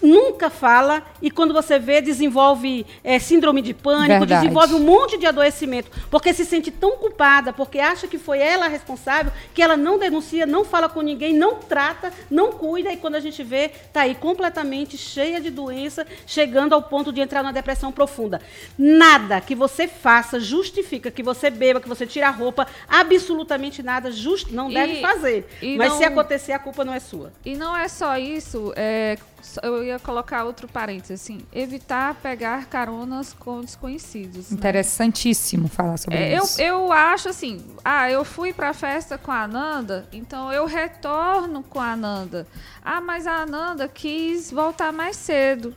nunca 0.02 0.50
fala 0.50 1.04
e 1.22 1.32
quando 1.32 1.54
você 1.54 1.80
vê 1.80 2.02
desenvolve 2.02 2.86
eh, 3.04 3.20
síndrome 3.20 3.62
de 3.62 3.74
pânico, 3.74 4.20
Verdade. 4.20 4.42
desenvolve 4.42 4.74
um 4.76 4.80
monte 4.80 5.18
de 5.18 5.26
adoecimento, 5.26 5.90
porque 6.10 6.34
se 6.34 6.46
sente 6.46 6.70
tão 6.72 6.98
culpada, 6.98 7.54
porque 7.54 7.80
acha 7.80 8.08
que 8.08 8.18
foi 8.18 8.40
ela 8.40 8.66
a 8.66 8.70
responsável, 8.70 9.32
que 9.54 9.62
ela 9.62 9.78
não 9.78 9.98
denuncia, 9.98 10.46
não 10.46 10.66
fala 10.66 10.90
com 10.90 11.02
ninguém, 11.02 11.34
não 11.34 11.56
trata, 11.56 12.12
não 12.30 12.52
cuida 12.52 12.92
e 12.92 12.98
quando 12.98 13.16
a 13.16 13.20
gente 13.20 13.44
vê 13.44 13.70
tá 13.94 14.02
aí 14.02 14.16
completamente 14.16 14.98
cheia 14.98 15.40
de 15.40 15.50
doença, 15.50 16.06
chegando 16.28 16.74
ao 16.74 16.82
ponto 16.84 17.12
de 17.14 17.22
entrar 17.22 17.42
numa 17.44 17.54
depressão 17.54 17.92
profunda. 17.92 18.42
Nada 18.78 19.40
que 19.42 19.56
você 19.56 19.88
faça 19.88 20.40
justifica 20.40 21.10
que 21.12 21.24
você 21.24 21.50
beba, 21.50 21.80
que 21.80 21.88
você 21.90 22.06
tire 22.06 22.26
a 22.26 22.32
roupa, 22.32 22.68
absolutamente 22.88 23.82
nada 23.82 24.12
just, 24.12 24.50
não 24.52 24.70
E- 24.70 24.74
deve 24.74 25.02
fazer. 25.02 25.48
Mas 25.78 25.90
não- 25.90 25.98
se 25.98 26.04
acontecer 26.04 26.52
a 26.54 26.60
culpa 26.60 26.84
não 26.86 26.94
é 26.94 27.00
sua. 27.00 27.32
E 27.46 27.56
não 27.56 27.76
é 27.76 27.88
só 27.88 28.18
isso, 28.18 28.74
é, 28.76 29.18
eu 29.64 29.84
ia 29.84 30.00
colocar 30.00 30.44
outro 30.44 30.68
parênteses, 30.68 31.22
assim, 31.22 31.40
evitar 31.52 32.16
pegar 32.16 32.66
caronas 32.66 33.34
com 33.34 33.62
desconhecidos. 33.62 34.50
né? 34.52 34.58
Interessantíssimo 34.58 35.68
falar 35.68 35.98
sobre 35.98 36.18
É, 36.18 36.38
eu, 36.38 36.44
isso. 36.44 36.62
eu 36.62 36.92
acho 36.92 37.30
assim, 37.30 37.64
ah, 37.84 38.10
eu 38.10 38.24
fui 38.26 38.54
pra 38.54 38.74
festa 38.74 39.18
com 39.18 39.32
a 39.32 39.44
Ananda, 39.44 40.08
então 40.12 40.52
eu 40.52 40.66
retorno 40.66 41.64
com 41.64 41.80
a 41.80 41.92
Ananda. 41.94 42.48
Ah, 42.84 43.02
mas 43.02 43.26
a 43.28 43.42
Ananda 43.44 43.88
quis 43.88 44.52
voltar 44.52 44.92
mais 44.92 45.16
cedo. 45.16 45.76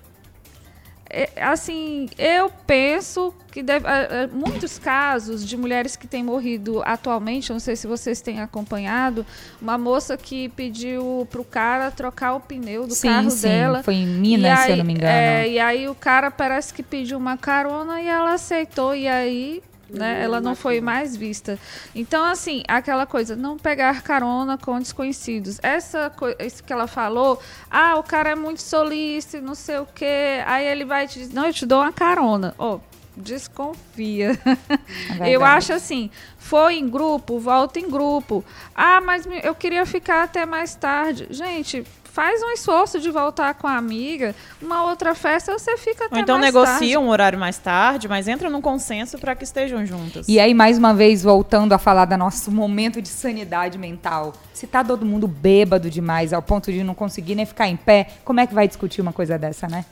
É, 1.15 1.29
assim, 1.43 2.09
eu 2.17 2.51
penso 2.67 3.35
que 3.51 3.63
deve, 3.63 3.87
ah, 3.87 4.09
ah, 4.11 4.29
muitos 4.33 4.79
casos 4.79 5.47
de 5.47 5.59
mulheres 5.59 5.95
que 5.95 6.07
têm 6.07 6.25
morrido 6.25 6.83
atualmente, 6.87 7.51
eu 7.51 7.55
não 7.55 7.61
sei 7.61 7.77
se 7.77 7.87
vocês 7.87 8.23
têm 8.23 8.41
acompanhado, 8.41 9.27
uma 9.61 9.77
moça 9.77 10.17
que 10.17 10.49
pediu 10.51 11.29
pro 11.31 11.45
cara 11.45 11.91
trocar 11.91 12.33
o 12.35 12.41
pneu 12.41 12.87
do 12.87 12.95
sim, 12.95 13.09
carro 13.09 13.31
sim. 13.31 13.47
dela. 13.47 13.83
Foi 13.83 13.95
em 13.97 14.07
Minas, 14.07 14.61
se 14.61 14.69
eu 14.69 14.73
aí- 14.73 14.79
não 14.79 14.87
me 14.87 14.93
engano. 14.95 15.07
é, 15.13 15.49
e 15.51 15.59
aí 15.61 15.87
o 15.87 15.95
cara 15.95 16.31
parece 16.31 16.73
que 16.73 16.83
pediu 16.83 17.19
uma 17.19 17.37
carona 17.37 18.01
e 18.01 18.07
ela 18.07 18.33
aceitou. 18.33 18.95
E 18.95 19.07
aí, 19.07 19.63
né, 19.93 20.23
ela 20.23 20.41
não 20.41 20.55
foi 20.55 20.81
mais 20.81 21.17
vista. 21.17 21.59
Então, 21.95 22.25
assim, 22.25 22.63
aquela 22.67 23.07
coisa, 23.07 23.37
não 23.37 23.59
pegar 23.59 24.03
carona 24.03 24.57
com 24.57 24.79
desconhecidos. 24.79 25.59
Essa 25.63 26.11
coisa 26.11 26.37
isso 26.41 26.65
que 26.65 26.73
ela 26.73 26.87
falou, 26.87 27.41
ah, 27.71 27.97
o 27.97 28.03
cara 28.03 28.31
é 28.31 28.35
muito 28.35 28.63
solícito, 28.63 29.45
não 29.45 29.55
sei 29.55 29.79
o 29.79 29.87
quê. 29.87 30.43
Aí 30.47 30.67
ele 30.67 30.85
vai 30.85 31.07
te 31.07 31.19
dizer, 31.19 31.35
não, 31.35 31.47
eu 31.47 31.53
te 31.53 31.67
dou 31.67 31.81
uma 31.81 31.93
carona. 31.93 32.55
Ó, 32.59 32.79
desconfia. 33.17 34.39
É 35.21 35.31
Eu 35.31 35.45
acho 35.45 35.73
assim, 35.73 36.11
foi 36.39 36.75
em 36.75 36.89
grupo, 36.89 37.39
volta 37.39 37.79
em 37.79 37.89
grupo. 37.89 38.45
Ah, 38.75 39.01
mas 39.01 39.27
eu 39.43 39.55
queria 39.55 39.85
ficar 39.85 40.25
até 40.25 40.47
mais 40.47 40.75
tarde. 40.75 41.27
Gente, 41.31 41.85
faz 42.13 42.43
um 42.43 42.51
esforço 42.51 43.01
de 43.01 43.11
voltar 43.11 43.55
com 43.55 43.67
a 43.67 43.77
amiga. 43.77 44.35
Uma 44.61 44.85
outra 44.85 45.15
festa 45.15 45.59
você 45.59 45.77
fica 45.79 46.05
até 46.05 46.17
Ou 46.17 46.21
então 46.21 46.39
mais 46.39 46.53
negocia 46.53 46.79
tarde. 46.79 46.97
um 46.99 47.09
horário 47.09 47.39
mais 47.39 47.57
tarde, 47.57 48.07
mas 48.07 48.29
entra 48.29 48.51
num 48.51 48.61
consenso 48.61 49.19
para 49.19 49.35
que 49.35 49.45
estejam 49.45 49.85
juntas. 49.87 50.29
E 50.29 50.39
aí, 50.39 50.53
mais 50.53 50.77
uma 50.77 50.93
vez, 50.93 51.23
voltando 51.23 51.73
a 51.73 51.79
falar 51.79 52.05
do 52.05 52.17
nosso 52.17 52.51
momento 52.53 53.01
de 53.01 53.09
sanidade 53.09 53.79
mental. 53.79 54.35
Se 54.63 54.67
tá 54.69 54.85
todo 54.85 55.05
mundo 55.05 55.27
bêbado 55.27 55.91
demais, 55.91 56.33
ao 56.33 56.41
ponto 56.41 56.71
de 56.71 56.85
não 56.85 56.95
conseguir 56.95 57.35
nem 57.35 57.45
ficar 57.45 57.67
em 57.67 57.75
pé, 57.75 58.07
como 58.25 58.39
é 58.39 58.47
que 58.47 58.55
vai 58.55 58.69
discutir 58.69 59.01
uma 59.01 59.13
coisa 59.13 59.37
dessa, 59.37 59.67
né? 59.67 59.85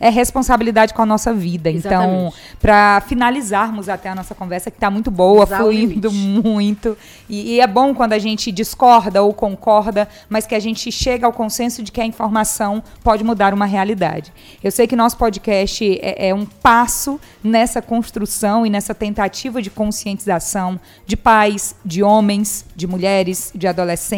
É. 0.00 0.08
responsabilidade 0.08 0.92
com 0.92 1.00
a 1.00 1.06
nossa 1.06 1.32
vida. 1.32 1.70
Então, 1.70 2.02
Exatamente. 2.02 2.36
para 2.60 3.02
finalizarmos 3.02 3.88
até 3.88 4.08
a 4.08 4.16
nossa 4.16 4.34
conversa, 4.34 4.68
que 4.68 4.80
tá 4.80 4.90
muito 4.90 5.12
boa, 5.12 5.44
Usar 5.44 5.60
o 5.60 5.62
fluindo 5.62 6.08
limite. 6.08 6.48
muito. 6.48 6.98
E, 7.28 7.52
e 7.54 7.60
é 7.60 7.68
bom 7.68 7.94
quando 7.94 8.14
a 8.14 8.18
gente 8.18 8.50
discorda 8.50 9.22
ou 9.22 9.32
concorda, 9.32 10.08
mas 10.28 10.44
que 10.44 10.56
a 10.56 10.60
gente 10.60 10.90
chega 10.90 11.24
ao 11.24 11.32
consenso 11.32 11.80
de 11.80 11.92
que 11.92 12.00
a 12.00 12.04
informação 12.04 12.82
pode 13.04 13.22
mudar 13.22 13.54
uma 13.54 13.64
realidade. 13.64 14.32
Eu 14.60 14.72
sei 14.72 14.88
que 14.88 14.96
nosso 14.96 15.16
podcast 15.16 16.00
é, 16.02 16.30
é 16.30 16.34
um 16.34 16.44
passo 16.44 17.20
nessa 17.44 17.80
construção 17.80 18.66
e 18.66 18.70
nessa 18.70 18.92
tentativa 18.92 19.62
de 19.62 19.70
conscientização 19.70 20.80
de 21.06 21.16
pais, 21.16 21.76
de 21.84 22.02
homens, 22.02 22.64
de 22.74 22.88
mulheres, 22.88 23.52
de 23.54 23.68
adolescentes, 23.68 24.15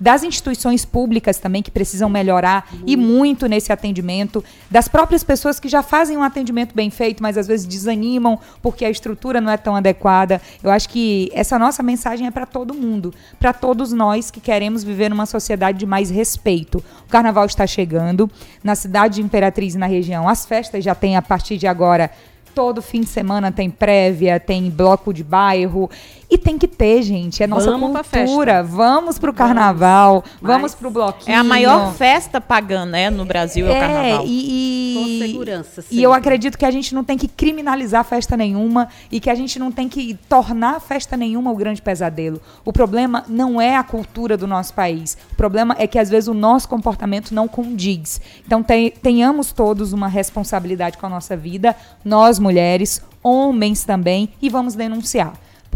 das 0.00 0.22
instituições 0.22 0.84
públicas 0.84 1.38
também 1.38 1.62
que 1.62 1.70
precisam 1.70 2.08
melhorar 2.08 2.68
e 2.86 2.96
muito 2.96 3.46
nesse 3.46 3.72
atendimento, 3.72 4.44
das 4.70 4.88
próprias 4.88 5.22
pessoas 5.22 5.60
que 5.60 5.68
já 5.68 5.82
fazem 5.82 6.16
um 6.16 6.22
atendimento 6.22 6.74
bem 6.74 6.90
feito, 6.90 7.22
mas 7.22 7.36
às 7.36 7.46
vezes 7.46 7.66
desanimam 7.66 8.38
porque 8.62 8.84
a 8.84 8.90
estrutura 8.90 9.40
não 9.40 9.50
é 9.50 9.56
tão 9.56 9.76
adequada. 9.76 10.40
Eu 10.62 10.70
acho 10.70 10.88
que 10.88 11.30
essa 11.32 11.58
nossa 11.58 11.82
mensagem 11.82 12.26
é 12.26 12.30
para 12.30 12.46
todo 12.46 12.74
mundo, 12.74 13.12
para 13.38 13.52
todos 13.52 13.92
nós 13.92 14.30
que 14.30 14.40
queremos 14.40 14.82
viver 14.82 15.08
numa 15.08 15.26
sociedade 15.26 15.78
de 15.78 15.86
mais 15.86 16.10
respeito. 16.10 16.82
O 17.06 17.10
carnaval 17.10 17.46
está 17.46 17.66
chegando, 17.66 18.30
na 18.62 18.74
cidade 18.74 19.16
de 19.16 19.22
Imperatriz 19.22 19.74
na 19.74 19.86
região, 19.86 20.28
as 20.28 20.46
festas 20.46 20.84
já 20.84 20.94
têm 20.94 21.16
a 21.16 21.22
partir 21.22 21.56
de 21.56 21.66
agora 21.66 22.10
Todo 22.56 22.80
fim 22.80 23.02
de 23.02 23.08
semana 23.08 23.52
tem 23.52 23.68
prévia, 23.68 24.40
tem 24.40 24.70
bloco 24.70 25.12
de 25.12 25.22
bairro. 25.22 25.90
E 26.28 26.36
tem 26.36 26.58
que 26.58 26.66
ter, 26.66 27.02
gente. 27.02 27.40
É 27.42 27.46
nossa 27.46 27.70
Vamos 27.70 27.92
pra 27.92 28.02
cultura. 28.02 28.62
Vamos 28.62 29.18
pro 29.18 29.32
carnaval, 29.32 30.24
vamos 30.42 30.62
Mas 30.62 30.74
pro 30.74 30.90
bloquinho. 30.90 31.32
É 31.32 31.38
a 31.38 31.44
maior 31.44 31.94
festa 31.94 32.40
pagã, 32.40 32.84
né, 32.84 33.10
no 33.10 33.24
Brasil, 33.24 33.66
é, 33.68 33.70
o 33.70 33.80
carnaval. 33.80 34.24
E, 34.26 34.94
Com 34.96 35.08
e, 35.08 35.18
segurança, 35.28 35.84
E 35.90 36.02
eu 36.02 36.12
acredito 36.12 36.58
que 36.58 36.64
a 36.64 36.70
gente 36.70 36.92
não 36.94 37.04
tem 37.04 37.16
que 37.16 37.28
criminalizar 37.28 38.04
festa 38.04 38.36
nenhuma 38.36 38.88
e 39.10 39.20
que 39.20 39.30
a 39.30 39.34
gente 39.36 39.56
não 39.58 39.70
tem 39.70 39.88
que 39.88 40.14
tornar 40.28 40.80
festa 40.80 41.16
nenhuma 41.16 41.52
o 41.52 41.54
grande 41.56 41.80
pesadelo. 41.80 42.40
O 42.64 42.72
problema 42.72 43.24
não 43.28 43.60
é 43.60 43.76
a 43.76 43.84
cultura 43.84 44.36
do 44.36 44.48
nosso 44.48 44.74
país. 44.74 45.16
O 45.32 45.36
problema 45.36 45.76
é 45.78 45.86
que 45.86 45.98
às 45.98 46.10
vezes 46.10 46.28
o 46.28 46.34
nosso 46.34 46.68
comportamento 46.68 47.32
não 47.32 47.46
condiz. 47.46 48.20
Então 48.44 48.64
te- 48.64 48.92
tenhamos 49.00 49.52
todos 49.52 49.92
uma 49.92 50.08
responsabilidade 50.08 50.98
com 50.98 51.06
a 51.06 51.08
nossa 51.08 51.36
vida, 51.36 51.76
nós 52.04 52.38
mulheres, 52.40 53.00
homens 53.22 53.84
também, 53.84 54.28
e 54.42 54.48
vamos 54.48 54.74
denunciar. 54.74 55.32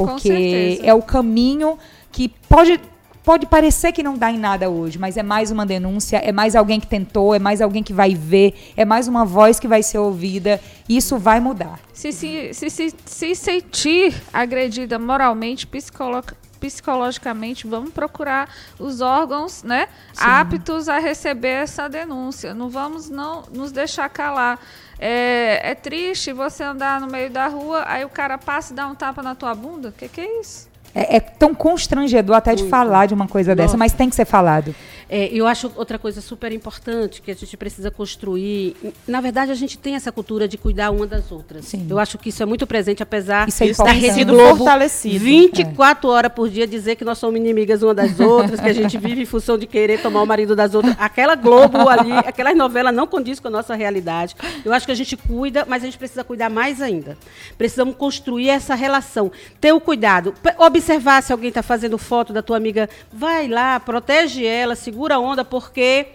Porque 0.07 0.81
é 0.83 0.95
o 0.95 1.03
caminho 1.03 1.79
que 2.13 2.29
pode 2.49 2.81
pode 3.23 3.45
parecer 3.47 3.93
que 3.93 4.03
não 4.03 4.17
dá 4.17 4.31
em 4.33 4.39
nada 4.39 4.71
hoje, 4.71 4.99
mas 4.99 5.17
é 5.17 5.23
mais 5.23 5.51
uma 5.51 5.67
denúncia, 5.67 6.17
é 6.17 6.33
mais 6.33 6.57
alguém 6.57 6.81
que 6.81 6.87
tentou, 6.87 7.35
é 7.35 7.39
mais 7.39 7.61
alguém 7.61 7.83
que 7.83 7.93
vai 7.93 8.15
ver, 8.15 8.55
é 8.77 8.85
mais 8.85 9.07
uma 9.07 9.27
voz 9.27 9.61
que 9.61 9.69
vai 9.69 9.83
ser 9.83 9.99
ouvida. 9.99 10.59
Isso 10.89 11.19
vai 11.19 11.39
mudar. 11.39 11.79
Se 11.93 12.13
se, 12.13 12.53
se, 12.55 12.71
se, 12.71 12.95
se 13.05 13.35
sentir 13.35 14.15
agredida 14.33 14.99
moralmente, 14.99 15.67
psicolo- 15.67 16.25
psicologicamente, 16.59 17.67
vamos 17.67 17.91
procurar 17.91 18.49
os 18.79 19.01
órgãos 19.01 19.63
né, 19.63 19.89
aptos 20.19 20.89
a 20.89 20.99
receber 20.99 21.63
essa 21.63 21.89
denúncia. 21.89 22.55
Não 22.55 22.69
vamos 22.69 23.09
não 23.11 23.43
nos 23.53 23.71
deixar 23.71 24.09
calar. 24.09 24.59
É, 25.01 25.71
é 25.71 25.75
triste 25.75 26.31
você 26.33 26.63
andar 26.63 27.01
no 27.01 27.07
meio 27.07 27.31
da 27.31 27.47
rua, 27.47 27.85
aí 27.87 28.05
o 28.05 28.09
cara 28.09 28.37
passa 28.37 28.73
e 28.73 28.77
dá 28.77 28.87
um 28.87 28.95
tapa 28.95 29.23
na 29.23 29.35
tua 29.35 29.55
bunda. 29.55 29.89
O 29.89 29.93
que, 29.93 30.07
que 30.09 30.21
é 30.21 30.41
isso? 30.41 30.69
É, 30.95 31.17
é 31.17 31.21
tão 31.21 31.55
constrangedor 31.55 32.37
até 32.37 32.55
de 32.55 32.69
falar 32.69 33.07
de 33.07 33.15
uma 33.15 33.27
coisa 33.27 33.55
dessa, 33.55 33.69
Nossa. 33.69 33.79
mas 33.79 33.93
tem 33.93 34.11
que 34.11 34.17
ser 34.17 34.27
falado. 34.27 34.75
É, 35.13 35.29
eu 35.33 35.45
acho 35.45 35.73
outra 35.75 35.99
coisa 35.99 36.21
super 36.21 36.53
importante 36.53 37.21
que 37.21 37.33
a 37.33 37.35
gente 37.35 37.57
precisa 37.57 37.91
construir. 37.91 38.77
Na 39.09 39.21
verdade, 39.21 39.51
a 39.51 39.57
gente 39.57 39.77
tem 39.77 39.97
essa 39.97 40.13
cultura 40.13 40.47
de 40.47 40.57
cuidar 40.57 40.93
uma 40.93 41.05
das 41.05 41.33
outras. 41.33 41.65
Sim. 41.65 41.85
Eu 41.91 41.99
acho 41.99 42.17
que 42.17 42.29
isso 42.29 42.41
é 42.45 42.47
muito 42.47 42.65
presente, 42.65 43.03
apesar 43.03 43.49
Isso 43.49 43.65
é 43.65 43.73
da. 43.73 43.91
Rede 43.91 44.23
Globo 44.23 44.59
fortalecido. 44.59 45.19
24 45.19 46.09
horas 46.09 46.33
por 46.33 46.49
dia 46.49 46.65
dizer 46.65 46.95
que 46.95 47.05
nós 47.05 47.19
somos 47.19 47.41
inimigas 47.41 47.83
uma 47.83 47.93
das 47.93 48.21
outras, 48.21 48.61
que 48.61 48.69
a 48.69 48.73
gente 48.73 48.97
vive 48.99 49.23
em 49.23 49.27
função 49.27 49.59
de 49.59 49.67
querer 49.67 50.01
tomar 50.01 50.23
o 50.23 50.27
marido 50.27 50.55
das 50.55 50.77
outras. 50.77 50.95
Aquela 50.97 51.35
Globo 51.35 51.89
ali, 51.89 52.13
aquelas 52.13 52.57
novelas 52.57 52.95
não 52.95 53.09
condiz 53.09 53.41
com 53.41 53.49
a 53.49 53.51
nossa 53.51 53.75
realidade. 53.75 54.37
Eu 54.65 54.73
acho 54.73 54.87
que 54.87 54.93
a 54.93 54.95
gente 54.95 55.17
cuida, 55.17 55.65
mas 55.67 55.83
a 55.83 55.87
gente 55.87 55.99
precisa 55.99 56.23
cuidar 56.23 56.49
mais 56.49 56.81
ainda. 56.81 57.19
Precisamos 57.59 57.97
construir 57.97 58.49
essa 58.49 58.77
relação. 58.77 59.33
Ter 59.61 59.73
o 59.73 59.81
cuidado. 59.81 60.33
Observar 60.57 61.21
se 61.21 61.33
alguém 61.33 61.49
está 61.49 61.65
fazendo 61.65 61.99
foto 61.99 62.33
da 62.33 62.43
tua 62.43 62.57
amiga. 62.57 62.89
Vai 63.13 63.49
lá, 63.49 63.81
protege 63.81 64.47
ela, 64.47 64.77
segura 64.77 65.00
a 65.13 65.19
onda, 65.19 65.45
porque 65.45 66.09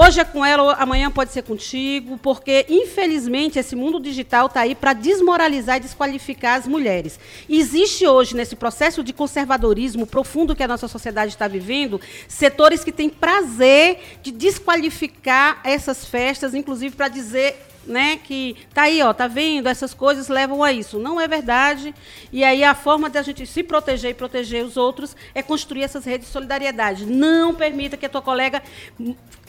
Hoje 0.00 0.20
é 0.20 0.24
com 0.24 0.46
ela, 0.46 0.74
amanhã 0.74 1.10
pode 1.10 1.32
ser 1.32 1.42
contigo, 1.42 2.18
porque 2.18 2.64
infelizmente 2.68 3.58
esse 3.58 3.74
mundo 3.74 3.98
digital 3.98 4.46
está 4.46 4.60
aí 4.60 4.72
para 4.76 4.92
desmoralizar 4.92 5.78
e 5.78 5.80
desqualificar 5.80 6.56
as 6.56 6.68
mulheres. 6.68 7.18
Existe 7.48 8.06
hoje, 8.06 8.36
nesse 8.36 8.54
processo 8.54 9.02
de 9.02 9.12
conservadorismo 9.12 10.06
profundo 10.06 10.54
que 10.54 10.62
a 10.62 10.68
nossa 10.68 10.86
sociedade 10.86 11.32
está 11.32 11.48
vivendo, 11.48 12.00
setores 12.28 12.84
que 12.84 12.92
têm 12.92 13.08
prazer 13.08 13.98
de 14.22 14.30
desqualificar 14.30 15.60
essas 15.64 16.04
festas, 16.04 16.54
inclusive 16.54 16.94
para 16.94 17.08
dizer 17.08 17.67
né, 17.88 18.18
que 18.22 18.54
tá 18.74 18.82
aí, 18.82 19.02
ó, 19.02 19.12
tá 19.12 19.26
vendo? 19.26 19.66
Essas 19.68 19.94
coisas 19.94 20.28
levam 20.28 20.62
a 20.62 20.72
isso. 20.72 20.98
Não 20.98 21.20
é 21.20 21.26
verdade. 21.26 21.94
E 22.32 22.44
aí 22.44 22.62
a 22.62 22.74
forma 22.74 23.08
da 23.08 23.22
gente 23.22 23.46
se 23.46 23.62
proteger 23.62 24.10
e 24.10 24.14
proteger 24.14 24.64
os 24.64 24.76
outros 24.76 25.16
é 25.34 25.42
construir 25.42 25.82
essas 25.82 26.04
redes 26.04 26.26
de 26.28 26.32
solidariedade. 26.32 27.06
Não 27.06 27.54
permita 27.54 27.96
que 27.96 28.06
a 28.06 28.08
tua 28.08 28.22
colega 28.22 28.62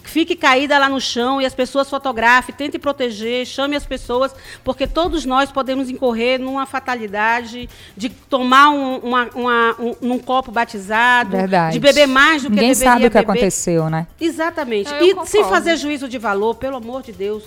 fique 0.01 0.35
caída 0.35 0.79
lá 0.79 0.89
no 0.89 0.99
chão 0.99 1.39
e 1.41 1.45
as 1.45 1.53
pessoas 1.53 1.87
fotografem, 1.89 2.55
tente 2.55 2.79
proteger, 2.79 3.45
chame 3.45 3.75
as 3.75 3.85
pessoas, 3.85 4.33
porque 4.63 4.87
todos 4.87 5.25
nós 5.25 5.51
podemos 5.51 5.89
incorrer 5.89 6.39
numa 6.39 6.65
fatalidade 6.65 7.69
de 7.95 8.09
tomar 8.09 8.69
um, 8.71 8.97
uma, 8.99 9.29
uma- 9.35 9.75
um, 9.79 9.95
num 10.01 10.17
copo 10.17 10.51
batizado, 10.51 11.31
Verdade. 11.31 11.73
de 11.73 11.79
beber 11.79 12.07
mais 12.07 12.41
do 12.41 12.49
que 12.49 12.55
Ninguém 12.55 12.69
deveria 12.69 12.91
sabe 12.93 13.05
o 13.05 13.11
que 13.11 13.17
beber. 13.17 13.31
aconteceu, 13.31 13.89
né? 13.89 14.07
Exatamente. 14.19 14.89
Eu 14.91 15.05
e 15.05 15.09
concordo. 15.09 15.29
sem 15.29 15.43
fazer 15.43 15.75
juízo 15.77 16.07
de 16.07 16.17
valor, 16.17 16.55
pelo 16.55 16.77
amor 16.77 17.03
de 17.03 17.11
Deus. 17.11 17.43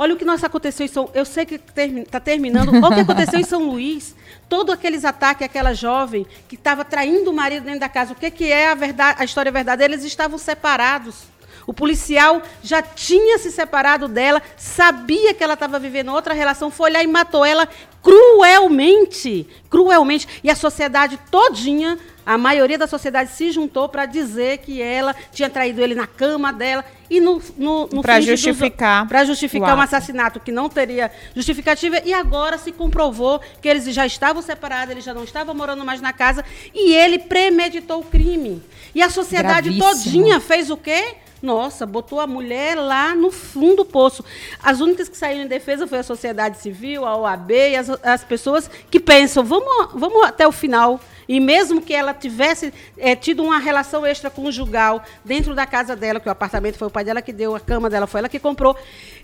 Olha 0.00 0.14
o 0.14 0.16
que 0.16 0.24
nós 0.24 0.42
aconteceu 0.42 0.86
em 0.86 0.88
São 0.88 1.10
Eu 1.12 1.26
sei 1.26 1.44
que 1.44 1.56
está 1.56 2.18
terminando. 2.18 2.70
Olha 2.70 2.86
o 2.86 2.94
que 2.94 3.00
aconteceu 3.00 3.38
em 3.38 3.44
São 3.44 3.64
Luís. 3.64 4.16
Todos 4.48 4.72
aqueles 4.72 5.04
ataques 5.04 5.44
àquela 5.44 5.74
jovem 5.74 6.26
que 6.48 6.54
estava 6.54 6.86
traindo 6.86 7.30
o 7.30 7.34
marido 7.34 7.64
dentro 7.64 7.80
da 7.80 7.88
casa. 7.88 8.14
O 8.14 8.16
que, 8.16 8.30
que 8.30 8.50
é 8.50 8.70
a, 8.70 8.74
verdade, 8.74 9.20
a 9.20 9.24
história 9.26 9.52
verdadeira? 9.52 9.92
Eles 9.92 10.02
estavam 10.06 10.38
separados. 10.38 11.24
O 11.66 11.74
policial 11.74 12.40
já 12.62 12.80
tinha 12.80 13.36
se 13.36 13.52
separado 13.52 14.08
dela, 14.08 14.42
sabia 14.56 15.34
que 15.34 15.44
ela 15.44 15.52
estava 15.52 15.78
vivendo 15.78 16.10
outra 16.10 16.32
relação, 16.32 16.70
foi 16.70 16.90
lá 16.90 17.02
e 17.02 17.06
matou 17.06 17.44
ela 17.44 17.68
cruelmente. 18.02 19.46
Cruelmente. 19.68 20.26
E 20.42 20.50
a 20.50 20.56
sociedade 20.56 21.20
todinha, 21.30 21.98
a 22.24 22.36
maioria 22.38 22.78
da 22.78 22.86
sociedade 22.86 23.30
se 23.30 23.50
juntou 23.50 23.88
para 23.88 24.06
dizer 24.06 24.58
que 24.58 24.80
ela 24.80 25.14
tinha 25.32 25.48
traído 25.48 25.80
ele 25.82 25.94
na 25.94 26.06
cama 26.06 26.52
dela. 26.52 26.84
E 27.08 27.20
no, 27.20 27.42
no, 27.58 27.88
no 27.88 28.02
de 28.02 28.22
justificar 28.22 29.06
Para 29.08 29.24
justificar 29.24 29.70
um 29.76 29.80
ato. 29.80 29.96
assassinato 29.96 30.38
que 30.38 30.52
não 30.52 30.68
teria 30.68 31.10
justificativa. 31.34 32.00
E 32.04 32.14
agora 32.14 32.56
se 32.56 32.70
comprovou 32.70 33.40
que 33.60 33.68
eles 33.68 33.84
já 33.92 34.06
estavam 34.06 34.40
separados, 34.40 34.92
ele 34.92 35.00
já 35.00 35.12
não 35.12 35.24
estava 35.24 35.52
morando 35.52 35.84
mais 35.84 36.00
na 36.00 36.12
casa. 36.12 36.44
E 36.72 36.94
ele 36.94 37.18
premeditou 37.18 38.00
o 38.00 38.04
crime. 38.04 38.62
E 38.94 39.02
a 39.02 39.10
sociedade 39.10 39.70
Gravíssimo. 39.70 40.04
todinha 40.04 40.40
fez 40.40 40.70
o 40.70 40.76
quê? 40.76 41.16
Nossa, 41.42 41.86
botou 41.86 42.20
a 42.20 42.26
mulher 42.26 42.76
lá 42.76 43.14
no 43.14 43.30
fundo 43.30 43.76
do 43.76 43.84
poço. 43.84 44.22
As 44.62 44.80
únicas 44.80 45.08
que 45.08 45.16
saíram 45.16 45.44
em 45.44 45.48
defesa 45.48 45.86
foi 45.86 45.98
a 45.98 46.02
sociedade 46.02 46.58
civil, 46.58 47.06
a 47.06 47.16
OAB 47.16 47.50
e 47.50 47.76
as, 47.76 47.88
as 48.02 48.22
pessoas 48.22 48.70
que 48.90 49.00
pensam, 49.00 49.42
vamos, 49.42 49.92
vamos 49.94 50.22
até 50.24 50.46
o 50.46 50.52
final. 50.52 51.00
E 51.32 51.38
mesmo 51.38 51.80
que 51.80 51.94
ela 51.94 52.12
tivesse 52.12 52.74
eh, 52.98 53.14
tido 53.14 53.44
uma 53.44 53.60
relação 53.60 54.04
extraconjugal 54.04 55.00
dentro 55.24 55.54
da 55.54 55.64
casa 55.64 55.94
dela, 55.94 56.18
que 56.18 56.28
o 56.28 56.32
apartamento 56.32 56.76
foi 56.76 56.88
o 56.88 56.90
pai 56.90 57.04
dela 57.04 57.22
que 57.22 57.32
deu, 57.32 57.54
a 57.54 57.60
cama 57.60 57.88
dela 57.88 58.08
foi 58.08 58.18
ela 58.18 58.28
que 58.28 58.40
comprou, 58.40 58.76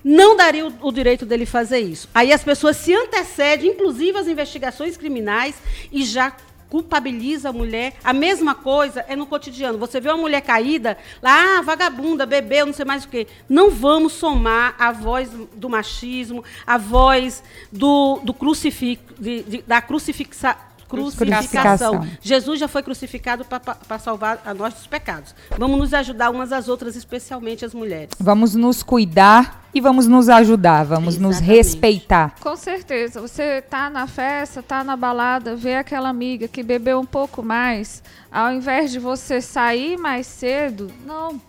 não 0.04 0.36
daria 0.36 0.64
o, 0.68 0.72
o 0.82 0.92
direito 0.92 1.26
dele 1.26 1.44
fazer 1.44 1.80
isso. 1.80 2.08
Aí 2.14 2.32
as 2.32 2.44
pessoas 2.44 2.76
se 2.76 2.94
antecedem, 2.94 3.70
inclusive 3.72 4.16
as 4.16 4.28
investigações 4.28 4.96
criminais, 4.96 5.56
e 5.90 6.04
já 6.04 6.32
culpabiliza 6.70 7.48
a 7.48 7.52
mulher. 7.52 7.94
A 8.04 8.12
mesma 8.12 8.54
coisa 8.54 9.04
é 9.08 9.16
no 9.16 9.26
cotidiano. 9.26 9.76
Você 9.78 10.00
vê 10.00 10.08
uma 10.08 10.16
mulher 10.18 10.42
caída, 10.42 10.96
lá, 11.20 11.58
ah, 11.58 11.62
vagabunda, 11.62 12.24
bebeu, 12.24 12.66
não 12.66 12.72
sei 12.72 12.84
mais 12.84 13.04
o 13.04 13.08
quê. 13.08 13.26
Não 13.48 13.70
vamos 13.70 14.12
somar 14.12 14.76
a 14.78 14.92
voz 14.92 15.28
do 15.54 15.68
machismo, 15.68 16.44
a 16.66 16.78
voz 16.78 17.42
do, 17.72 18.20
do 18.22 18.32
crucific, 18.32 19.00
de- 19.18 19.42
de- 19.42 19.62
da 19.62 19.80
crucifixa, 19.80 20.56
crucificação. 20.88 22.00
Crucificação. 22.00 22.18
Jesus 22.22 22.58
já 22.60 22.68
foi 22.68 22.82
crucificado 22.82 23.44
para 23.44 23.98
salvar 23.98 24.40
a 24.44 24.54
nós 24.54 24.74
dos 24.74 24.86
pecados. 24.86 25.34
Vamos 25.58 25.78
nos 25.78 25.94
ajudar 25.94 26.30
umas 26.30 26.52
às 26.52 26.68
outras, 26.68 26.96
especialmente 26.96 27.64
as 27.64 27.74
mulheres. 27.74 28.10
Vamos 28.18 28.54
nos 28.54 28.82
cuidar 28.82 29.68
e 29.74 29.80
vamos 29.80 30.06
nos 30.06 30.28
ajudar, 30.28 30.84
vamos 30.84 31.18
nos 31.18 31.36
Exatamente. 31.36 31.56
respeitar. 31.56 32.34
Com 32.40 32.56
certeza. 32.56 33.20
Você 33.20 33.60
tá 33.62 33.90
na 33.90 34.06
festa, 34.06 34.62
tá 34.62 34.82
na 34.82 34.96
balada, 34.96 35.54
vê 35.54 35.74
aquela 35.76 36.08
amiga 36.08 36.48
que 36.48 36.62
bebeu 36.62 36.98
um 37.00 37.06
pouco 37.06 37.42
mais, 37.42 38.02
ao 38.30 38.52
invés 38.52 38.90
de 38.90 38.98
você 38.98 39.40
sair 39.40 39.98
mais 39.98 40.26
cedo, 40.26 40.90
não. 41.04 41.40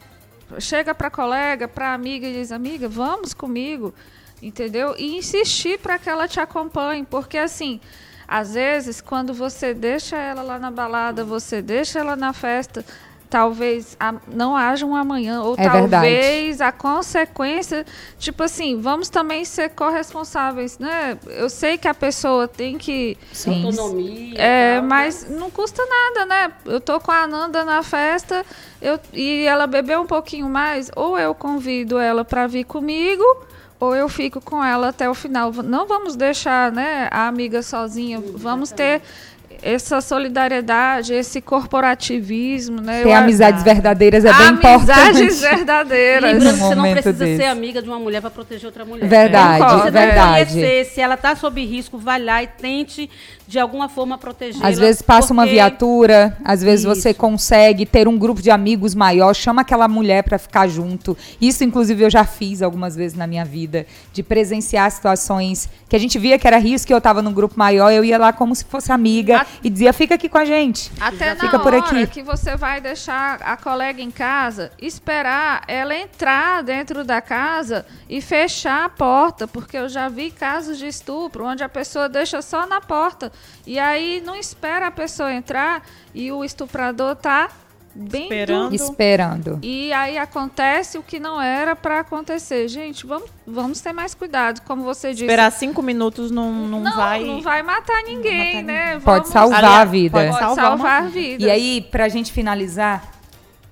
Chega 0.60 0.96
pra 0.96 1.10
colega, 1.10 1.68
pra 1.68 1.94
amiga 1.94 2.26
e 2.28 2.34
diz: 2.34 2.52
"Amiga, 2.52 2.88
vamos 2.88 3.34
comigo". 3.34 3.94
Entendeu? 4.42 4.94
E 4.98 5.18
insistir 5.18 5.80
para 5.80 5.98
que 5.98 6.10
ela 6.10 6.28
te 6.28 6.40
acompanhe, 6.40 7.04
porque 7.04 7.38
assim, 7.38 7.80
às 8.28 8.54
vezes 8.54 9.00
quando 9.02 9.34
você 9.34 9.74
deixa 9.74 10.16
ela 10.18 10.42
lá 10.42 10.60
na 10.60 10.70
balada, 10.72 11.24
você 11.24 11.62
deixa 11.62 12.00
ela 12.00 12.16
na 12.16 12.34
festa, 12.34 12.84
talvez 13.30 13.98
a- 14.00 14.16
não 14.28 14.56
haja 14.56 14.86
um 14.86 14.96
amanhã 14.96 15.42
ou 15.42 15.54
É 15.58 15.68
verdade. 15.70 15.90
talvez 15.90 16.62
a 16.62 16.72
consequência, 16.72 17.86
tipo 18.18 18.42
assim, 18.44 18.80
vamos 18.80 19.10
também 19.10 19.44
ser 19.44 19.70
corresponsáveis, 19.72 20.80
né? 20.80 21.18
Eu 21.28 21.50
sei 21.50 21.78
que 21.78 21.88
a 21.90 21.94
pessoa 21.94 22.48
tem 22.48 22.78
que 22.78 23.18
Sim. 23.34 23.66
Autonomia. 23.66 24.40
é, 24.40 24.78
tal, 24.80 24.88
mas 24.88 25.30
não 25.30 25.52
custa 25.52 25.84
nada, 25.86 26.26
né? 26.26 26.52
Eu 26.66 26.80
tô 26.80 27.00
com 27.02 27.12
a 27.12 27.24
Ananda 27.24 27.66
na 27.66 27.84
festa 27.84 28.46
eu, 28.82 28.98
e 29.14 29.44
ela 29.46 29.68
bebeu 29.68 30.02
um 30.02 30.08
pouquinho 30.08 30.48
mais, 30.48 30.90
ou 30.96 31.18
eu 31.20 31.36
convido 31.36 32.00
ela 32.00 32.24
para 32.24 32.48
vir 32.48 32.64
comigo, 32.64 33.24
ou 33.80 33.96
eu 33.96 34.10
fico 34.10 34.42
com 34.42 34.64
ela 34.64 34.90
até 34.90 35.10
o 35.10 35.14
final. 35.14 35.52
Não 35.64 35.88
vamos 35.88 36.16
deixar, 36.16 36.72
né, 36.72 37.08
a 37.12 37.28
amiga 37.28 37.62
sozinha. 37.62 38.22
Vamos 38.36 38.72
ter 38.72 39.02
essa 39.62 40.02
solidariedade, 40.02 41.14
esse 41.14 41.42
corporativismo, 41.42 42.80
né? 42.82 43.02
Ter 43.04 43.14
amizades 43.14 43.64
verdadeiras 43.64 44.24
é 44.26 44.32
bem 44.34 44.48
Amizades 44.48 45.22
importante. 45.22 45.56
verdadeiras. 45.56 46.34
Lembrando 46.34 46.54
que 46.54 46.60
você 46.60 46.76
não 46.76 46.92
precisa 46.92 47.14
desse. 47.14 47.38
ser 47.38 47.46
amiga 47.46 47.82
de 47.82 47.88
uma 47.90 48.00
mulher 48.00 48.22
para 48.22 48.30
proteger 48.30 48.66
outra 48.68 48.86
mulher. 48.86 49.08
Verdade, 49.08 49.60
Concordo, 49.64 49.84
Você 49.84 49.92
deve 49.92 50.06
verdade. 50.08 50.52
conhecer, 50.52 50.86
se 50.86 51.02
ela 51.02 51.16
está 51.16 51.36
sob 51.36 51.66
risco, 51.66 51.98
vai 51.98 52.22
lá 52.22 52.44
e 52.44 52.48
tente, 52.48 53.10
de 53.48 53.58
alguma 53.58 53.88
forma, 53.88 54.18
protegê-la. 54.18 54.68
Às 54.68 54.78
vezes 54.78 55.02
passa 55.02 55.32
uma 55.32 55.44
porque- 55.44 55.54
viatura, 55.56 56.38
às 56.44 56.62
vezes 56.62 56.84
você 56.86 57.12
Isso. 57.12 57.20
consegue 57.20 57.86
ter 57.86 58.08
um 58.08 58.18
grupo 58.18 58.42
de 58.42 58.52
amigos 58.52 58.94
maior, 58.94 59.34
chama 59.34 59.62
aquela 59.62 59.88
mulher 59.88 60.24
pra 60.24 60.38
ficar 60.38 60.68
junto. 60.68 61.18
Isso, 61.40 61.64
inclusive, 61.64 62.04
eu 62.04 62.10
já 62.10 62.26
fiz 62.26 62.62
algumas 62.62 62.96
vezes 62.96 63.18
na 63.18 63.26
minha 63.26 63.46
vida, 63.46 63.86
de 64.12 64.22
presenciar 64.22 64.92
situações 64.92 65.70
que 65.88 65.96
a 65.96 66.00
gente 66.00 66.20
via 66.20 66.38
que 66.38 66.46
era 66.46 66.58
risco 66.58 66.92
e 66.92 66.94
eu 66.94 67.00
tava 67.00 67.22
num 67.22 67.32
grupo 67.32 67.58
maior, 67.58 67.90
eu 67.92 68.04
ia 68.04 68.18
lá 68.18 68.34
como 68.34 68.54
se 68.54 68.66
fosse 68.66 68.92
amiga 68.92 69.42
A- 69.42 69.46
e 69.64 69.70
dizia, 69.70 69.94
fica 69.94 70.16
aqui 70.16 70.28
com 70.28 70.38
a 70.38 70.44
gente. 70.46 70.92
Até 71.00 71.34
na 71.34 71.40
Fica 71.46 71.58
por 71.60 71.74
hora 71.74 71.78
aqui. 71.86 72.08
que 72.08 72.22
você 72.22 72.58
vai 72.58 72.82
deixar 72.82 73.42
a 73.42 73.56
colega 73.56 74.02
em 74.02 74.12
casa, 74.12 74.72
esperar 74.82 75.64
ela 75.68 75.96
entrar 75.96 76.64
dentro 76.64 77.06
da 77.06 77.22
casa 77.22 77.86
e 78.10 78.20
fechar 78.22 78.84
a 78.86 78.90
porta, 78.90 79.48
porque 79.48 79.78
eu 79.78 79.88
já 79.88 80.10
vi 80.10 80.32
casos 80.32 80.78
de 80.78 80.88
estupro 80.88 81.46
onde 81.46 81.64
a 81.64 81.70
pessoa 81.70 82.10
deixa 82.10 82.42
só 82.42 82.66
na 82.68 82.82
porta 82.82 83.32
e 83.66 83.78
aí 83.78 84.22
não 84.26 84.36
espera 84.36 84.88
a 84.88 84.92
pessoa 84.92 85.34
entrar 85.34 85.84
e 86.14 86.32
o 86.32 86.44
estuprador 86.44 87.16
tá 87.16 87.50
bem 87.98 88.24
Esperando. 88.24 88.76
Esperando. 88.76 89.60
E 89.62 89.92
aí 89.92 90.18
acontece 90.18 90.98
o 90.98 91.04
que 91.04 91.20
não 91.20 91.42
era 91.42 91.76
para 91.76 92.00
acontecer. 92.00 92.68
Gente, 92.68 93.06
vamos, 93.06 93.30
vamos 93.46 93.82
ter 93.82 93.92
mais 93.92 94.14
cuidado, 94.14 94.62
como 94.62 94.84
você 94.84 95.12
disse. 95.12 95.26
Esperar 95.26 95.52
cinco 95.52 95.82
minutos 95.82 96.30
não, 96.30 96.52
não, 96.52 96.80
não, 96.80 96.96
vai. 96.96 97.24
não 97.24 97.42
vai 97.42 97.64
matar 97.64 98.04
ninguém, 98.04 98.56
matar 98.56 98.64
né? 98.64 98.86
ninguém. 98.86 99.02
Pode 99.02 99.28
salvar 99.28 99.64
Aliás, 99.64 99.82
a 99.82 99.86
vida. 99.86 100.12
pode 100.12 100.30
Pode 100.30 100.40
salvar 100.40 100.66
salvar, 100.66 101.02
uma 101.02 101.10
vidas. 101.10 101.48
E 101.48 101.50
aí, 101.50 101.82
pra 101.82 102.08
gente 102.08 102.32
finalizar, 102.32 103.18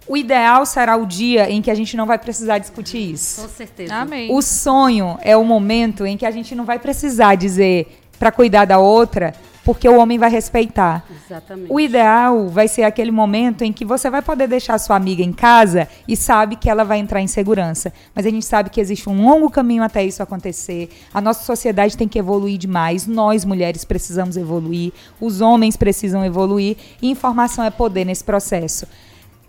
o 0.07 0.17
ideal 0.17 0.65
será 0.65 0.95
o 0.95 1.05
dia 1.05 1.49
em 1.49 1.61
que 1.61 1.71
a 1.71 1.75
gente 1.75 1.95
não 1.95 2.05
vai 2.05 2.17
precisar 2.17 2.57
discutir 2.57 3.11
isso. 3.13 3.41
Com 3.41 3.49
certeza. 3.49 3.95
Amém. 3.95 4.31
O 4.31 4.41
sonho 4.41 5.17
é 5.21 5.37
o 5.37 5.43
momento 5.43 6.05
em 6.05 6.17
que 6.17 6.25
a 6.25 6.31
gente 6.31 6.53
não 6.55 6.65
vai 6.65 6.79
precisar 6.79 7.35
dizer 7.35 8.01
para 8.17 8.31
cuidar 8.31 8.65
da 8.65 8.79
outra, 8.79 9.33
porque 9.65 9.89
o 9.89 9.97
homem 9.97 10.19
vai 10.19 10.29
respeitar. 10.29 11.03
Exatamente. 11.25 11.73
O 11.73 11.79
ideal 11.79 12.47
vai 12.47 12.67
ser 12.67 12.83
aquele 12.83 13.09
momento 13.09 13.63
em 13.63 13.73
que 13.73 13.83
você 13.83 14.11
vai 14.11 14.21
poder 14.21 14.47
deixar 14.47 14.77
sua 14.77 14.95
amiga 14.95 15.23
em 15.23 15.33
casa 15.33 15.89
e 16.07 16.15
sabe 16.15 16.55
que 16.55 16.69
ela 16.69 16.83
vai 16.83 16.99
entrar 16.99 17.19
em 17.19 17.27
segurança. 17.27 17.91
Mas 18.13 18.27
a 18.27 18.29
gente 18.29 18.45
sabe 18.45 18.69
que 18.69 18.79
existe 18.79 19.09
um 19.09 19.25
longo 19.25 19.49
caminho 19.49 19.81
até 19.81 20.05
isso 20.05 20.21
acontecer. 20.21 20.89
A 21.11 21.19
nossa 21.19 21.43
sociedade 21.43 21.97
tem 21.97 22.07
que 22.07 22.19
evoluir 22.19 22.59
demais. 22.59 23.07
Nós, 23.07 23.43
mulheres, 23.43 23.83
precisamos 23.83 24.37
evoluir. 24.37 24.93
Os 25.19 25.41
homens 25.41 25.75
precisam 25.75 26.23
evoluir. 26.23 26.77
E 27.01 27.09
informação 27.09 27.65
é 27.65 27.71
poder 27.71 28.05
nesse 28.05 28.23
processo. 28.23 28.85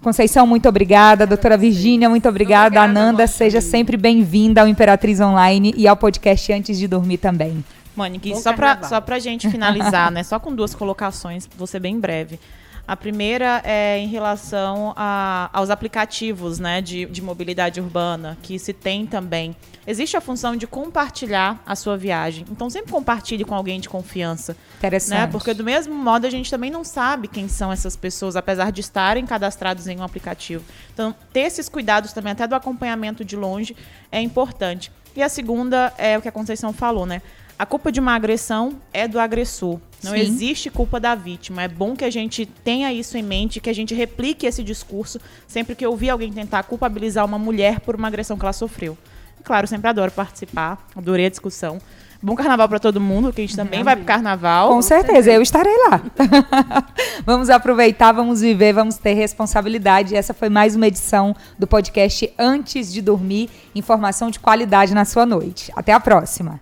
Conceição, 0.02 0.46
muito 0.46 0.66
obrigada. 0.66 1.26
Doutora 1.26 1.58
Virgínia, 1.58 2.08
muito 2.08 2.26
obrigada. 2.26 2.80
Obrigada, 2.80 3.00
Ananda, 3.00 3.26
seja 3.26 3.60
sempre 3.60 3.98
bem-vinda 3.98 4.62
ao 4.62 4.68
Imperatriz 4.68 5.20
Online 5.20 5.74
e 5.76 5.86
ao 5.86 5.96
podcast 5.96 6.50
Antes 6.54 6.78
de 6.78 6.88
Dormir 6.88 7.18
também. 7.18 7.62
Mônica, 7.96 8.28
só 8.36 8.52
pra, 8.52 8.66
carnaval. 8.68 8.88
só 8.90 9.00
pra 9.00 9.18
gente 9.18 9.48
finalizar, 9.50 10.10
né? 10.12 10.22
Só 10.22 10.38
com 10.38 10.54
duas 10.54 10.74
colocações, 10.74 11.48
vou 11.56 11.66
ser 11.66 11.80
bem 11.80 11.98
breve. 11.98 12.38
A 12.88 12.96
primeira 12.96 13.60
é 13.64 13.98
em 13.98 14.06
relação 14.06 14.92
a- 14.96 15.50
aos 15.52 15.70
aplicativos 15.70 16.60
né, 16.60 16.80
de, 16.80 17.04
de 17.06 17.20
mobilidade 17.20 17.80
urbana, 17.80 18.38
que 18.40 18.60
se 18.60 18.72
tem 18.72 19.04
também. 19.04 19.56
Existe 19.84 20.16
a 20.16 20.20
função 20.20 20.54
de 20.54 20.68
compartilhar 20.68 21.60
a 21.66 21.74
sua 21.74 21.96
viagem. 21.96 22.44
Então, 22.48 22.70
sempre 22.70 22.92
compartilhe 22.92 23.44
com 23.44 23.56
alguém 23.56 23.80
de 23.80 23.88
confiança. 23.88 24.56
Interessante. 24.78 25.18
Né? 25.18 25.26
Porque, 25.26 25.52
do 25.52 25.64
mesmo 25.64 25.94
modo, 25.96 26.28
a 26.28 26.30
gente 26.30 26.48
também 26.48 26.70
não 26.70 26.84
sabe 26.84 27.26
quem 27.26 27.48
são 27.48 27.72
essas 27.72 27.96
pessoas, 27.96 28.36
apesar 28.36 28.70
de 28.70 28.82
estarem 28.82 29.26
cadastrados 29.26 29.88
em 29.88 29.98
um 29.98 30.04
aplicativo. 30.04 30.62
Então, 30.94 31.12
ter 31.32 31.40
esses 31.40 31.68
cuidados 31.68 32.12
também, 32.12 32.32
até 32.34 32.46
do 32.46 32.54
acompanhamento 32.54 33.24
de 33.24 33.34
longe, 33.34 33.74
é 34.12 34.20
importante. 34.20 34.92
E 35.16 35.22
a 35.24 35.28
segunda 35.28 35.92
é 35.98 36.16
o 36.16 36.22
que 36.22 36.28
a 36.28 36.32
Conceição 36.32 36.72
falou, 36.72 37.04
né? 37.04 37.20
A 37.58 37.64
culpa 37.64 37.90
de 37.90 37.98
uma 37.98 38.14
agressão 38.14 38.74
é 38.92 39.08
do 39.08 39.18
agressor. 39.18 39.80
Não 40.04 40.12
Sim. 40.12 40.18
existe 40.18 40.70
culpa 40.70 41.00
da 41.00 41.14
vítima. 41.14 41.62
É 41.62 41.68
bom 41.68 41.96
que 41.96 42.04
a 42.04 42.10
gente 42.10 42.44
tenha 42.44 42.92
isso 42.92 43.16
em 43.16 43.22
mente, 43.22 43.60
que 43.60 43.70
a 43.70 43.74
gente 43.74 43.94
replique 43.94 44.46
esse 44.46 44.62
discurso 44.62 45.18
sempre 45.48 45.74
que 45.74 45.86
ouvir 45.86 46.10
alguém 46.10 46.30
tentar 46.30 46.64
culpabilizar 46.64 47.24
uma 47.24 47.38
mulher 47.38 47.80
por 47.80 47.96
uma 47.96 48.08
agressão 48.08 48.36
que 48.36 48.44
ela 48.44 48.52
sofreu. 48.52 48.96
E, 49.40 49.42
claro, 49.42 49.66
sempre 49.66 49.88
adoro 49.88 50.12
participar, 50.12 50.86
adorei 50.94 51.26
a 51.26 51.30
discussão. 51.30 51.78
Bom 52.22 52.34
carnaval 52.34 52.68
para 52.68 52.78
todo 52.78 53.00
mundo, 53.00 53.32
que 53.32 53.40
a 53.40 53.44
gente 53.44 53.56
também 53.56 53.82
vai 53.82 53.96
pro 53.96 54.04
carnaval. 54.04 54.68
Com 54.68 54.82
certeza, 54.82 55.30
eu 55.30 55.40
estarei 55.40 55.76
lá. 55.88 56.02
vamos 57.24 57.48
aproveitar, 57.48 58.12
vamos 58.12 58.42
viver, 58.42 58.72
vamos 58.74 58.96
ter 58.96 59.14
responsabilidade. 59.14 60.14
Essa 60.14 60.34
foi 60.34 60.48
mais 60.48 60.76
uma 60.76 60.86
edição 60.86 61.34
do 61.58 61.66
podcast 61.66 62.32
Antes 62.38 62.92
de 62.92 63.00
Dormir. 63.00 63.48
Informação 63.74 64.30
de 64.30 64.40
qualidade 64.40 64.94
na 64.94 65.04
sua 65.04 65.24
noite. 65.24 65.72
Até 65.74 65.92
a 65.92 66.00
próxima. 66.00 66.60